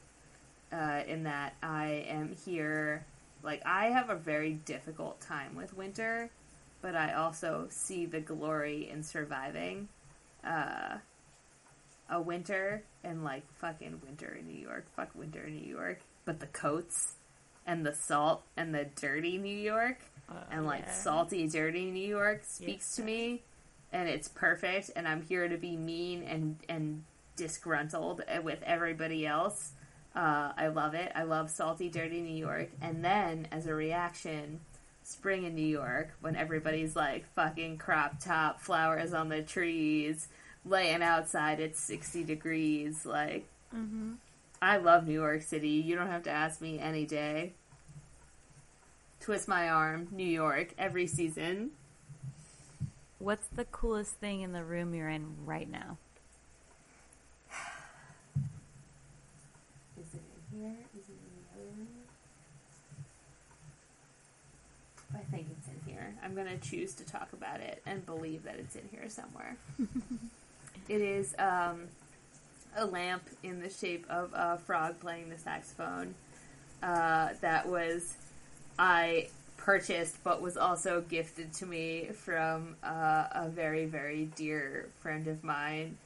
[0.73, 3.05] Uh, in that I am here,
[3.45, 6.31] like, I have a very difficult time with winter,
[6.83, 9.89] but I also see the glory in surviving
[10.45, 10.97] uh,
[12.09, 14.87] a winter and, like, fucking winter in New York.
[14.97, 16.01] Fuck winter in New York.
[16.25, 17.15] But the coats
[17.67, 19.99] and the salt and the dirty New York
[20.51, 20.93] and like yeah.
[20.93, 23.43] salty, dirty New York speaks to me,
[23.93, 24.91] and it's perfect.
[24.97, 27.05] And I'm here to be mean and and
[27.37, 29.73] disgruntled with everybody else.
[30.15, 31.11] Uh, I love it.
[31.15, 32.71] I love salty, dirty New York.
[32.81, 34.61] And then as a reaction,
[35.03, 40.29] spring in New York when everybody's like fucking crop top, flowers on the trees,
[40.65, 43.05] laying outside at sixty degrees.
[43.05, 44.13] Like, mm-hmm.
[44.63, 45.69] I love New York City.
[45.69, 47.53] You don't have to ask me any day.
[49.21, 51.71] Twist my arm, New York, every season.
[53.19, 55.97] What's the coolest thing in the room you're in right now?
[59.99, 60.21] Is it
[60.53, 60.77] in here?
[60.99, 61.89] Is it in the other room?
[65.15, 66.15] I think it's in here.
[66.23, 69.57] I'm gonna choose to talk about it and believe that it's in here somewhere.
[70.89, 71.83] it is um,
[72.77, 76.15] a lamp in the shape of a frog playing the saxophone.
[76.83, 78.17] Uh, that was
[78.79, 85.27] I purchased, but was also gifted to me from uh, a very, very dear friend
[85.27, 85.97] of mine.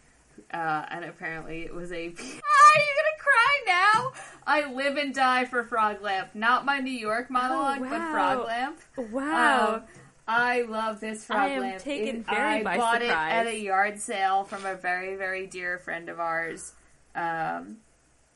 [0.52, 2.06] Uh, and apparently it was a.
[2.18, 4.12] ah, you gonna cry now?
[4.46, 6.34] I live and die for Frog Lamp.
[6.34, 8.12] Not my New York monologue, but wow.
[8.12, 8.78] Frog Lamp.
[9.12, 9.74] Wow.
[9.74, 9.82] Um,
[10.28, 11.82] I love this frog I am lamp.
[11.82, 13.32] taken It- very I by bought surprise.
[13.32, 16.72] it at a yard sale from a very, very dear friend of ours.
[17.14, 17.78] Um,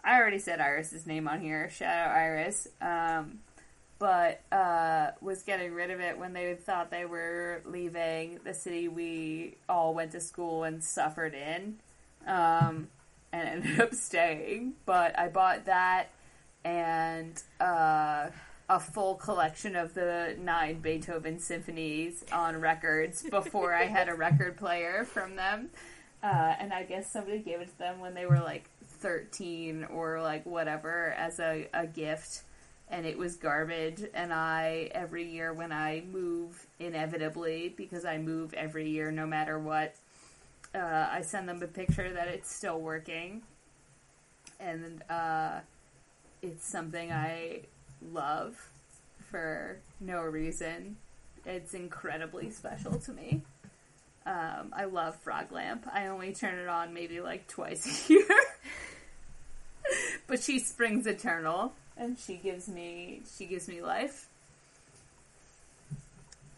[0.02, 1.68] I already said Iris's name on here.
[1.70, 2.66] Shout out Iris.
[2.80, 3.40] Um,
[3.98, 8.88] but uh, was getting rid of it when they thought they were leaving the city
[8.88, 11.76] we all went to school and suffered in,
[12.26, 12.88] um,
[13.32, 14.72] and ended up staying.
[14.86, 16.06] But I bought that
[16.64, 18.28] and uh,
[18.72, 24.56] a full collection of the nine Beethoven symphonies on records before I had a record
[24.56, 25.68] player from them.
[26.22, 28.64] Uh, and I guess somebody gave it to them when they were like
[29.00, 32.44] 13 or like whatever as a, a gift.
[32.88, 34.04] And it was garbage.
[34.14, 39.58] And I, every year when I move, inevitably, because I move every year no matter
[39.58, 39.96] what,
[40.74, 43.42] uh, I send them a picture that it's still working.
[44.58, 45.60] And uh,
[46.40, 47.62] it's something I
[48.12, 48.70] love
[49.30, 50.96] for no reason.
[51.44, 53.42] It's incredibly special to me.
[54.24, 55.86] Um, I love Frog Lamp.
[55.92, 58.26] I only turn it on maybe like twice a year.
[60.26, 64.28] but she springs eternal and she gives me she gives me life.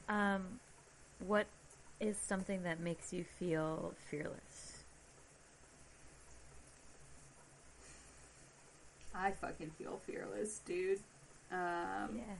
[0.08, 0.60] Um,
[1.26, 1.46] what
[2.00, 4.82] is something that makes you feel fearless?
[9.14, 10.98] I fucking feel fearless, dude.
[11.54, 12.34] Um, Yeah.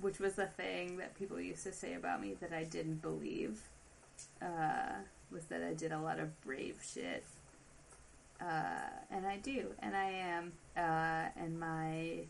[0.00, 3.60] which was the thing that people used to say about me that I didn't believe,
[4.40, 4.94] uh,
[5.30, 7.24] was that I did a lot of brave shit.
[8.40, 10.52] Uh, and I do, and I am.
[10.76, 12.20] Uh, and my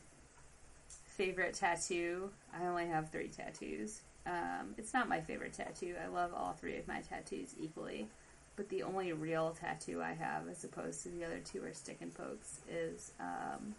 [1.04, 4.00] favorite tattoo, I only have three tattoos.
[4.24, 5.94] Um, it's not my favorite tattoo.
[6.02, 8.08] I love all three of my tattoos equally.
[8.56, 11.98] But the only real tattoo I have, as opposed to the other two are stick
[12.00, 13.74] and pokes, is um,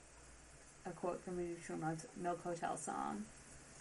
[0.85, 1.77] a quote from a Neutral
[2.17, 3.25] Milk- Hotel song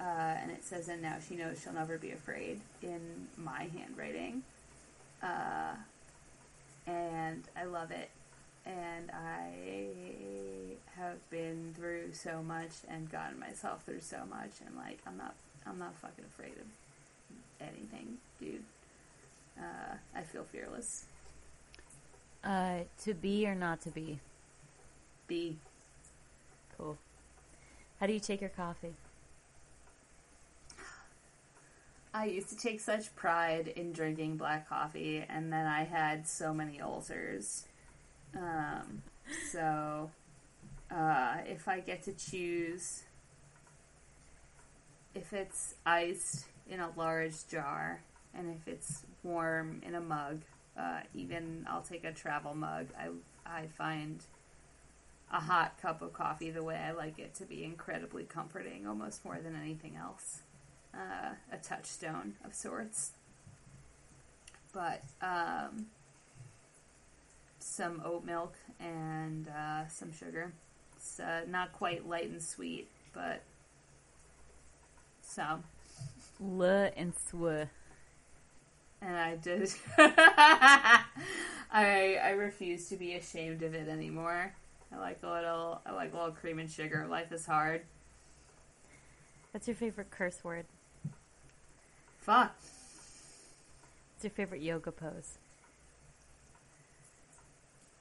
[0.00, 4.42] uh, and it says, "And now she knows she'll never be afraid." In my handwriting,
[5.22, 5.74] uh,
[6.86, 8.10] and I love it.
[8.64, 14.98] And I have been through so much and gotten myself through so much, and like
[15.06, 15.34] I'm not,
[15.66, 18.62] I'm not fucking afraid of anything, dude.
[19.58, 21.06] Uh, I feel fearless.
[22.44, 24.20] Uh, to be or not to be?
[25.26, 25.56] Be
[26.78, 26.96] Cool.
[27.98, 28.94] How do you take your coffee?
[32.14, 36.54] I used to take such pride in drinking black coffee, and then I had so
[36.54, 37.66] many ulcers.
[38.36, 39.02] Um,
[39.52, 40.10] so,
[40.90, 43.02] uh, if I get to choose,
[45.14, 48.00] if it's iced in a large jar,
[48.34, 50.40] and if it's warm in a mug,
[50.78, 52.86] uh, even I'll take a travel mug.
[52.98, 53.08] I
[53.44, 54.22] I find
[55.30, 59.24] a hot cup of coffee the way I like it to be incredibly comforting, almost
[59.24, 60.40] more than anything else
[60.94, 63.12] uh, a touchstone of sorts.
[64.72, 65.86] But um,
[67.58, 70.52] some oat milk and uh, some sugar.
[70.96, 73.42] It's uh, not quite light and sweet, but
[75.22, 75.64] some.
[76.40, 76.62] L
[76.96, 77.68] and sw.
[79.00, 79.70] And I did.
[79.98, 81.04] I
[81.70, 84.54] I refuse to be ashamed of it anymore.
[84.92, 85.80] I like a little.
[85.84, 87.06] I like a little cream and sugar.
[87.08, 87.82] Life is hard.
[89.52, 90.66] What's your favorite curse word?
[92.18, 92.54] Fuck.
[94.14, 95.38] What's your favorite yoga pose?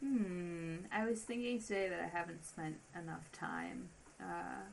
[0.04, 0.78] Hmm.
[0.92, 3.90] I was thinking today that I haven't spent enough time
[4.20, 4.64] uh,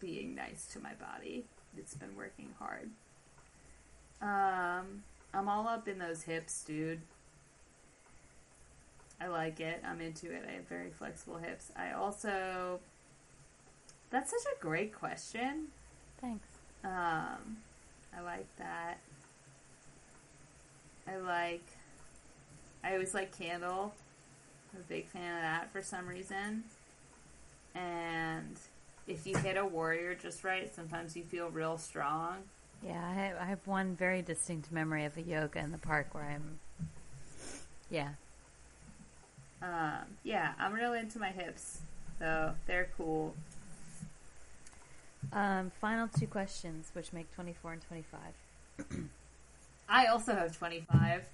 [0.00, 1.44] being nice to my body.
[1.76, 2.90] It's been working hard.
[4.20, 5.02] Um,
[5.34, 7.00] I'm all up in those hips, dude.
[9.22, 9.82] I like it.
[9.86, 10.44] I'm into it.
[10.48, 11.70] I have very flexible hips.
[11.76, 12.80] I also.
[14.10, 15.68] That's such a great question.
[16.20, 16.46] Thanks.
[16.84, 17.58] Um,
[18.16, 18.98] I like that.
[21.06, 21.64] I like.
[22.82, 23.94] I always like Candle.
[24.74, 26.64] I'm a big fan of that for some reason.
[27.74, 28.56] And
[29.06, 32.38] if you hit a warrior just right, sometimes you feel real strong.
[32.84, 36.08] Yeah, I have, I have one very distinct memory of a yoga in the park
[36.12, 36.58] where I'm.
[37.88, 38.10] Yeah.
[39.62, 41.82] Um, yeah, I'm real into my hips,
[42.18, 43.34] so they're cool.
[45.32, 48.20] Um, final two questions, which make 24 and 25.
[49.88, 51.26] I also have 25.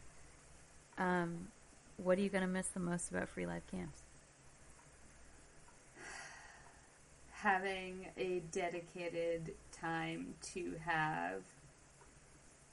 [0.98, 1.48] Um,
[1.96, 3.96] what are you going to miss the most about free live cams?
[7.32, 11.42] Having a dedicated time to have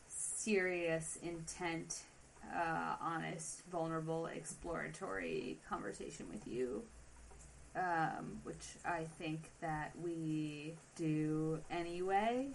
[0.08, 2.02] serious intent,
[2.54, 6.84] uh, honest, vulnerable, exploratory conversation with you.
[7.76, 12.48] Um, which I think that we do anyway,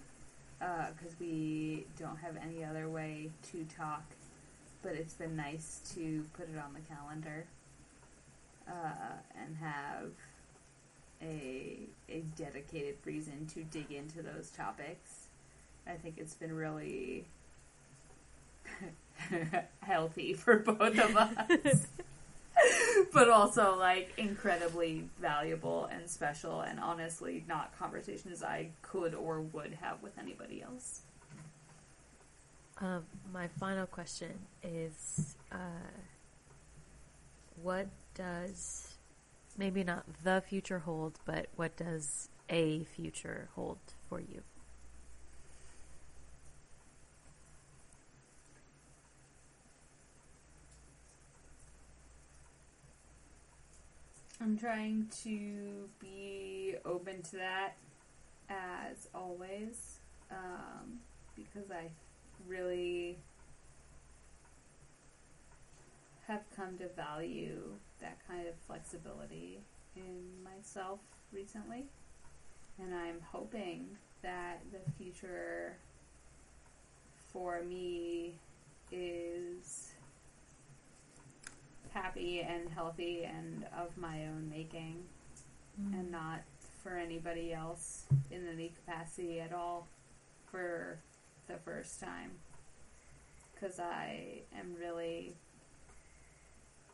[0.58, 4.02] because we don't have any other way to talk.
[4.82, 7.44] But it's been nice to put it on the calendar
[8.66, 10.10] uh, and have
[11.22, 15.26] a a dedicated reason to dig into those topics.
[15.86, 17.24] I think it's been really
[19.80, 21.86] healthy for both of us.
[23.12, 29.74] but also like incredibly valuable and special and honestly not conversations I could or would
[29.80, 31.02] have with anybody else.
[32.78, 34.32] Um, my final question
[34.62, 35.56] is uh,
[37.62, 38.94] what does,
[39.58, 43.78] maybe not the future hold, but what does a future hold
[44.08, 44.42] for you?
[54.42, 57.72] I'm trying to be open to that
[58.48, 59.98] as always
[60.30, 60.98] um,
[61.36, 61.90] because I
[62.48, 63.18] really
[66.26, 67.60] have come to value
[68.00, 69.60] that kind of flexibility
[69.94, 71.00] in myself
[71.32, 71.84] recently.
[72.82, 73.88] And I'm hoping
[74.22, 75.76] that the future
[77.30, 78.38] for me
[78.90, 79.92] is
[81.92, 85.02] happy and healthy and of my own making
[85.80, 85.92] mm.
[85.92, 86.40] and not
[86.82, 89.86] for anybody else in any capacity at all
[90.50, 90.98] for
[91.46, 92.30] the first time
[93.60, 95.34] because I am really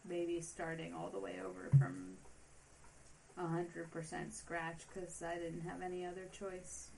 [0.09, 2.17] maybe starting all the way over from
[3.39, 6.89] 100% scratch because I didn't have any other choice.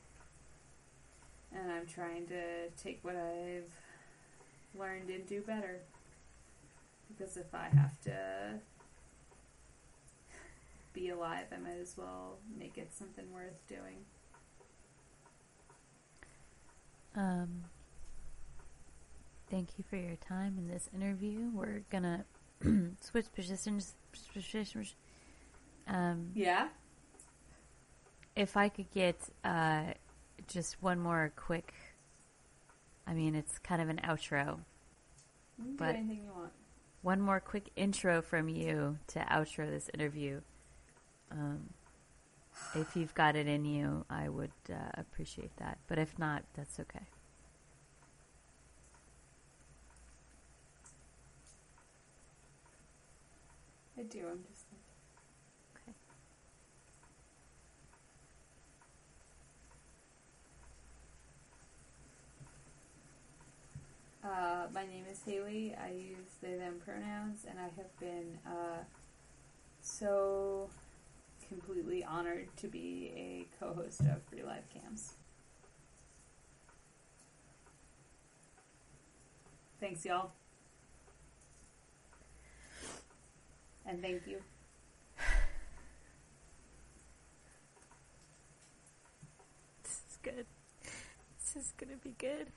[1.54, 3.72] And I'm trying to take what I've
[4.78, 5.80] learned and do better.
[7.08, 8.54] Because if I have to
[10.92, 14.04] be alive, I might as well make it something worth doing.
[17.16, 17.64] Um,
[19.50, 21.50] thank you for your time in this interview.
[21.52, 22.24] We're gonna
[23.00, 23.94] switch positions.
[25.86, 26.68] Um, Yeah?
[28.36, 29.84] if I could get uh,
[30.46, 31.72] just one more quick,
[33.06, 34.58] I mean, it's kind of an outro.
[35.58, 36.52] You can But- do anything you want.
[37.02, 40.40] One more quick intro from you to outro this interview.
[41.30, 41.70] Um,
[42.74, 45.78] if you've got it in you, I would uh, appreciate that.
[45.86, 47.06] But if not, that's okay.
[53.98, 54.20] I do.
[54.30, 54.64] I'm just.
[55.74, 55.92] Okay.
[64.24, 65.74] Uh, my name is Haley.
[65.80, 68.82] I use they them pronouns, and I have been uh,
[69.80, 70.68] so
[71.48, 75.14] completely honored to be a co-host of Free Live Cams.
[79.80, 80.32] Thanks, y'all,
[83.86, 84.38] and thank you.
[89.84, 90.46] This is good.
[90.82, 92.48] This is gonna be good.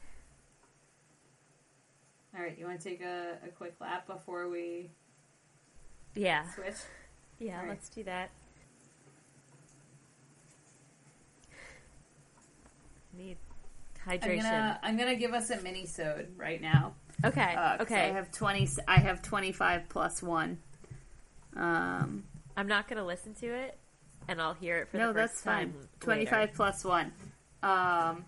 [2.36, 4.90] All right, you want to take a, a quick lap before we
[6.16, 6.48] Yeah.
[6.54, 6.76] switch?
[7.40, 7.70] Yeah, right.
[7.70, 8.30] let's do that.
[13.18, 13.38] Need
[14.08, 14.38] I'm hydration.
[14.44, 16.94] gonna I'm gonna give us a mini sode right now.
[17.26, 17.54] Okay.
[17.56, 18.10] Uh, okay.
[18.10, 18.68] I have twenty.
[18.88, 20.58] I have twenty five plus one.
[21.58, 22.24] Um,
[22.56, 23.78] I'm not gonna listen to it,
[24.28, 25.74] and I'll hear it for no, the that's fine.
[26.00, 27.12] Twenty plus one.
[27.62, 28.26] Um,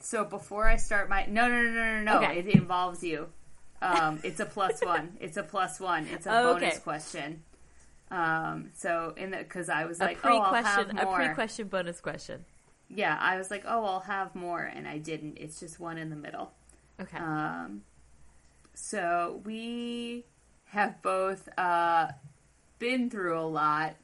[0.00, 2.38] so before I start my no no no no no no, Okay.
[2.40, 3.28] it involves you.
[3.80, 5.16] Um, it's a plus one.
[5.20, 6.06] It's a plus one.
[6.12, 6.82] It's a Oh, bonus okay.
[6.82, 7.42] question.
[8.10, 12.00] Um, so in the because I was A like, oh, I'll have a pre-question bonus
[12.00, 12.44] question.
[12.88, 15.36] yeah, I was like, oh, I'll have more, and I didn't.
[15.38, 16.50] It's just one in the middle.
[17.00, 17.18] Okay.
[17.18, 17.82] Um,
[18.74, 20.24] so we
[20.66, 22.08] have both uh,
[22.78, 23.94] been through a lot,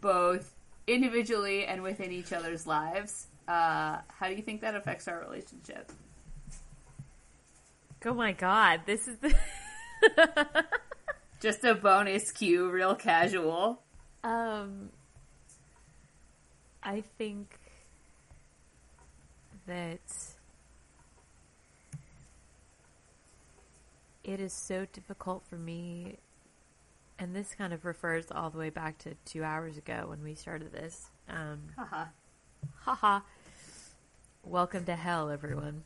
[0.00, 0.54] both
[0.86, 3.26] individually and within each other's lives.
[3.46, 5.92] Uh, how do you think that affects our relationship?
[8.06, 9.34] Oh my god, this is the.
[11.40, 13.82] Just a bonus cue, real casual.
[14.24, 14.90] um,
[16.82, 17.58] I think
[19.66, 20.00] that
[24.24, 26.18] it is so difficult for me,
[27.18, 30.34] and this kind of refers all the way back to two hours ago when we
[30.34, 31.10] started this.
[31.28, 32.04] Um, Haha.
[32.82, 33.20] haha.
[34.42, 35.82] Welcome to hell, everyone.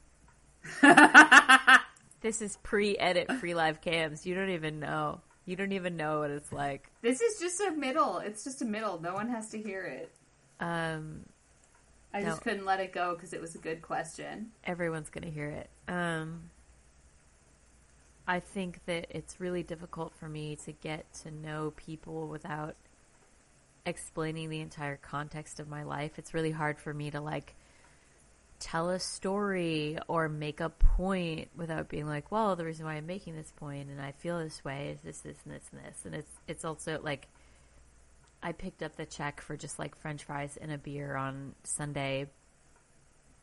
[2.21, 4.27] This is pre-edit, free live cams.
[4.27, 5.21] You don't even know.
[5.47, 6.91] You don't even know what it's like.
[7.03, 8.19] This is just a middle.
[8.19, 9.01] It's just a middle.
[9.01, 10.13] No one has to hear it.
[10.61, 11.25] Um,
[12.13, 14.51] I just couldn't let it go because it was a good question.
[14.65, 15.71] everyone's gonna hear it.
[15.89, 16.51] Um,
[18.27, 22.77] I think that it's really difficult for me to get to know people without
[23.87, 26.19] explaining the entire context of my life.
[26.19, 27.55] It's really hard for me to like
[28.61, 33.07] tell a story or make a point without being like, well, the reason why I'm
[33.07, 36.03] making this point and I feel this way is this, this, and this, and this.
[36.05, 37.29] And it's it's also like
[38.43, 42.27] I picked up the check for just like French fries and a beer on Sunday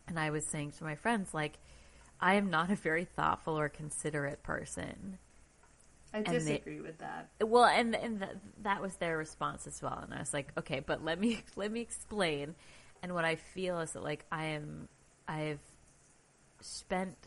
[0.08, 1.58] and I was saying to my friends, like,
[2.20, 5.18] I am not a very thoughtful or considerate person.
[6.14, 7.30] I they- disagree with that.
[7.42, 8.32] Well, and and th-
[8.64, 10.00] that was their response as well.
[10.02, 12.56] And I was like, okay, but let me let me explain.
[13.04, 14.88] And what I feel is that like I am,
[15.28, 15.62] I've
[16.62, 17.18] spent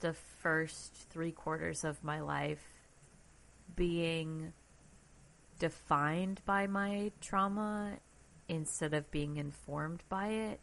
[0.00, 2.64] the first three quarters of my life
[3.76, 4.52] being
[5.58, 7.92] defined by my trauma
[8.48, 10.60] instead of being informed by it.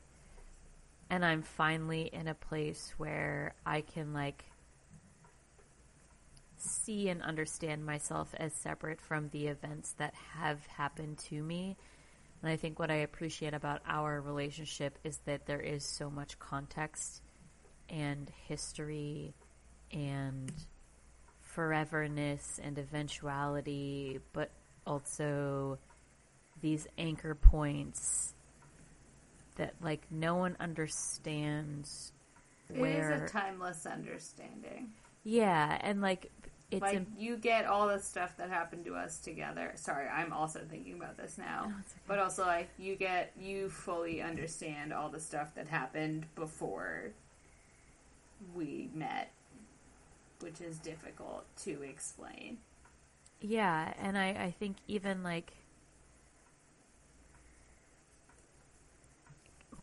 [1.09, 4.43] And I'm finally in a place where I can like
[6.57, 11.77] see and understand myself as separate from the events that have happened to me.
[12.41, 16.39] And I think what I appreciate about our relationship is that there is so much
[16.39, 17.21] context
[17.89, 19.33] and history
[19.91, 20.51] and
[21.55, 24.51] foreverness and eventuality, but
[24.87, 25.77] also
[26.61, 28.33] these anchor points
[29.55, 32.11] that like no one understands
[32.69, 34.91] It where is a timeless understanding.
[35.23, 36.31] yeah and like
[36.71, 39.71] it's like you get all the stuff that happened to us together.
[39.75, 41.63] Sorry, I'm also thinking about this now.
[41.65, 42.01] Oh, no, okay.
[42.07, 47.11] But also like you get you fully understand all the stuff that happened before
[48.53, 49.31] we met,
[50.41, 52.59] which is difficult to explain.
[53.41, 55.53] Yeah, and I, I think even like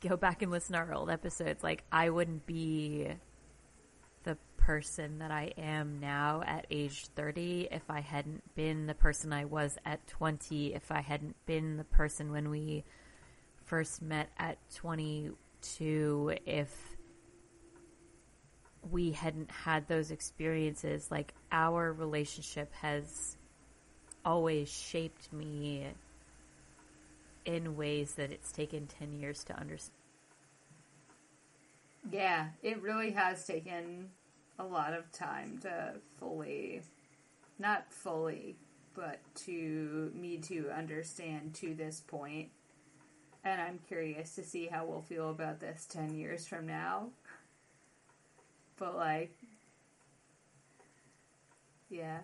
[0.01, 3.09] go back and listen to our old episodes, like I wouldn't be
[4.67, 9.45] person that I am now at age 30 if I hadn't been the person I
[9.45, 12.83] was at 20, if I hadn't been the person when we
[13.65, 16.97] first met at 22, if
[18.91, 23.37] we hadn't had those experiences, like our relationship has
[24.25, 25.87] always shaped me
[27.45, 29.93] in ways that it's taken 10 years to understand.
[32.11, 34.11] Yeah, it really has taken
[34.59, 36.83] a lot of time to fully,
[37.59, 38.57] not fully,
[38.95, 42.49] but to me to understand to this point.
[43.45, 47.11] And I'm curious to see how we'll feel about this 10 years from now.
[48.77, 49.37] But, like,
[51.89, 52.19] yeah.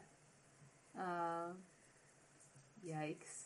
[0.98, 1.58] Um,
[2.86, 3.44] yikes.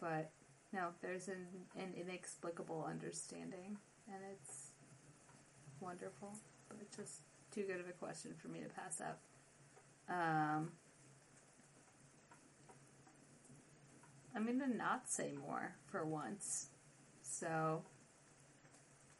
[0.00, 0.30] But,
[0.72, 1.46] no, there's an,
[1.76, 3.76] an inexplicable understanding,
[4.06, 4.68] and it's
[5.80, 6.36] wonderful,
[6.68, 7.20] but it's just
[7.50, 9.20] too good of a question for me to pass up.
[10.08, 10.70] Um,
[14.34, 16.68] I'm gonna not say more for once.
[17.22, 17.82] So,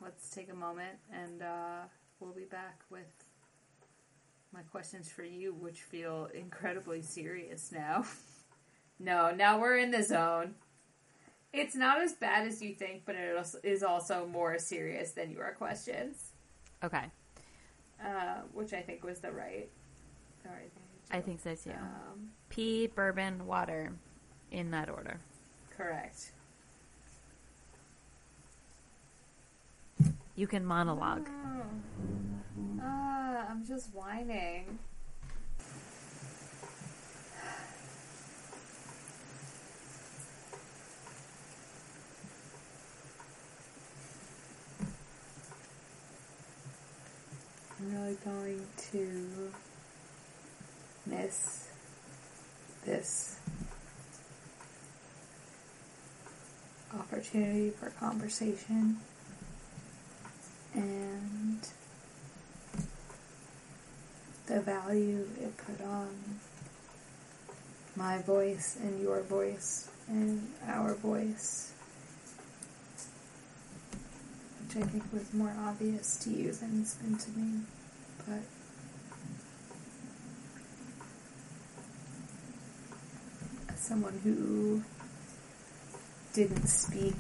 [0.01, 1.83] let's take a moment and uh,
[2.19, 3.07] we'll be back with
[4.53, 8.05] my questions for you, which feel incredibly serious now.
[8.99, 10.55] no, now we're in the zone.
[11.53, 15.53] It's not as bad as you think, but it is also more serious than your
[15.53, 16.33] questions.
[16.83, 17.05] Okay.
[18.05, 19.69] Uh, which I think was the right,
[20.43, 20.83] the right thing.
[21.11, 21.73] I think so too.
[21.73, 23.93] Um, Pee, bourbon, water,
[24.51, 25.21] in that order.
[25.77, 26.33] Correct.
[30.35, 31.29] You can monologue.
[31.29, 32.83] Oh.
[32.83, 34.79] Uh, I'm just whining.
[47.81, 49.53] I'm really going to
[51.07, 51.69] miss
[52.85, 53.39] this
[56.95, 58.99] opportunity for conversation
[60.75, 61.67] and
[64.47, 66.09] the value it put on
[67.97, 71.70] my voice and your voice and our voice,
[74.71, 77.61] which I think was more obvious to you than, than to me,
[78.19, 78.41] but.
[83.69, 84.83] As someone who
[86.35, 87.17] didn't speak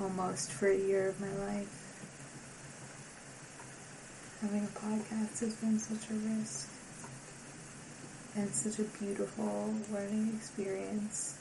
[0.00, 1.76] almost for a year of my life.
[4.40, 6.68] Having a podcast has been such a risk
[8.34, 11.39] and such a beautiful learning experience.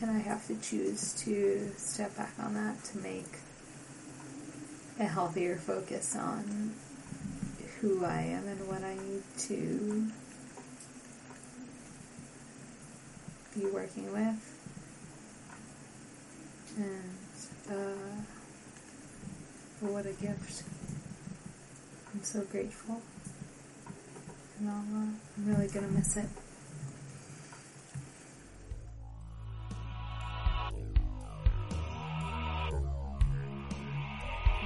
[0.00, 3.26] And I have to choose to step back on that to make
[4.98, 6.74] a healthier focus on
[7.80, 10.10] who I am and what I need to
[13.58, 14.56] be working with.
[16.78, 18.22] And uh,
[19.80, 20.62] what a gift.
[22.14, 23.02] I'm so grateful.
[24.58, 25.06] And I'll, uh,
[25.36, 26.28] I'm really going to miss it.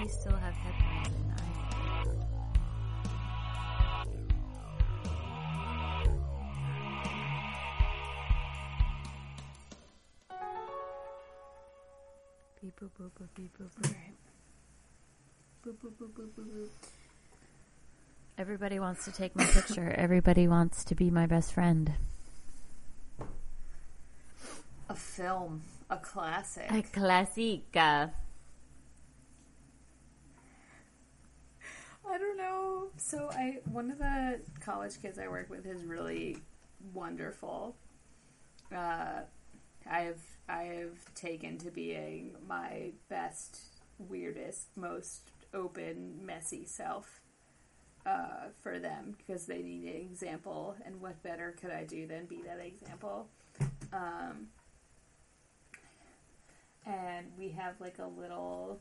[0.05, 1.24] You still have headphones in.
[12.60, 13.94] boop, boop, boop, boop, boop, boop.
[15.64, 16.68] Boop, boop, boop, boop, boop, boop.
[18.36, 19.90] Everybody wants to take my picture.
[19.97, 21.94] Everybody wants to be my best friend.
[24.90, 25.62] A film.
[25.89, 26.70] A classic.
[26.70, 28.10] A classica.
[32.14, 32.89] I don't know.
[32.97, 36.39] So I one of the college kids I work with is really
[36.95, 37.77] wonderful.
[38.75, 39.21] Uh,
[39.91, 43.59] I've I've taken to being my best,
[43.99, 47.21] weirdest, most open, messy self
[48.07, 52.25] uh, for them because they need an example, and what better could I do than
[52.25, 53.29] be that example?
[53.93, 54.49] Um,
[56.87, 58.81] and we have like a little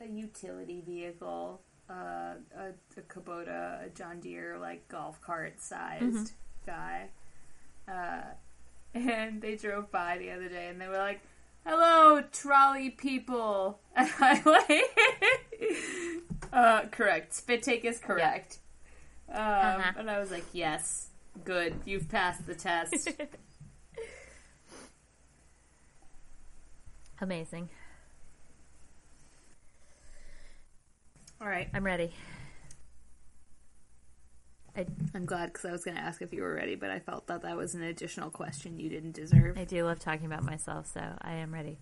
[0.00, 6.24] a utility vehicle, uh, a, a Kubota, a John Deere like golf cart sized mm-hmm.
[6.66, 7.08] guy.
[7.88, 8.22] Uh,
[8.94, 11.20] and they drove by the other day and they were like,
[11.64, 14.98] "Hello, trolley people," and I like,
[16.52, 17.34] uh, correct.
[17.34, 18.58] Spit take is correct.
[19.28, 19.92] Um, uh-huh.
[19.98, 21.08] And I was like, "Yes,
[21.44, 21.74] good.
[21.84, 23.08] You've passed the test."
[27.20, 27.70] Amazing.
[31.40, 32.12] All right, I'm ready.
[34.74, 36.98] I, am glad because I was going to ask if you were ready, but I
[36.98, 39.58] felt that that was an additional question you didn't deserve.
[39.58, 41.76] I do love talking about myself, so I am ready.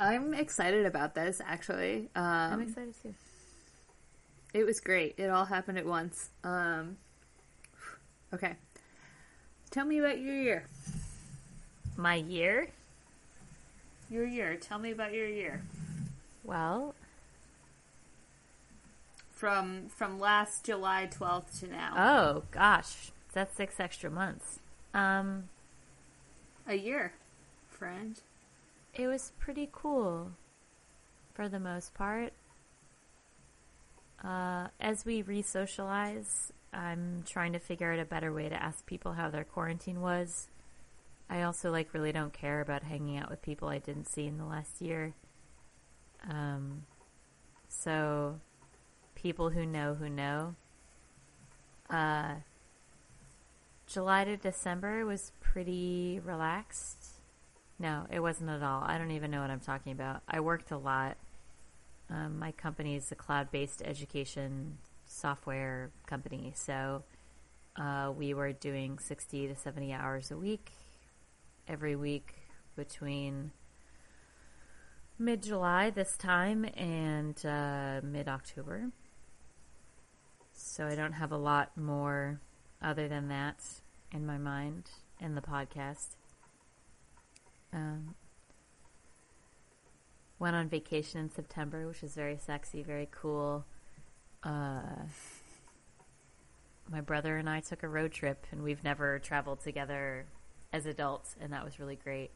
[0.00, 2.08] I'm excited about this, actually.
[2.14, 3.14] Um, I'm excited too.
[4.54, 5.14] It was great.
[5.18, 6.30] It all happened at once.
[6.44, 6.96] Um,
[8.32, 8.54] okay.
[9.70, 10.66] Tell me about your year.
[11.96, 12.68] My year?
[14.08, 14.56] Your year.
[14.56, 15.62] Tell me about your year.
[16.42, 16.94] Well,
[19.44, 21.92] from from last July 12th to now.
[21.98, 24.58] Oh gosh, that's six extra months.
[24.94, 25.50] Um,
[26.66, 27.12] a year,
[27.68, 28.18] friend.
[28.94, 30.30] It was pretty cool,
[31.34, 32.32] for the most part.
[34.24, 39.12] Uh, as we re-socialize, I'm trying to figure out a better way to ask people
[39.12, 40.48] how their quarantine was.
[41.28, 44.38] I also like really don't care about hanging out with people I didn't see in
[44.38, 45.12] the last year.
[46.26, 46.84] Um,
[47.68, 48.40] so
[49.24, 50.54] people who know who know.
[51.88, 52.34] Uh,
[53.86, 57.06] July to December was pretty relaxed.
[57.78, 58.82] No, it wasn't at all.
[58.84, 60.20] I don't even know what I'm talking about.
[60.28, 61.16] I worked a lot.
[62.10, 64.76] Um, my company is a cloud based education
[65.06, 66.52] software company.
[66.54, 67.02] So
[67.76, 70.70] uh, we were doing 60 to 70 hours a week
[71.66, 72.34] every week
[72.76, 73.52] between
[75.18, 78.90] mid July this time and uh, mid October.
[80.54, 82.40] So I don't have a lot more
[82.80, 83.62] other than that
[84.12, 84.90] in my mind
[85.20, 86.16] in the podcast.
[87.72, 88.14] Um,
[90.38, 93.64] went on vacation in September, which was very sexy, very cool.
[94.42, 95.06] Uh,
[96.90, 100.26] my brother and I took a road trip, and we've never traveled together
[100.72, 102.30] as adults, and that was really great.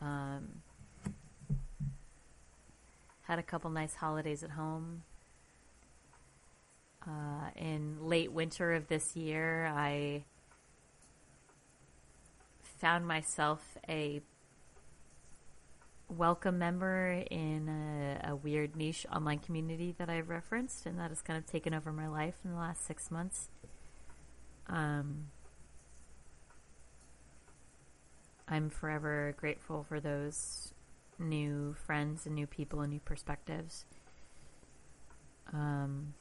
[0.00, 0.62] Um,
[3.22, 5.02] had a couple nice holidays at home.
[7.08, 10.24] Uh, in late winter of this year, I
[12.80, 14.20] found myself a
[16.08, 21.22] welcome member in a, a, weird niche online community that I've referenced, and that has
[21.22, 23.48] kind of taken over my life in the last six months.
[24.68, 25.26] Um,
[28.48, 30.72] I'm forever grateful for those
[31.18, 33.84] new friends and new people and new perspectives.
[35.52, 36.14] Um,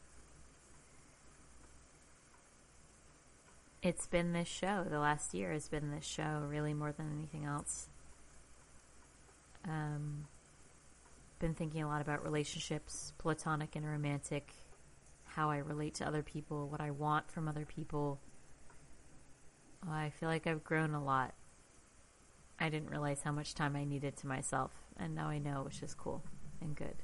[3.86, 4.84] it's been this show.
[4.90, 7.88] The last year has been this show, really more than anything else.
[9.64, 10.26] Um,
[11.38, 14.54] been thinking a lot about relationships, platonic and romantic,
[15.26, 18.20] how I relate to other people, what I want from other people.
[19.88, 21.36] I feel like I've grown a lot.
[22.60, 25.84] I didn't realize how much time I needed to myself, and now I know, which
[25.84, 26.24] is cool
[26.60, 26.96] and good.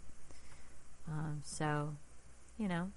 [1.08, 1.96] Um, so,
[2.58, 2.90] you know,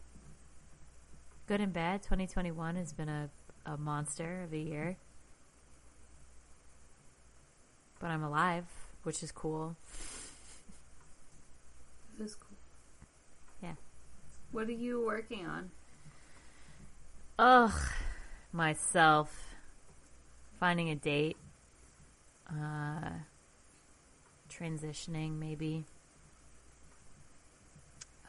[1.47, 2.03] good and bad.
[2.03, 3.29] 2021 has been a,
[3.67, 4.97] a monster of a year.
[7.99, 8.67] But I'm alive
[9.05, 9.77] which is cool.
[12.19, 12.57] It is cool.
[13.63, 13.75] Yeah.
[14.51, 15.71] What are you working on?
[17.39, 17.73] Ugh,
[18.53, 19.55] myself.
[20.59, 21.37] Finding a date.
[22.49, 23.11] Uh,
[24.51, 25.85] transitioning, maybe.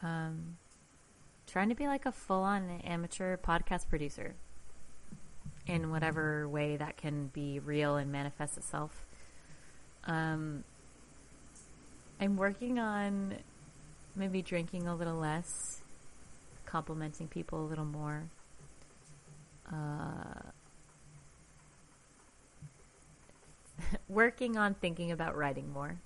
[0.02, 0.58] Um,
[1.46, 4.34] trying to be like a full on amateur podcast producer
[5.66, 9.06] in whatever way that can be real and manifest itself.
[10.04, 10.64] Um,
[12.20, 13.36] I'm working on
[14.14, 15.82] maybe drinking a little less,
[16.64, 18.30] complimenting people a little more.
[19.70, 20.50] Uh,
[24.08, 25.98] working on thinking about writing more.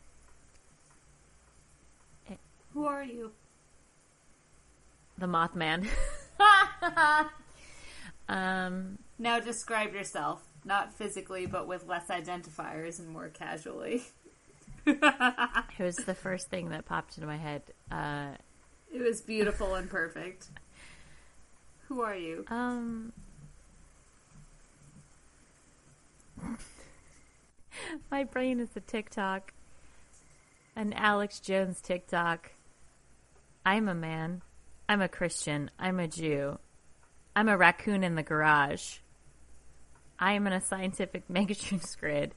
[2.72, 3.32] Who are you?
[5.18, 5.86] The Mothman.
[8.28, 14.02] um, now describe yourself not physically, but with less identifiers and more casually.
[14.86, 17.62] it was the first thing that popped into my head.
[17.90, 18.30] Uh,
[18.92, 20.48] it was beautiful and perfect.
[21.88, 22.44] Who are you?
[22.48, 23.12] Um,
[28.10, 29.52] my brain is a TikTok,
[30.76, 32.52] an Alex Jones TikTok.
[33.64, 34.42] I'm a man.
[34.88, 35.70] I'm a Christian.
[35.78, 36.58] I'm a Jew.
[37.36, 38.98] I'm a raccoon in the garage.
[40.20, 42.34] I am in a scientific Megatrix grid.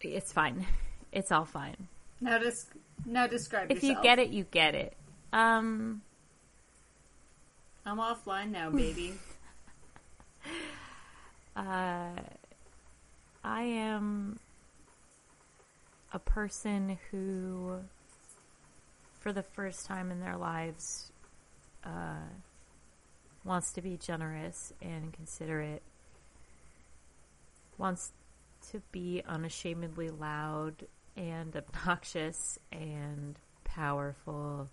[0.00, 0.66] It's fine.
[1.12, 1.88] It's all fine.
[2.20, 2.52] Now, des-
[3.04, 3.98] now describe if yourself.
[3.98, 4.96] you get it, you get it.
[5.32, 6.02] Um,
[7.84, 9.14] I'm offline now, baby.
[11.56, 12.10] uh,
[13.44, 14.38] I am
[16.12, 17.78] a person who,
[19.20, 21.12] for the first time in their lives,
[21.84, 22.28] uh,
[23.48, 25.82] wants to be generous and considerate,
[27.78, 28.12] wants
[28.70, 34.68] to be unashamedly loud and obnoxious and powerful.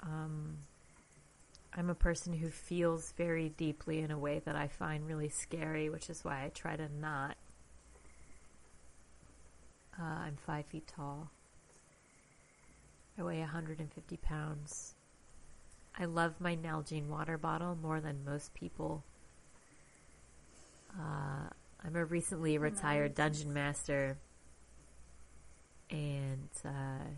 [0.00, 0.56] Um,
[1.74, 5.90] I'm a person who feels very deeply in a way that I find really scary,
[5.90, 7.36] which is why I try to not.
[10.00, 11.30] Uh, I'm five feet tall.
[13.18, 14.95] I weigh 150 pounds.
[15.98, 19.02] I love my Nalgene water bottle more than most people.
[20.98, 21.48] Uh,
[21.84, 23.32] I'm a recently retired nice.
[23.32, 24.18] dungeon master,
[25.90, 27.08] and uh,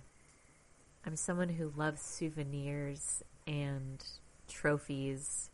[1.05, 4.05] I'm someone who loves souvenirs and
[4.49, 5.51] trophies.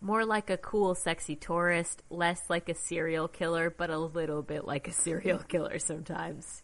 [0.00, 4.64] More like a cool, sexy tourist, less like a serial killer, but a little bit
[4.64, 6.62] like a serial killer sometimes.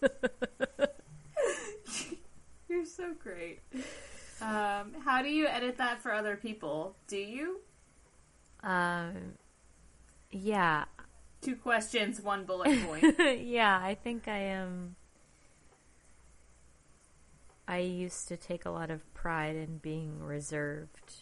[2.98, 3.60] So great.
[4.42, 6.96] Um, how do you edit that for other people?
[7.06, 7.60] Do you?
[8.62, 9.34] Um,
[10.30, 10.84] yeah,
[11.40, 13.14] Two questions, one bullet point.
[13.40, 14.96] yeah, I think I am.
[17.68, 21.14] I used to take a lot of pride in being reserved,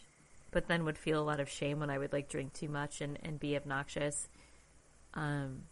[0.53, 3.01] but then would feel a lot of shame when I would like drink too much
[3.03, 4.29] and, and be obnoxious.
[5.15, 5.63] Um,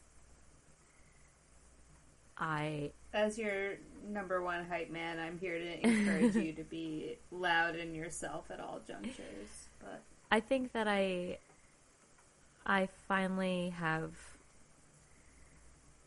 [2.38, 3.74] I As your
[4.08, 8.60] number one hype man, I'm here to encourage you to be loud in yourself at
[8.60, 9.68] all junctures.
[9.80, 11.38] But I think that I
[12.66, 14.12] I finally have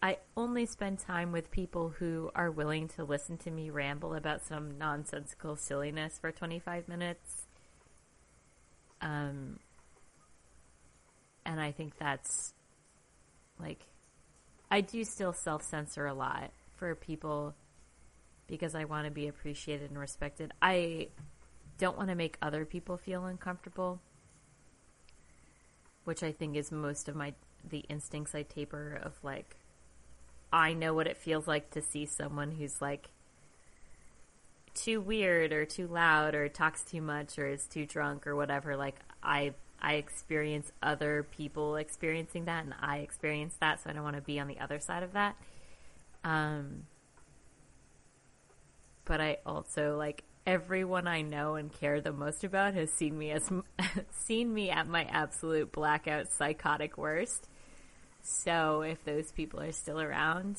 [0.02, 4.46] I only spend time with people who are willing to listen to me ramble about
[4.46, 7.48] some nonsensical silliness for 25 minutes.
[9.02, 9.60] Um
[11.46, 12.54] and I think that's
[13.60, 13.88] like
[14.70, 17.56] I do still self-censor a lot for people
[18.48, 20.54] because I want to be appreciated and respected.
[20.62, 21.10] I
[21.78, 24.00] don't want to make other people feel uncomfortable,
[26.06, 27.34] which I think is most of my
[27.70, 29.58] the instincts I taper of like
[30.52, 33.10] I know what it feels like to see someone who's like
[34.74, 38.78] too weird or too loud or talks too much or is too drunk or whatever
[38.78, 44.04] like I I experience other people experiencing that and I experience that so I don't
[44.04, 45.36] want to be on the other side of that.
[46.24, 46.84] Um
[49.06, 53.32] but I also like everyone I know and care the most about has seen me
[53.32, 53.50] as
[54.12, 57.48] seen me at my absolute blackout psychotic worst.
[58.22, 60.58] So if those people are still around,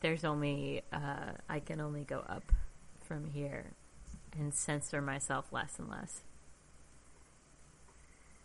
[0.00, 2.52] there's only uh, I can only go up
[3.02, 3.72] from here
[4.36, 6.22] and censor myself less and less.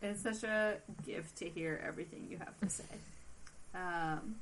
[0.01, 2.83] It's such a gift to hear everything you have to say.
[3.75, 4.35] Um,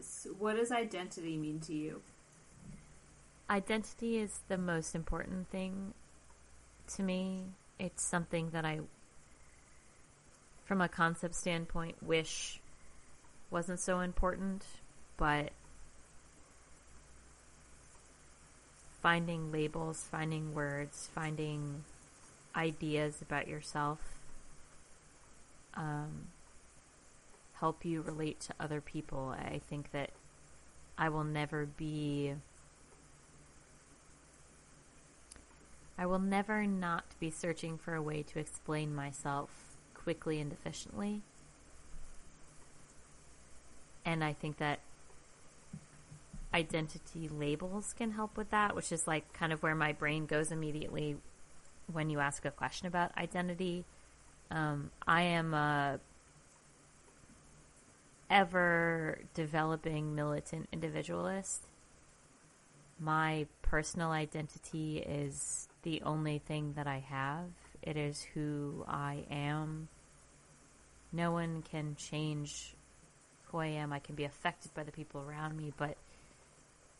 [0.00, 2.00] so what does identity mean to you?
[3.48, 5.94] Identity is the most important thing
[6.94, 7.44] to me.
[7.78, 8.80] It's something that I,
[10.64, 12.60] from a concept standpoint, wish
[13.50, 14.64] wasn't so important,
[15.16, 15.50] but
[19.02, 21.84] finding labels, finding words, finding
[22.54, 23.98] ideas about yourself
[25.74, 26.28] um,
[27.54, 29.34] help you relate to other people.
[29.38, 30.10] I think that
[30.98, 32.34] I will never be.
[35.98, 39.50] I will never not be searching for a way to explain myself
[39.94, 41.22] quickly and efficiently.
[44.04, 44.80] And I think that
[46.52, 50.50] identity labels can help with that, which is like kind of where my brain goes
[50.50, 51.16] immediately
[51.90, 53.84] when you ask a question about identity.
[54.50, 56.00] Um, I am a
[58.30, 61.66] ever developing militant individualist.
[62.98, 67.50] My personal identity is the only thing that I have.
[67.82, 69.88] It is who I am.
[71.12, 72.74] No one can change
[73.44, 73.92] who I am.
[73.92, 75.96] I can be affected by the people around me, but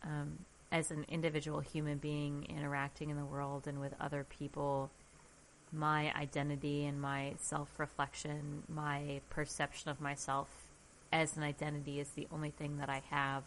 [0.03, 0.39] um,
[0.73, 4.91] as an individual human being interacting in the world and with other people,
[5.71, 10.49] my identity and my self reflection, my perception of myself
[11.13, 13.43] as an identity is the only thing that I have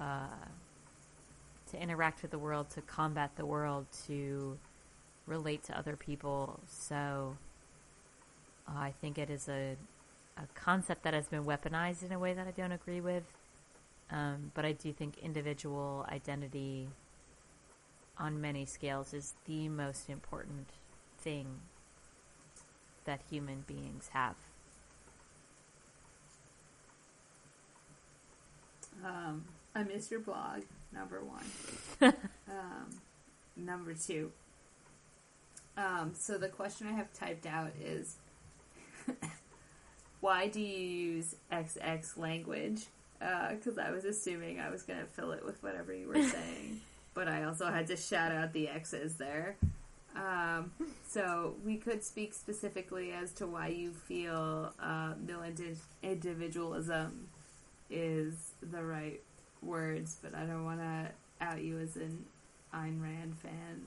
[0.00, 0.46] uh,
[1.72, 4.56] to interact with the world, to combat the world, to
[5.26, 6.60] relate to other people.
[6.68, 7.36] So
[8.68, 9.76] uh, I think it is a,
[10.36, 13.24] a concept that has been weaponized in a way that I don't agree with.
[14.10, 16.88] Um, but I do think individual identity
[18.18, 20.68] on many scales is the most important
[21.18, 21.46] thing
[23.04, 24.36] that human beings have.
[29.04, 29.44] Um,
[29.74, 30.62] I miss your blog,
[30.92, 32.14] number one.
[32.48, 32.90] um,
[33.56, 34.30] number two.
[35.76, 38.16] Um, so the question I have typed out is
[40.20, 42.86] why do you use XX language?
[43.50, 46.22] Because uh, I was assuming I was going to fill it with whatever you were
[46.22, 46.80] saying,
[47.14, 49.56] but I also had to shout out the X's there.
[50.14, 50.70] Um,
[51.08, 57.28] so we could speak specifically as to why you feel uh, militant individualism
[57.90, 59.20] is the right
[59.62, 61.10] words, but I don't want to
[61.40, 62.24] out you as an
[62.72, 63.82] Ayn Rand fan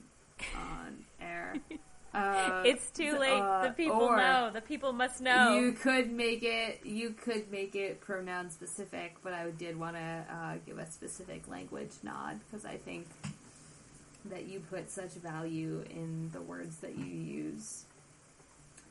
[0.54, 1.54] on air.
[2.14, 3.40] Uh, it's too late.
[3.40, 4.50] uh, the people know.
[4.52, 5.58] The people must know.
[5.58, 6.80] You could make it.
[6.84, 11.48] You could make it pronoun specific, but I did want to uh, give a specific
[11.48, 13.06] language nod because I think
[14.26, 17.84] that you put such value in the words that you use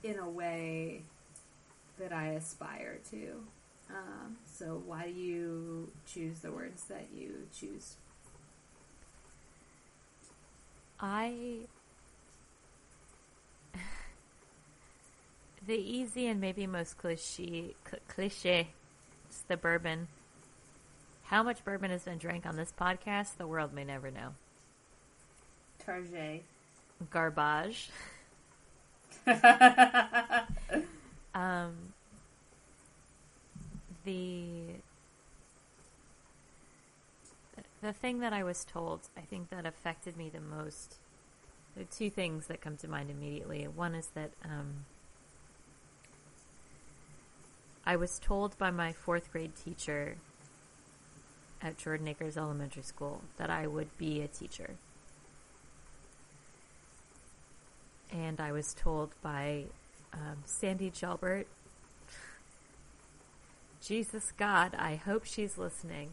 [0.03, 1.01] in a way
[1.99, 3.43] that I aspire to.
[3.89, 7.95] Um, so why do you choose the words that you choose
[10.99, 11.59] I.
[15.67, 18.69] the easy and maybe most cliche, cl- cliche
[19.29, 20.07] is the bourbon.
[21.25, 24.29] How much bourbon has been drank on this podcast, the world may never know.
[25.85, 26.43] Target.
[27.11, 27.89] Garbage.
[31.35, 31.73] um,
[34.05, 34.75] the
[37.81, 40.95] the thing that I was told, I think that affected me the most.
[41.75, 43.67] There are two things that come to mind immediately.
[43.67, 44.85] One is that um,
[47.87, 50.17] I was told by my fourth grade teacher
[51.61, 54.71] at Jordan Acres Elementary School that I would be a teacher.
[58.11, 59.67] And I was told by
[60.11, 61.47] um, Sandy Gilbert,
[63.81, 66.09] Jesus God, I hope she's listening,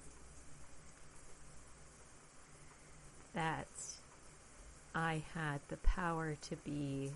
[3.34, 3.66] that
[4.94, 7.10] I had the power to be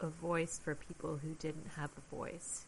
[0.00, 2.64] a voice for people who didn't have a voice.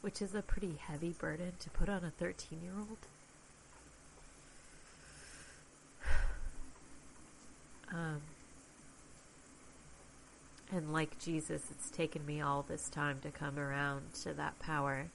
[0.00, 2.98] Which is a pretty heavy burden to put on a 13 year old.
[7.90, 8.20] Um,
[10.70, 15.06] and like Jesus, it's taken me all this time to come around to that power.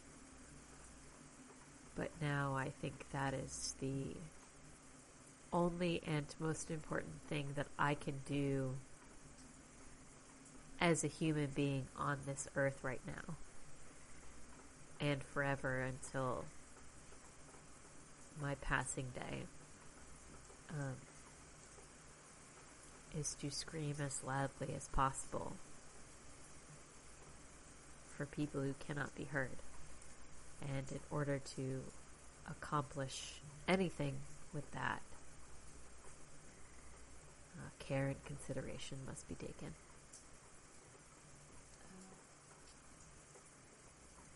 [1.96, 4.16] But now I think that is the
[5.52, 8.74] only and most important thing that I can do
[10.82, 13.36] as a human being on this earth right now.
[15.00, 16.46] And forever until
[18.42, 19.44] my passing day.
[20.70, 20.96] Um,
[23.18, 25.54] is to scream as loudly as possible
[28.18, 29.58] for people who cannot be heard.
[30.62, 31.82] And in order to
[32.50, 33.34] accomplish
[33.68, 34.16] anything
[34.54, 35.02] with that,
[37.58, 39.74] uh, care and consideration must be taken.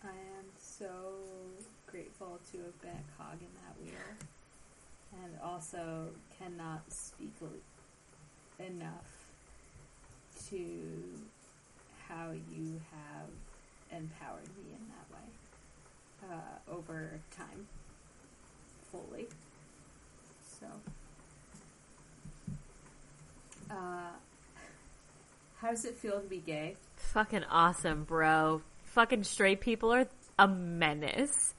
[0.04, 0.46] I am
[0.78, 0.86] so
[1.88, 7.34] grateful to have been a cog in that wheel, and also cannot speak
[8.60, 9.32] enough
[10.50, 10.58] to
[12.08, 17.68] how you have empowered me in that way uh, over time
[18.92, 19.28] fully.
[20.60, 20.66] So,
[23.72, 23.74] uh,
[25.58, 26.76] how does it feel to be gay?
[26.98, 28.62] Fucking awesome, bro.
[28.86, 30.08] Fucking straight people are
[30.38, 31.54] a menace.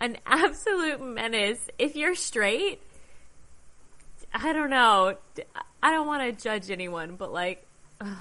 [0.00, 1.68] An absolute menace.
[1.78, 2.80] If you're straight,
[4.32, 5.16] I don't know.
[5.82, 7.66] I don't want to judge anyone, but like,
[8.00, 8.16] ugh,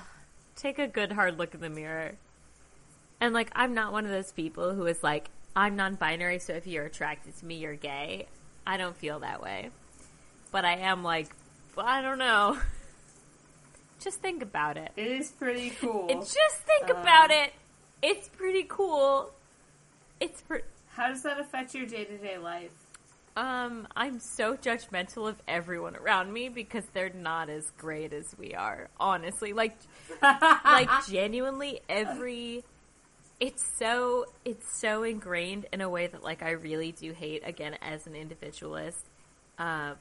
[0.56, 2.14] take a good hard look in the mirror.
[3.20, 6.54] And like, I'm not one of those people who is like, I'm non binary, so
[6.54, 8.28] if you're attracted to me, you're gay.
[8.66, 9.72] I don't feel that way.
[10.52, 11.30] But I am like,
[11.78, 12.60] I don't know.
[14.00, 14.92] Just think about it.
[14.96, 16.08] It is pretty cool.
[16.08, 17.54] Just think um, about it.
[18.04, 19.32] It's pretty cool.
[20.20, 22.72] It's pre- How does that affect your day to day life?
[23.36, 28.56] Um, I'm so judgmental of everyone around me because they're not as great as we
[28.56, 28.90] are.
[29.00, 29.78] Honestly, like,
[30.22, 32.64] like genuinely, every
[33.40, 37.78] it's so it's so ingrained in a way that like I really do hate again
[37.82, 39.06] as an individualist.
[39.60, 39.94] Uh,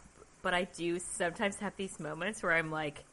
[0.43, 3.05] but I do sometimes have these moments where I'm like,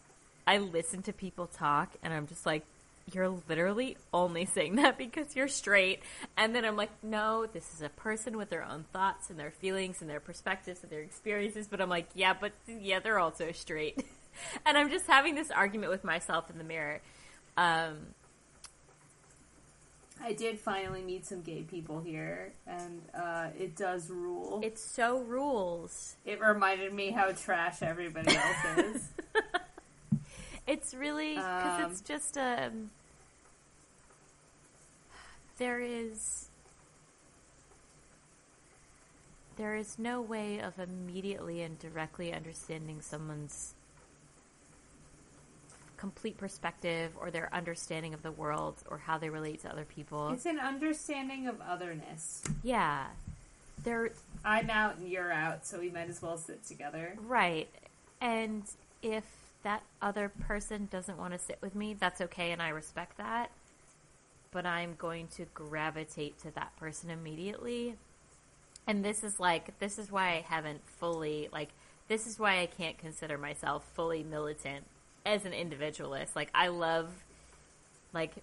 [0.46, 2.64] I listen to people talk and I'm just like,
[3.12, 6.02] you're literally only saying that because you're straight.
[6.38, 9.52] And then I'm like, no, this is a person with their own thoughts and their
[9.52, 11.68] feelings and their perspectives and their experiences.
[11.68, 14.06] But I'm like, yeah, but yeah, they're also straight.
[14.66, 17.02] and I'm just having this argument with myself in the mirror.
[17.58, 17.98] Um,
[20.24, 24.62] I did finally meet some gay people here, and uh, it does rule.
[24.64, 26.16] It so rules.
[26.26, 29.10] It reminded me how trash everybody else is.
[30.66, 32.90] It's really because um, it's just um,
[35.58, 36.50] there is
[39.58, 43.76] there is no way of immediately and directly understanding someone's
[45.98, 50.30] complete perspective or their understanding of the world or how they relate to other people.
[50.30, 52.44] It's an understanding of otherness.
[52.62, 53.06] Yeah.
[53.84, 54.12] There
[54.44, 57.16] I'm out and you're out, so we might as well sit together.
[57.26, 57.70] Right.
[58.20, 58.64] And
[59.02, 59.24] if
[59.64, 63.52] that other person doesn't want to sit with me, that's okay and I respect that.
[64.52, 67.96] But I'm going to gravitate to that person immediately.
[68.86, 71.70] And this is like, this is why I haven't fully, like,
[72.08, 74.86] this is why I can't consider myself fully militant
[75.26, 76.36] as an individualist.
[76.36, 77.10] Like, I love,
[78.14, 78.34] like,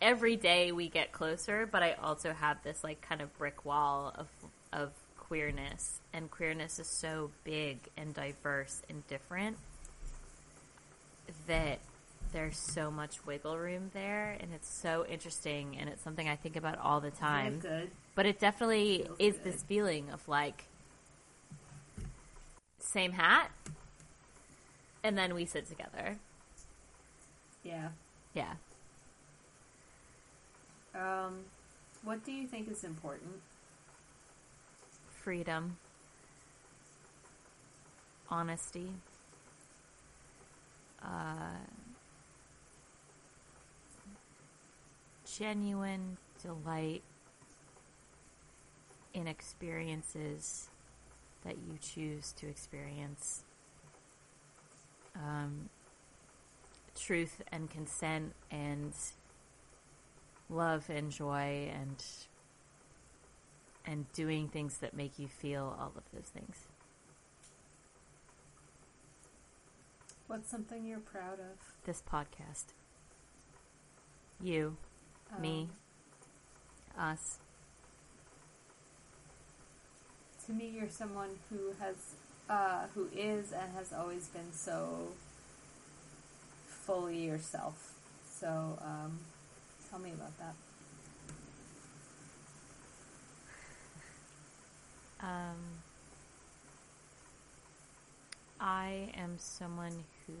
[0.00, 4.12] every day we get closer, but I also have this, like, kind of brick wall
[4.16, 4.26] of,
[4.72, 9.58] of queerness, and queerness is so big and diverse and different
[11.46, 11.78] that
[12.32, 16.56] there's so much wiggle room there, and it's so interesting, and it's something I think
[16.56, 17.58] about all the time.
[17.58, 17.90] good.
[18.14, 19.44] But it definitely Feels is good.
[19.44, 20.64] this feeling of like
[22.78, 23.50] same hat,
[25.04, 26.16] and then we sit together.
[27.62, 27.88] Yeah.
[28.34, 28.54] Yeah.
[30.94, 31.40] Um,
[32.02, 33.32] what do you think is important?
[35.22, 35.76] freedom,
[38.28, 38.88] honesty,
[41.04, 41.58] uh,
[45.38, 47.02] genuine delight
[49.14, 50.68] in experiences
[51.44, 53.42] that you choose to experience,
[55.16, 55.68] um,
[56.94, 58.92] truth and consent and
[60.48, 62.04] love and joy and
[63.84, 66.66] and doing things that make you feel all of those things.
[70.26, 71.58] What's something you're proud of?
[71.84, 72.66] This podcast.
[74.40, 74.76] You,
[75.40, 75.68] me,
[76.98, 77.38] Um, us.
[80.46, 82.16] to me, you're someone who has,
[82.50, 85.12] uh, who is and has always been so
[86.66, 87.94] fully yourself.
[88.28, 89.20] So, um,
[89.88, 90.54] tell me about that.
[95.20, 95.81] Um,
[98.62, 100.34] I am someone who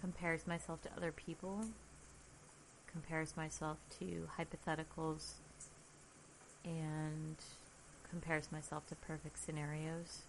[0.00, 1.60] compares myself to other people,
[2.90, 5.34] compares myself to hypotheticals,
[6.64, 7.36] and
[8.08, 10.22] compares myself to perfect scenarios.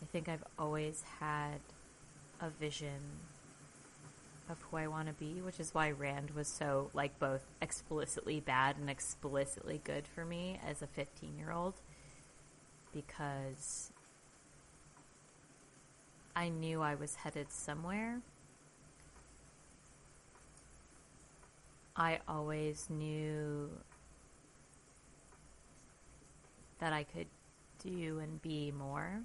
[0.00, 1.58] I think I've always had
[2.40, 3.00] a vision
[4.48, 8.38] of who I want to be, which is why Rand was so like both explicitly
[8.38, 11.74] bad and explicitly good for me as a 15 year old
[12.94, 13.90] because
[16.36, 18.20] I knew I was headed somewhere.
[21.96, 23.70] I always knew
[26.78, 27.28] that I could
[27.82, 29.20] do and be more.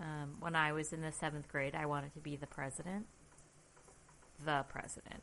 [0.00, 3.06] Um, when I was in the seventh grade, I wanted to be the president.
[4.44, 5.22] The president.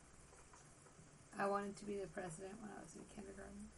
[1.38, 3.68] I wanted to be the president when I was in kindergarten.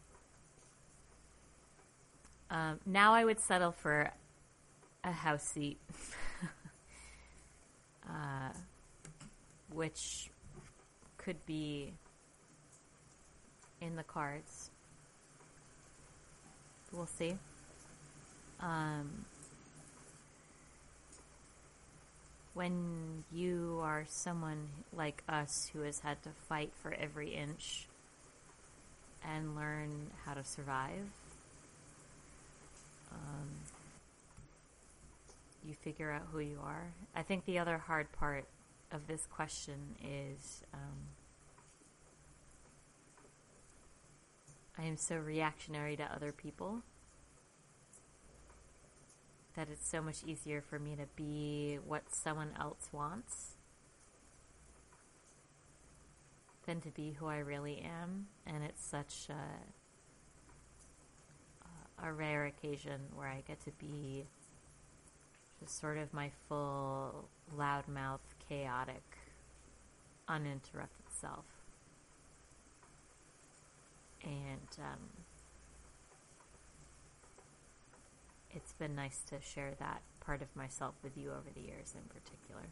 [2.49, 4.11] Um, now I would settle for
[5.03, 5.79] a house seat,
[8.09, 8.49] uh,
[9.73, 10.29] which
[11.17, 11.93] could be
[13.81, 14.71] in the cards.
[16.93, 17.37] We'll see.
[18.61, 19.25] Um,
[22.53, 27.87] when you are someone like us who has had to fight for every inch
[29.23, 31.11] and learn how to survive,
[33.11, 33.49] um,
[35.63, 36.93] you figure out who you are.
[37.15, 38.45] I think the other hard part
[38.91, 40.97] of this question is um,
[44.77, 46.83] I am so reactionary to other people
[49.55, 53.55] that it's so much easier for me to be what someone else wants
[56.67, 58.27] than to be who I really am.
[58.45, 59.41] And it's such a,
[62.03, 64.25] a rare occasion where I get to be
[65.59, 69.17] just sort of my full, loudmouth, chaotic,
[70.27, 71.45] uninterrupted self.
[74.23, 74.99] And um,
[78.51, 82.03] it's been nice to share that part of myself with you over the years in
[82.09, 82.67] particular.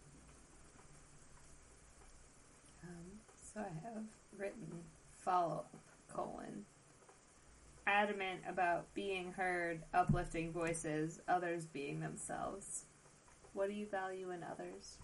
[2.83, 4.03] Um, so I have
[4.37, 4.67] written
[5.17, 5.71] follow up
[6.13, 6.65] colon
[7.87, 12.85] adamant about being heard, uplifting voices, others being themselves.
[13.53, 14.97] What do you value in others?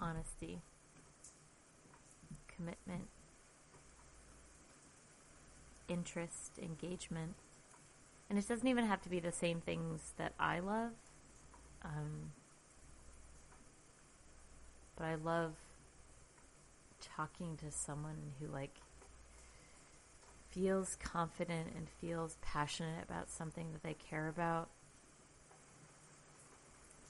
[0.00, 0.60] Honesty,
[2.48, 3.08] commitment,
[5.88, 7.34] interest, engagement.
[8.28, 10.92] And it doesn't even have to be the same things that I love.
[11.84, 12.32] Um,
[14.96, 15.52] but I love
[17.00, 18.80] talking to someone who, like,
[20.54, 24.68] feels confident and feels passionate about something that they care about.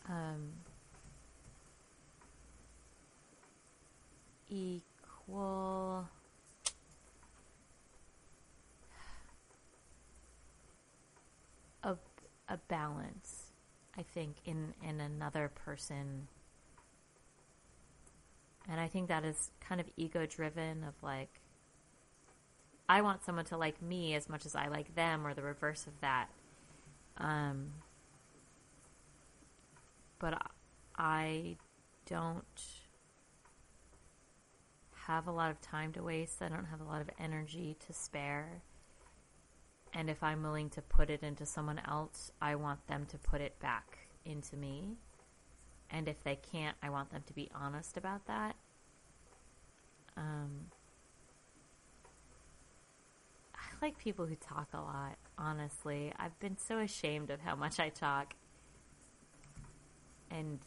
[0.09, 0.53] Um,
[4.49, 6.09] equal
[11.83, 11.97] a,
[12.49, 13.51] a balance,
[13.97, 16.29] I think, in, in another person.
[18.71, 21.41] And I think that is kind of ego driven of like,
[22.89, 25.87] I want someone to like me as much as I like them, or the reverse
[25.87, 26.29] of that.
[27.17, 27.73] Um,
[30.19, 30.41] but
[30.97, 31.57] I
[32.07, 32.45] don't
[35.07, 36.43] have a lot of time to waste.
[36.43, 38.63] I don't have a lot of energy to spare.
[39.93, 43.41] And if I'm willing to put it into someone else, I want them to put
[43.41, 44.97] it back into me.
[45.91, 48.57] And if they can't, I want them to be honest about that.
[50.17, 50.71] Um,
[53.65, 56.13] I like people who talk a lot, honestly.
[56.19, 58.35] I've been so ashamed of how much I talk.
[60.31, 60.59] And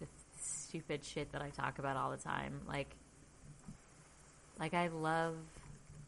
[0.00, 0.06] the
[0.40, 2.60] stupid shit that I talk about all the time.
[2.66, 2.94] Like,
[4.58, 5.36] like I love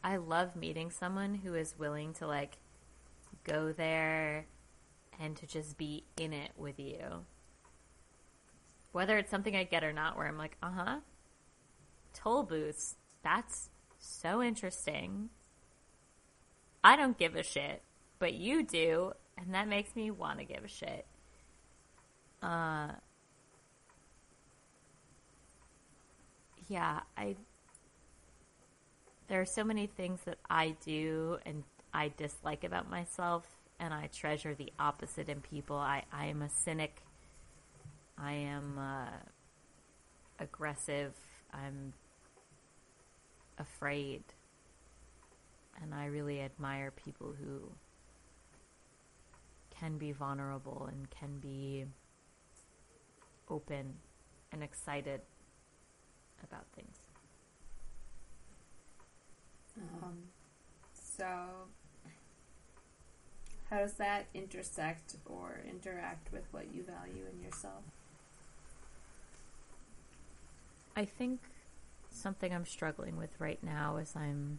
[0.02, 2.56] I love meeting someone who is willing to like
[3.44, 4.46] go there
[5.20, 7.24] and to just be in it with you.
[8.92, 10.96] Whether it's something I get or not, where I'm like, uh huh,
[12.14, 13.68] toll booths, that's
[13.98, 15.28] so interesting.
[16.82, 17.82] I don't give a shit,
[18.18, 21.06] but you do, and that makes me want to give a shit.
[22.42, 22.88] Uh,
[26.68, 27.36] yeah, I
[29.28, 31.62] there are so many things that I do and
[31.94, 33.46] I dislike about myself,
[33.78, 35.76] and I treasure the opposite in people.
[35.76, 37.02] I, I am a cynic.
[38.18, 39.16] I am uh,
[40.38, 41.14] aggressive.
[41.52, 41.92] I'm
[43.58, 44.22] afraid.
[45.82, 47.72] And I really admire people who
[49.70, 51.86] can be vulnerable and can be
[53.48, 53.94] open
[54.52, 55.20] and excited
[56.42, 56.96] about things.
[60.02, 60.18] Um,
[60.92, 61.26] so,
[63.70, 67.82] how does that intersect or interact with what you value in yourself?
[70.96, 71.40] I think
[72.10, 74.58] something I'm struggling with right now is I'm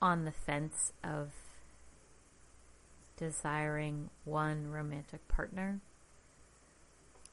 [0.00, 1.32] on the fence of
[3.16, 5.80] desiring one romantic partner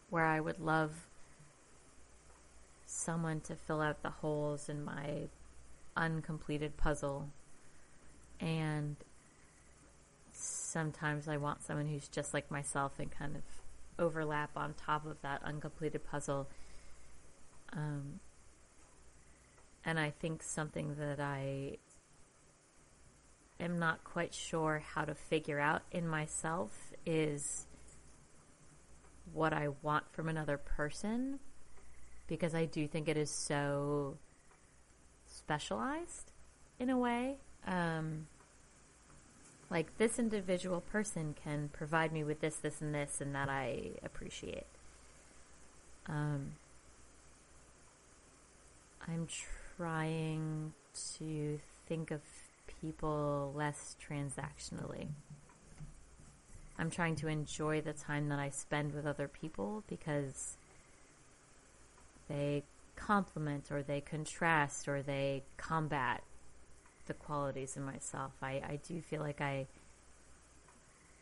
[0.09, 1.07] where I would love
[2.85, 5.27] someone to fill out the holes in my
[5.95, 7.29] uncompleted puzzle.
[8.39, 8.95] And
[10.31, 13.43] sometimes I want someone who's just like myself and kind of
[13.97, 16.47] overlap on top of that uncompleted puzzle.
[17.71, 18.19] Um,
[19.83, 21.77] and I think something that I
[23.59, 27.67] am not quite sure how to figure out in myself is
[29.33, 31.39] what I want from another person
[32.27, 34.17] because I do think it is so
[35.27, 36.31] specialized
[36.79, 37.37] in a way.
[37.65, 38.27] Um,
[39.69, 43.91] like this individual person can provide me with this, this, and this, and that I
[44.03, 44.67] appreciate.
[46.07, 46.53] Um,
[49.07, 49.27] I'm
[49.77, 50.73] trying
[51.17, 52.21] to think of
[52.81, 55.07] people less transactionally.
[56.77, 60.57] I'm trying to enjoy the time that I spend with other people because
[62.27, 62.63] they
[62.95, 66.23] complement or they contrast or they combat
[67.05, 68.33] the qualities in myself.
[68.41, 69.67] I, I do feel like I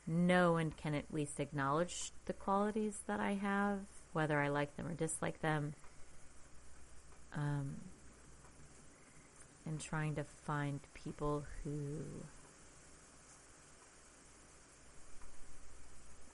[0.07, 3.80] know and can at least acknowledge the qualities that I have,
[4.11, 5.74] whether I like them or dislike them.
[7.36, 7.76] Um,
[9.65, 12.03] and trying to find people who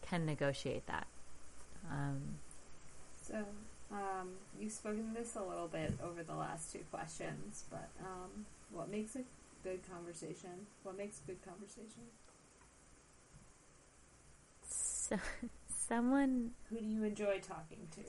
[0.02, 1.08] can negotiate that.
[1.90, 2.22] Um,
[3.22, 3.46] so
[3.92, 4.30] um,
[4.60, 9.16] you've spoken this a little bit over the last two questions, but um, what makes
[9.16, 9.22] a
[9.64, 10.68] good conversation?
[10.84, 12.04] What makes a good conversation?
[14.68, 15.18] So,
[15.88, 16.52] someone.
[16.70, 18.02] Who do you enjoy talking to?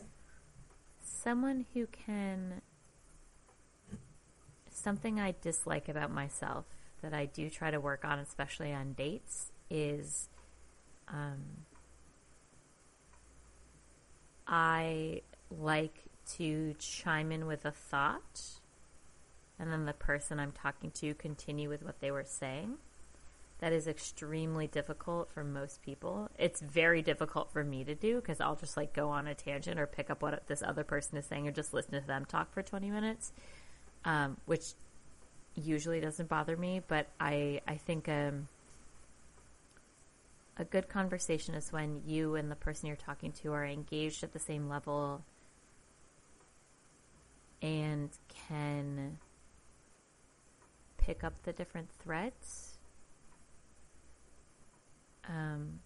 [1.02, 2.60] Someone who can.
[4.82, 6.64] Something I dislike about myself
[7.02, 10.28] that I do try to work on, especially on dates, is.
[11.08, 11.64] Um,
[14.46, 16.04] I like
[16.36, 18.60] to chime in with a thought
[19.60, 22.78] and then the person I'm talking to continue with what they were saying.
[23.58, 26.30] That is extremely difficult for most people.
[26.38, 29.78] It's very difficult for me to do because I'll just like go on a tangent
[29.78, 32.54] or pick up what this other person is saying or just listen to them talk
[32.54, 33.32] for 20 minutes,
[34.04, 34.72] um, which
[35.54, 36.82] usually doesn't bother me.
[36.86, 38.48] But I, I think um,
[40.56, 44.32] a good conversation is when you and the person you're talking to are engaged at
[44.32, 45.22] the same level
[47.62, 48.10] and
[48.48, 49.18] can
[50.98, 52.78] pick up the different threads.
[55.28, 55.80] Um,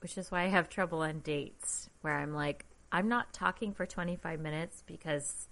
[0.00, 3.86] which is why I have trouble on dates where I'm like, I'm not talking for
[3.86, 5.48] 25 minutes because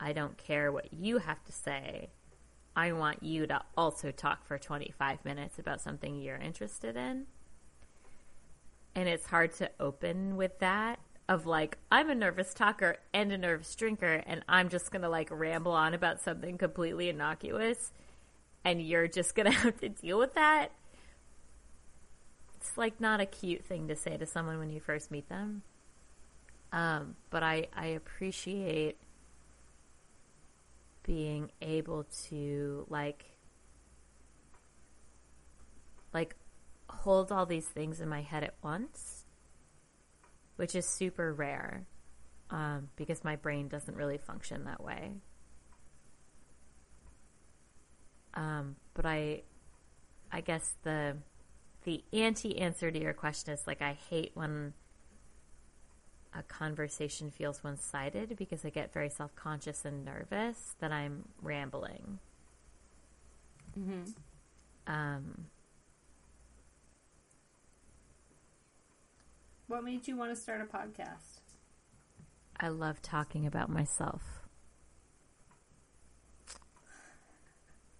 [0.00, 2.08] I don't care what you have to say.
[2.74, 7.26] I want you to also talk for 25 minutes about something you're interested in.
[8.94, 10.98] And it's hard to open with that
[11.28, 15.08] of like, I'm a nervous talker and a nervous drinker, and I'm just going to
[15.08, 17.92] like ramble on about something completely innocuous,
[18.64, 20.72] and you're just going to have to deal with that.
[22.56, 25.62] It's like not a cute thing to say to someone when you first meet them.
[26.72, 28.96] Um, but I, I appreciate
[31.02, 33.24] being able to like
[36.12, 36.34] like
[36.88, 39.24] hold all these things in my head at once
[40.56, 41.86] which is super rare
[42.50, 45.12] um, because my brain doesn't really function that way.
[48.34, 49.42] Um, but i
[50.30, 51.16] i guess the
[51.84, 54.72] the anti answer to your question is like i hate when
[56.34, 61.28] a conversation feels one sided because I get very self conscious and nervous that I'm
[61.42, 62.18] rambling.
[63.78, 64.10] Mm-hmm.
[64.86, 65.46] Um,
[69.66, 71.40] what made you want to start a podcast?
[72.58, 74.22] I love talking about myself.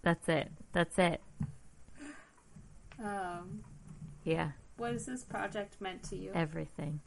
[0.03, 0.51] That's it.
[0.73, 1.21] That's it.
[3.03, 3.65] Um,
[4.25, 4.51] yeah.
[4.77, 6.33] What has this project meant to you?
[6.35, 7.01] Everything.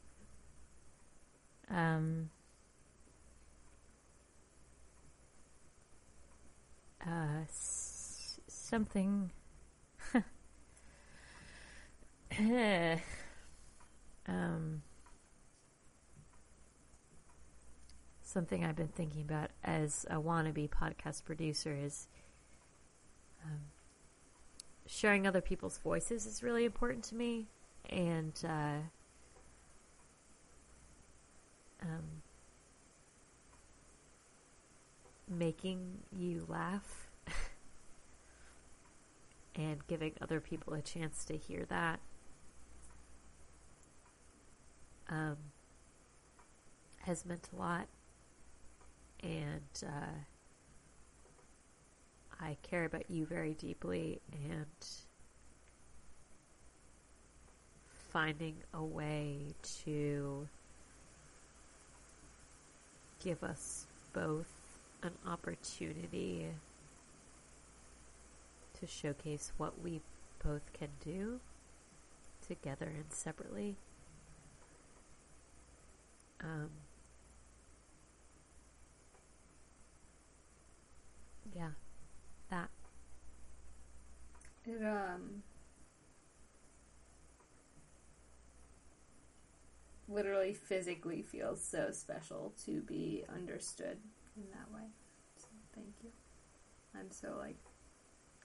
[1.73, 2.29] Um,
[7.05, 9.31] uh, s- something.
[14.27, 14.81] um,
[18.21, 22.07] something I've been thinking about as a wannabe podcast producer is
[23.43, 23.59] um,
[24.85, 27.47] sharing other people's voices is really important to me,
[27.89, 28.77] and uh,
[31.83, 32.21] um,
[35.29, 37.09] making you laugh
[39.55, 41.99] and giving other people a chance to hear that
[45.09, 45.37] um,
[47.01, 47.87] has meant a lot.
[49.21, 50.17] And uh,
[52.41, 54.65] I care about you very deeply, and
[58.09, 59.53] finding a way
[59.83, 60.47] to
[63.23, 64.47] give us both
[65.01, 66.47] an opportunity
[68.79, 70.01] to showcase what we
[70.43, 71.39] both can do
[72.45, 73.75] together and separately.
[76.41, 76.69] Um,
[81.55, 81.69] yeah,
[82.49, 82.69] that.
[84.65, 85.43] It um
[90.07, 93.97] literally physically feels so special to be understood
[94.35, 94.87] in that way.
[95.37, 96.09] So thank you.
[96.95, 97.57] I'm so like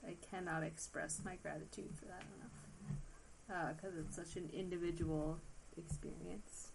[0.07, 5.39] I cannot express my gratitude for that enough because uh, it's such an individual
[5.77, 6.69] experience.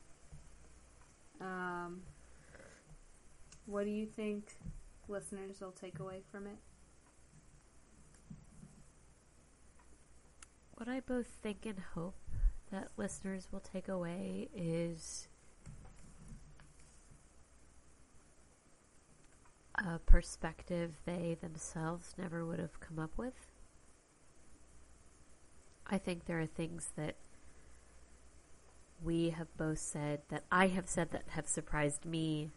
[1.40, 2.02] Um,
[3.66, 4.46] what do you think
[5.08, 6.58] listeners will take away from it?
[10.76, 12.16] What I both think and hope
[12.74, 15.28] that listeners will take away is
[19.76, 23.34] a perspective they themselves never would have come up with.
[25.86, 27.16] I think there are things that
[29.04, 32.50] we have both said that I have said that have surprised me,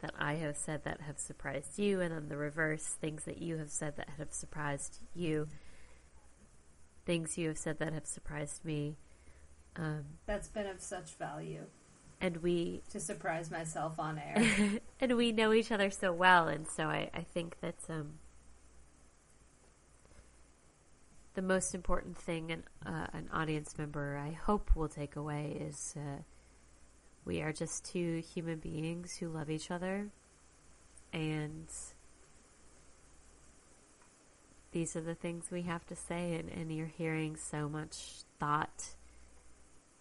[0.00, 3.58] that I have said that have surprised you, and then the reverse things that you
[3.58, 5.46] have said that have surprised you,
[7.06, 8.96] things you have said that have surprised me.
[9.76, 11.66] Um, That's been of such value
[12.20, 14.80] and we to surprise myself on air.
[15.00, 18.14] and we know each other so well, and so I, I think that's um,
[21.34, 25.94] the most important thing an uh, an audience member I hope will take away is
[25.96, 26.22] uh,
[27.24, 30.08] we are just two human beings who love each other,
[31.12, 31.68] and
[34.72, 38.94] these are the things we have to say, and, and you're hearing so much thought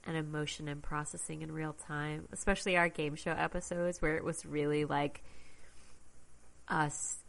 [0.09, 4.43] and emotion and processing in real time, especially our game show episodes where it was
[4.43, 5.23] really like
[6.67, 7.19] us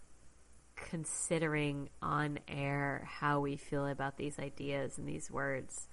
[0.74, 5.88] considering on air how we feel about these ideas and these words.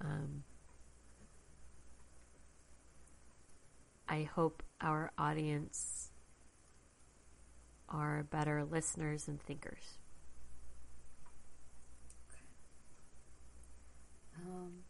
[0.00, 0.42] Um,
[4.08, 6.10] I hope our audience
[7.88, 9.98] are better listeners and thinkers.
[14.36, 14.81] Um,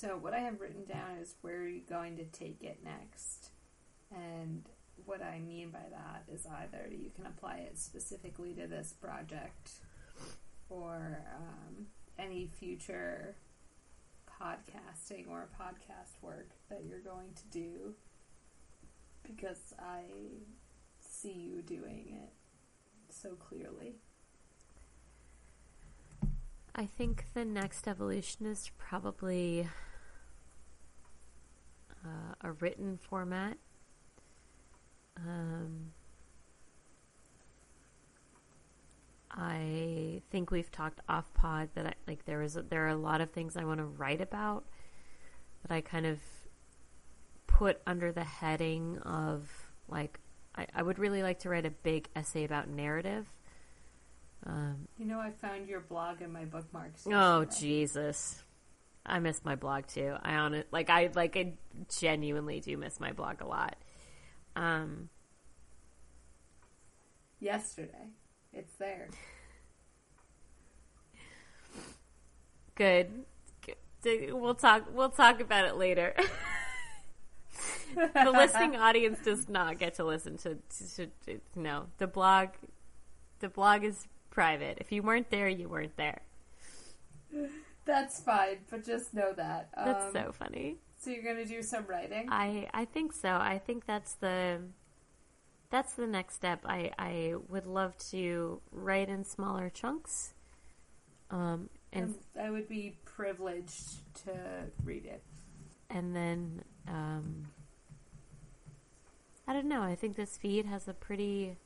[0.00, 3.50] so what I have written down is where are you going to take it next,
[4.10, 4.64] and
[5.04, 9.72] what I mean by that is either you can apply it specifically to this project
[10.70, 11.86] or um,
[12.18, 13.36] any future
[14.40, 17.94] podcasting or podcast work that you're going to do
[19.22, 20.04] because I
[20.98, 22.32] see you doing it
[23.10, 23.96] so clearly.
[26.74, 29.68] I think the next evolution is probably
[32.04, 33.56] uh, a written format.
[35.16, 35.92] Um,
[39.30, 42.96] I think we've talked off pod that I, like there is a, there are a
[42.96, 44.64] lot of things I want to write about
[45.62, 46.18] that I kind of
[47.46, 49.48] put under the heading of
[49.88, 50.18] like
[50.56, 53.26] I, I would really like to write a big essay about narrative.
[54.46, 57.06] Um, You know, I found your blog in my bookmarks.
[57.06, 57.44] oh.
[57.44, 58.42] Jesus,
[59.04, 60.14] I miss my blog too.
[60.22, 61.54] I on it like I like I
[61.98, 63.76] genuinely do miss my blog a lot.
[64.56, 65.08] Um,
[67.38, 68.08] Yesterday.
[68.52, 69.08] It's there.
[72.74, 73.24] good.
[74.02, 74.32] Good.
[74.32, 74.86] We'll talk.
[74.92, 76.14] We'll talk about it later.
[77.94, 80.56] the listening audience does not get to listen to,
[80.96, 82.48] to, to, no the blog
[83.40, 86.20] the blog is private if you weren't there you weren't there
[87.90, 89.68] That's fine, but just know that.
[89.76, 92.28] Um, that's so funny So you're gonna do some writing.
[92.30, 94.60] i i think so i think that's the
[95.70, 100.34] that's the next step i i would love to write in smaller chunks
[101.30, 104.32] um and and I would be privileged to
[104.84, 105.22] read it.
[105.88, 107.48] and then um,
[109.48, 109.82] I don't know.
[109.82, 111.56] I think this feed has a pretty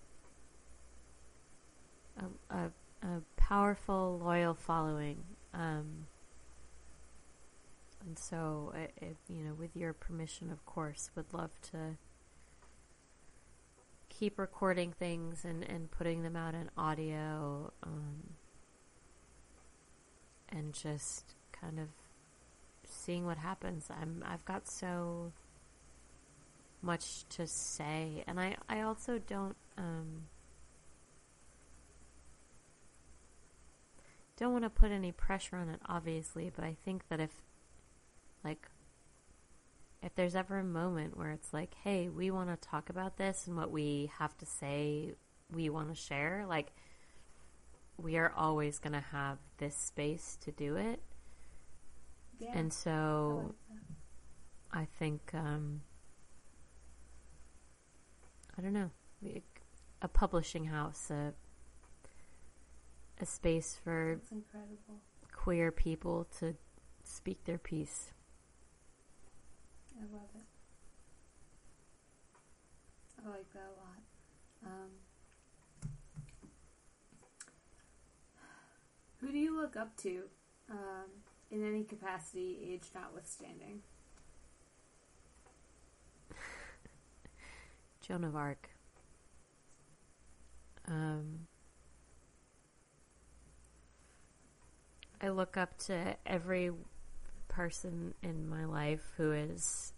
[2.19, 2.71] a, a,
[3.07, 5.19] a powerful, loyal following,
[5.53, 6.07] um,
[8.07, 8.89] and so I,
[9.29, 11.97] you know, with your permission, of course, would love to
[14.09, 18.35] keep recording things and, and putting them out in audio, um,
[20.51, 21.89] and just kind of
[22.87, 23.87] seeing what happens.
[23.91, 25.33] I'm I've got so
[26.83, 30.25] much to say, and I I also don't um
[34.37, 36.53] don't want to put any pressure on it, obviously.
[36.55, 37.31] But I think that if
[38.45, 38.69] like
[40.03, 43.47] if there's ever a moment where it's like, hey, we want to talk about this
[43.47, 45.15] and what we have to say,
[45.51, 46.73] we want to share, like
[47.97, 51.01] we are always going to have this space to do it.
[52.39, 52.51] Yeah.
[52.55, 53.55] And I so
[54.73, 54.83] like.
[54.83, 55.81] I think um,
[58.59, 58.91] I don't know
[60.03, 61.33] a publishing house, a
[63.21, 65.01] a space for incredible.
[65.33, 66.55] queer people to
[67.05, 68.11] speak their piece.
[69.97, 70.43] I love it.
[73.25, 74.03] I like that a lot.
[74.67, 74.91] Um,
[79.21, 80.23] who do you look up to
[80.71, 81.11] um,
[81.51, 83.83] in any capacity, age notwithstanding?
[88.07, 88.71] Joan of Arc.
[90.87, 91.47] Um,
[95.21, 96.71] I look up to every
[97.55, 99.93] person in my life who is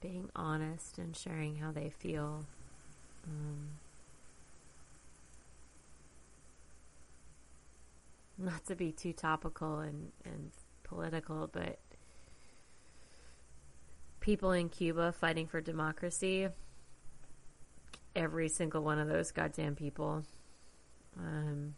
[0.00, 2.44] being honest and sharing how they feel.
[3.26, 3.68] Um,
[8.38, 10.50] not to be too topical and, and
[10.84, 11.78] political, but
[14.20, 16.48] people in Cuba fighting for democracy,
[18.14, 20.24] every single one of those goddamn people.
[21.18, 21.74] Um,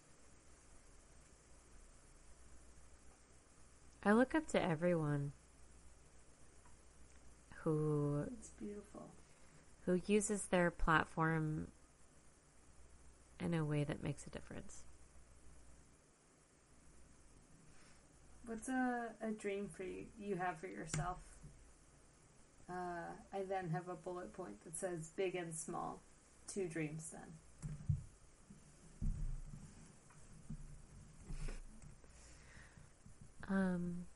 [4.09, 5.33] I look up to everyone
[7.57, 9.11] who It's beautiful.
[9.85, 11.69] who uses their platform
[13.39, 14.85] in a way that makes a difference.
[18.47, 21.19] What's a, a dream for you you have for yourself?
[22.67, 26.01] Uh, I then have a bullet point that says big and small.
[26.47, 27.35] Two dreams then.
[33.51, 34.07] Um,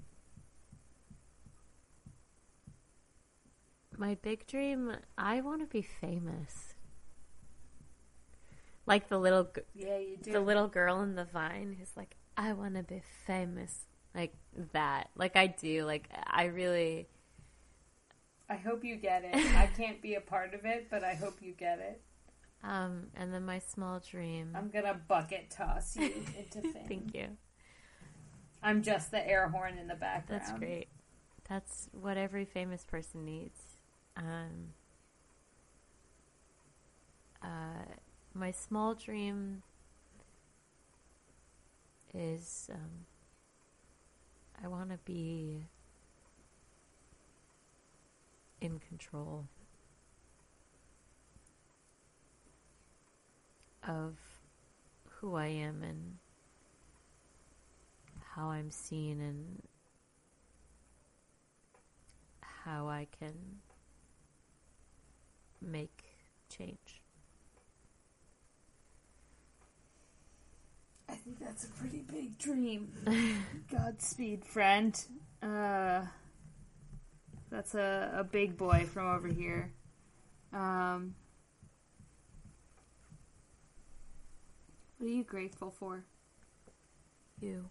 [3.97, 6.75] my big dream, I want to be famous.
[8.87, 10.33] Like the little Yeah, you do.
[10.33, 13.87] the little girl in the vine who's like, I want to be famous.
[14.15, 14.35] Like
[14.73, 15.11] that.
[15.17, 15.85] Like I do.
[15.85, 17.09] Like I really
[18.51, 19.35] I hope you get it.
[19.57, 22.03] I can't be a part of it, but I hope you get it.
[22.65, 24.51] um and then my small dream.
[24.55, 26.85] I'm gonna bucket toss you into fame.
[26.89, 27.29] Thank you.
[28.63, 30.41] I'm just the air horn in the background.
[30.41, 30.89] That's great.
[31.49, 33.61] That's what every famous person needs.
[34.17, 34.75] Um,
[37.43, 37.85] uh,
[38.35, 39.63] my small dream
[42.15, 43.07] is um,
[44.63, 45.65] I want to be
[48.61, 49.47] in control
[53.87, 54.15] of
[55.09, 56.19] who I am and
[58.35, 59.63] how I'm seen and
[62.41, 63.35] how I can
[65.61, 66.05] make
[66.49, 67.03] change.
[71.09, 72.91] I think that's a pretty big dream.
[73.71, 74.99] Godspeed, friend.
[75.43, 76.03] Uh,
[77.51, 79.73] that's a, a big boy from over here.
[80.55, 81.15] Um,
[84.99, 86.05] what are you grateful for?
[87.41, 87.69] You,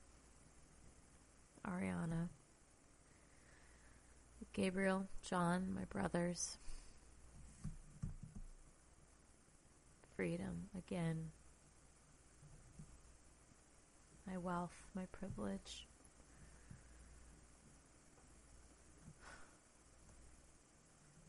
[1.68, 2.30] Ariana,
[4.54, 6.58] Gabriel, John, my brothers.
[10.16, 11.32] Freedom again.
[14.28, 15.88] My wealth, my privilege.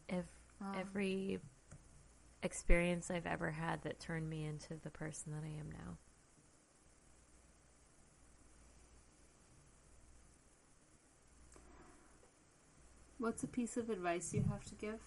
[0.08, 0.26] Ev-
[0.60, 1.40] Um, every
[2.42, 5.96] experience I've ever had that turned me into the person that I am now.
[13.22, 14.98] What's a piece of advice you have to give?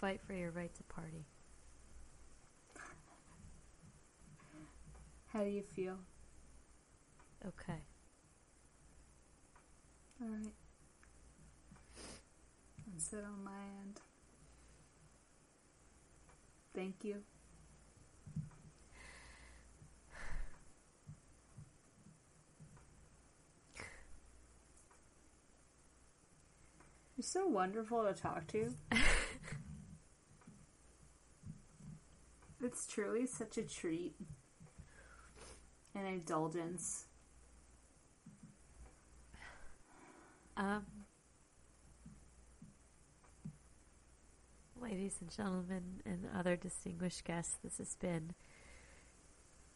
[0.00, 1.24] Fight for your right to party.
[5.32, 5.96] How do you feel?
[7.44, 7.80] Okay.
[10.22, 10.54] All right.
[12.92, 13.50] That's it on my
[13.82, 14.00] end.
[16.72, 17.16] Thank you.
[27.20, 28.72] You're so wonderful to talk to.
[32.64, 34.14] it's truly such a treat.
[35.94, 37.04] and indulgence.
[40.56, 40.86] Um,
[44.80, 48.32] ladies and gentlemen, and other distinguished guests, this has been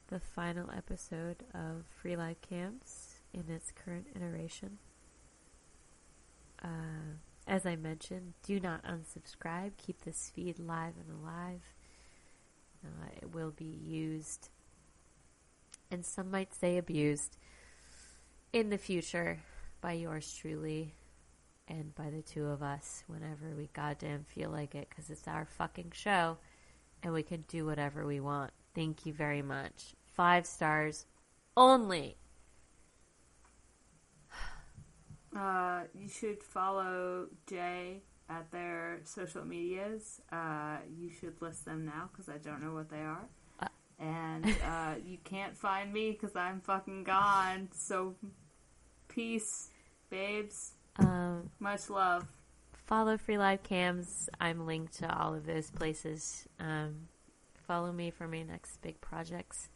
[0.09, 4.79] the final episode of Free Live Cams in its current iteration.
[6.63, 9.73] Uh, as I mentioned, do not unsubscribe.
[9.77, 11.75] Keep this feed live and alive.
[12.85, 14.51] Uh, it will be used,
[15.91, 17.37] and some might say abused,
[18.53, 19.41] in the future
[19.81, 20.95] by yours truly
[21.67, 25.45] and by the two of us whenever we goddamn feel like it because it's our
[25.45, 26.37] fucking show
[27.03, 28.51] and we can do whatever we want.
[28.75, 29.95] Thank you very much.
[30.05, 31.07] Five stars
[31.57, 32.17] only.
[35.37, 40.21] Uh, you should follow Jaye at their social medias.
[40.33, 43.27] Uh, you should list them now because I don't know what they are.
[43.61, 43.67] Uh.
[43.99, 47.69] and uh, you can't find me because I'm fucking gone.
[47.75, 48.15] So,
[49.09, 49.71] peace,
[50.11, 50.73] babes.
[50.99, 52.27] Um, Much love.
[52.87, 54.29] follow Free Live Cams.
[54.41, 56.47] I'm linked to all of those places.
[56.61, 57.09] Um,
[57.67, 59.69] follow me for my next big projects.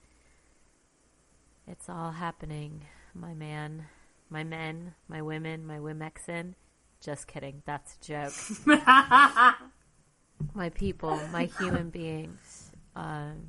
[1.67, 3.87] It's all happening, my man,
[4.31, 6.55] my men, my women, my wimexin.
[7.01, 7.63] Just kidding.
[7.65, 8.35] That's a joke.
[10.55, 12.73] my people, my human beings.
[12.97, 13.49] Um,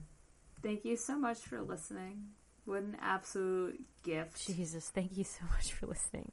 [0.62, 2.28] Thank you so much for listening.
[2.66, 4.46] What an absolute gift.
[4.46, 6.32] Jesus, thank you so much for listening.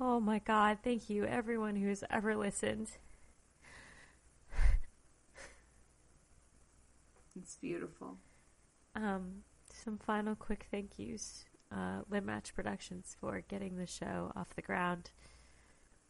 [0.00, 2.88] Oh my God, thank you, everyone who's ever listened.
[7.36, 8.16] It's beautiful.
[8.94, 9.42] Um,
[9.72, 11.44] some final quick thank yous.
[11.74, 15.10] Uh, Lit Match Productions for getting the show off the ground.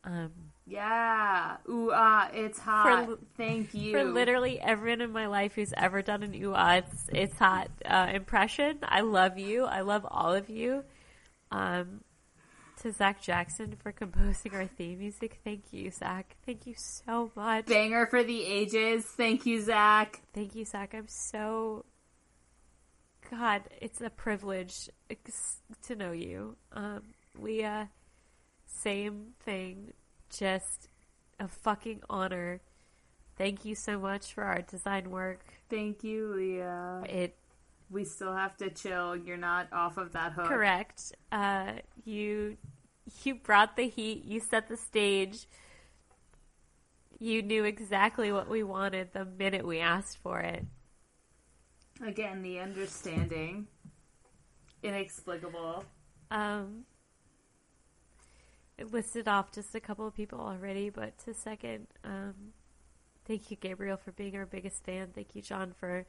[0.04, 0.32] Um,
[0.66, 1.56] Yeah.
[1.68, 3.08] Ooh, ah, it's hot.
[3.08, 3.92] li- Thank you.
[3.92, 7.70] for literally everyone in my life who's ever done an ooh ah, it's, it's hot
[7.86, 8.80] uh, impression.
[8.82, 9.64] I love you.
[9.64, 10.84] I love all of you.
[11.50, 12.02] Um,
[12.82, 15.40] to Zach Jackson for composing our theme music.
[15.44, 16.36] Thank you, Zach.
[16.44, 17.64] Thank you so much.
[17.66, 19.04] Banger for the ages.
[19.06, 20.20] Thank you, Zach.
[20.34, 20.92] Thank you, Zach.
[20.94, 21.86] I'm so.
[23.30, 24.88] God, it's a privilege
[25.86, 26.56] to know you.
[26.72, 27.02] Um,
[27.38, 27.90] Leah,
[28.66, 29.92] same thing.
[30.30, 30.88] Just
[31.40, 32.60] a fucking honor.
[33.36, 35.40] Thank you so much for our design work.
[35.68, 37.02] Thank you, Leah.
[37.08, 37.36] It
[37.90, 39.16] We still have to chill.
[39.16, 40.46] You're not off of that hook.
[40.46, 41.12] correct.
[41.32, 41.72] Uh,
[42.04, 42.56] you
[43.22, 44.24] you brought the heat.
[44.24, 45.46] You set the stage.
[47.18, 50.64] You knew exactly what we wanted the minute we asked for it.
[52.02, 53.66] Again, the understanding.
[54.82, 55.84] Inexplicable.
[56.30, 56.84] Um,
[58.90, 62.34] listed off just a couple of people already, but to second, um,
[63.26, 65.10] thank you, Gabriel, for being our biggest fan.
[65.14, 66.06] Thank you, John, for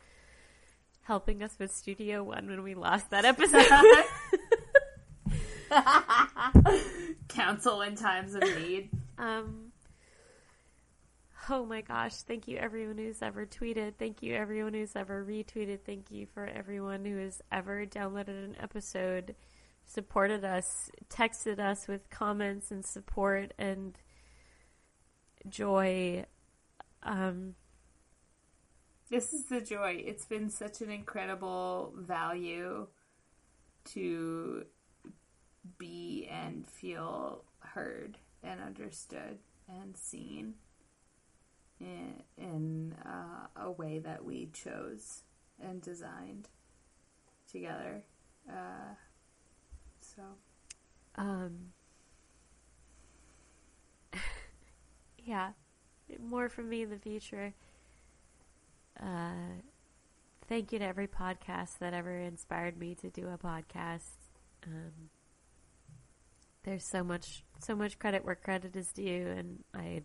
[1.04, 3.66] helping us with Studio One when we lost that episode.
[7.28, 8.90] Counsel in times of need.
[9.18, 9.65] um,
[11.50, 13.96] oh my gosh, thank you, everyone who's ever tweeted.
[13.98, 15.80] Thank you, everyone who's ever retweeted.
[15.86, 19.36] Thank you for everyone who has ever downloaded an episode,
[19.86, 23.98] supported us, texted us with comments and support and
[25.48, 26.26] joy.
[27.04, 27.56] Um,
[29.10, 30.04] This is the joy.
[30.06, 32.88] It's been such an incredible value
[33.86, 34.66] to
[35.78, 40.56] be and feel heard and understood and seen
[41.80, 45.24] in, uh, a way that we chose
[45.62, 46.50] and designed
[47.52, 48.04] together.
[48.50, 48.94] Uh,
[50.02, 50.22] so,
[51.16, 51.72] Um,
[55.18, 55.52] yeah,
[56.20, 57.54] more from me in the future.
[59.02, 59.62] Uh,
[60.48, 64.12] thank you to every podcast that ever inspired me to do a podcast.
[64.66, 65.10] Um,
[66.64, 70.04] there's so much, so much credit where credit is due, and I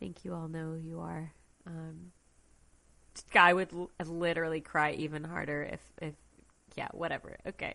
[0.00, 1.32] think you all know who you are.
[1.66, 2.12] Um,
[3.34, 6.14] I would l- literally cry even harder if, if,
[6.74, 7.36] yeah, whatever.
[7.46, 7.74] Okay.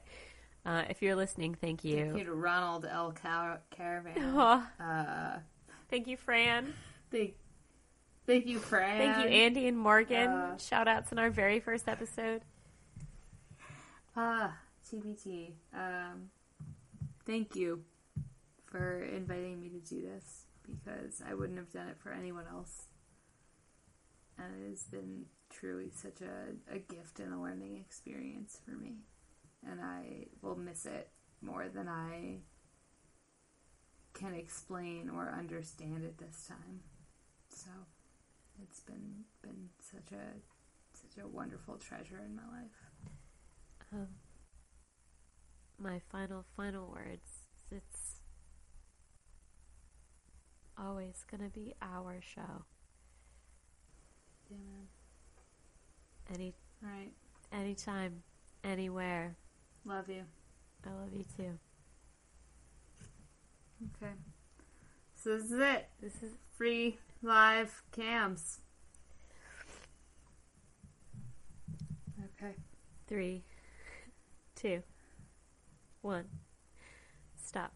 [0.66, 2.06] Uh, if you're listening, thank you.
[2.06, 3.12] thank you to Ronald L.
[3.12, 4.18] Car- Caravan.
[4.36, 4.72] Aw.
[4.80, 5.40] Uh,
[5.88, 6.74] Thank you, Fran.
[7.12, 7.36] thank,
[8.26, 8.98] thank you, Fran.
[8.98, 10.28] Thank you, Andy and Morgan.
[10.28, 12.42] Uh, Shout outs in our very first episode.
[14.18, 14.58] Ah,
[14.90, 15.52] TBT.
[15.76, 16.32] Um,
[17.28, 17.84] thank you
[18.66, 22.85] for inviting me to do this because I wouldn't have done it for anyone else.
[24.38, 28.98] And it has been truly such a, a gift and a learning experience for me.
[29.68, 31.10] And I will miss it
[31.42, 32.40] more than I
[34.14, 36.82] can explain or understand at this time.
[37.50, 37.69] So
[38.61, 40.26] it's been been such a
[40.94, 43.11] such a wonderful treasure in my life.
[43.94, 44.08] Um,
[45.77, 47.48] my final, final words.
[47.72, 48.15] It's
[50.78, 52.64] always going to be our show.
[54.50, 54.88] Yeah, man.
[56.34, 57.12] Any, All right.
[57.52, 58.24] anytime,
[58.64, 59.36] anywhere.
[59.86, 60.24] Love you.
[60.86, 61.60] I love you too.
[64.02, 64.14] Okay.
[65.16, 65.88] So this is it.
[66.02, 68.60] This is Free live cams.
[72.42, 72.54] Okay.
[73.08, 73.44] three,
[74.56, 74.82] two,
[76.02, 76.26] one.
[77.36, 77.74] Stop.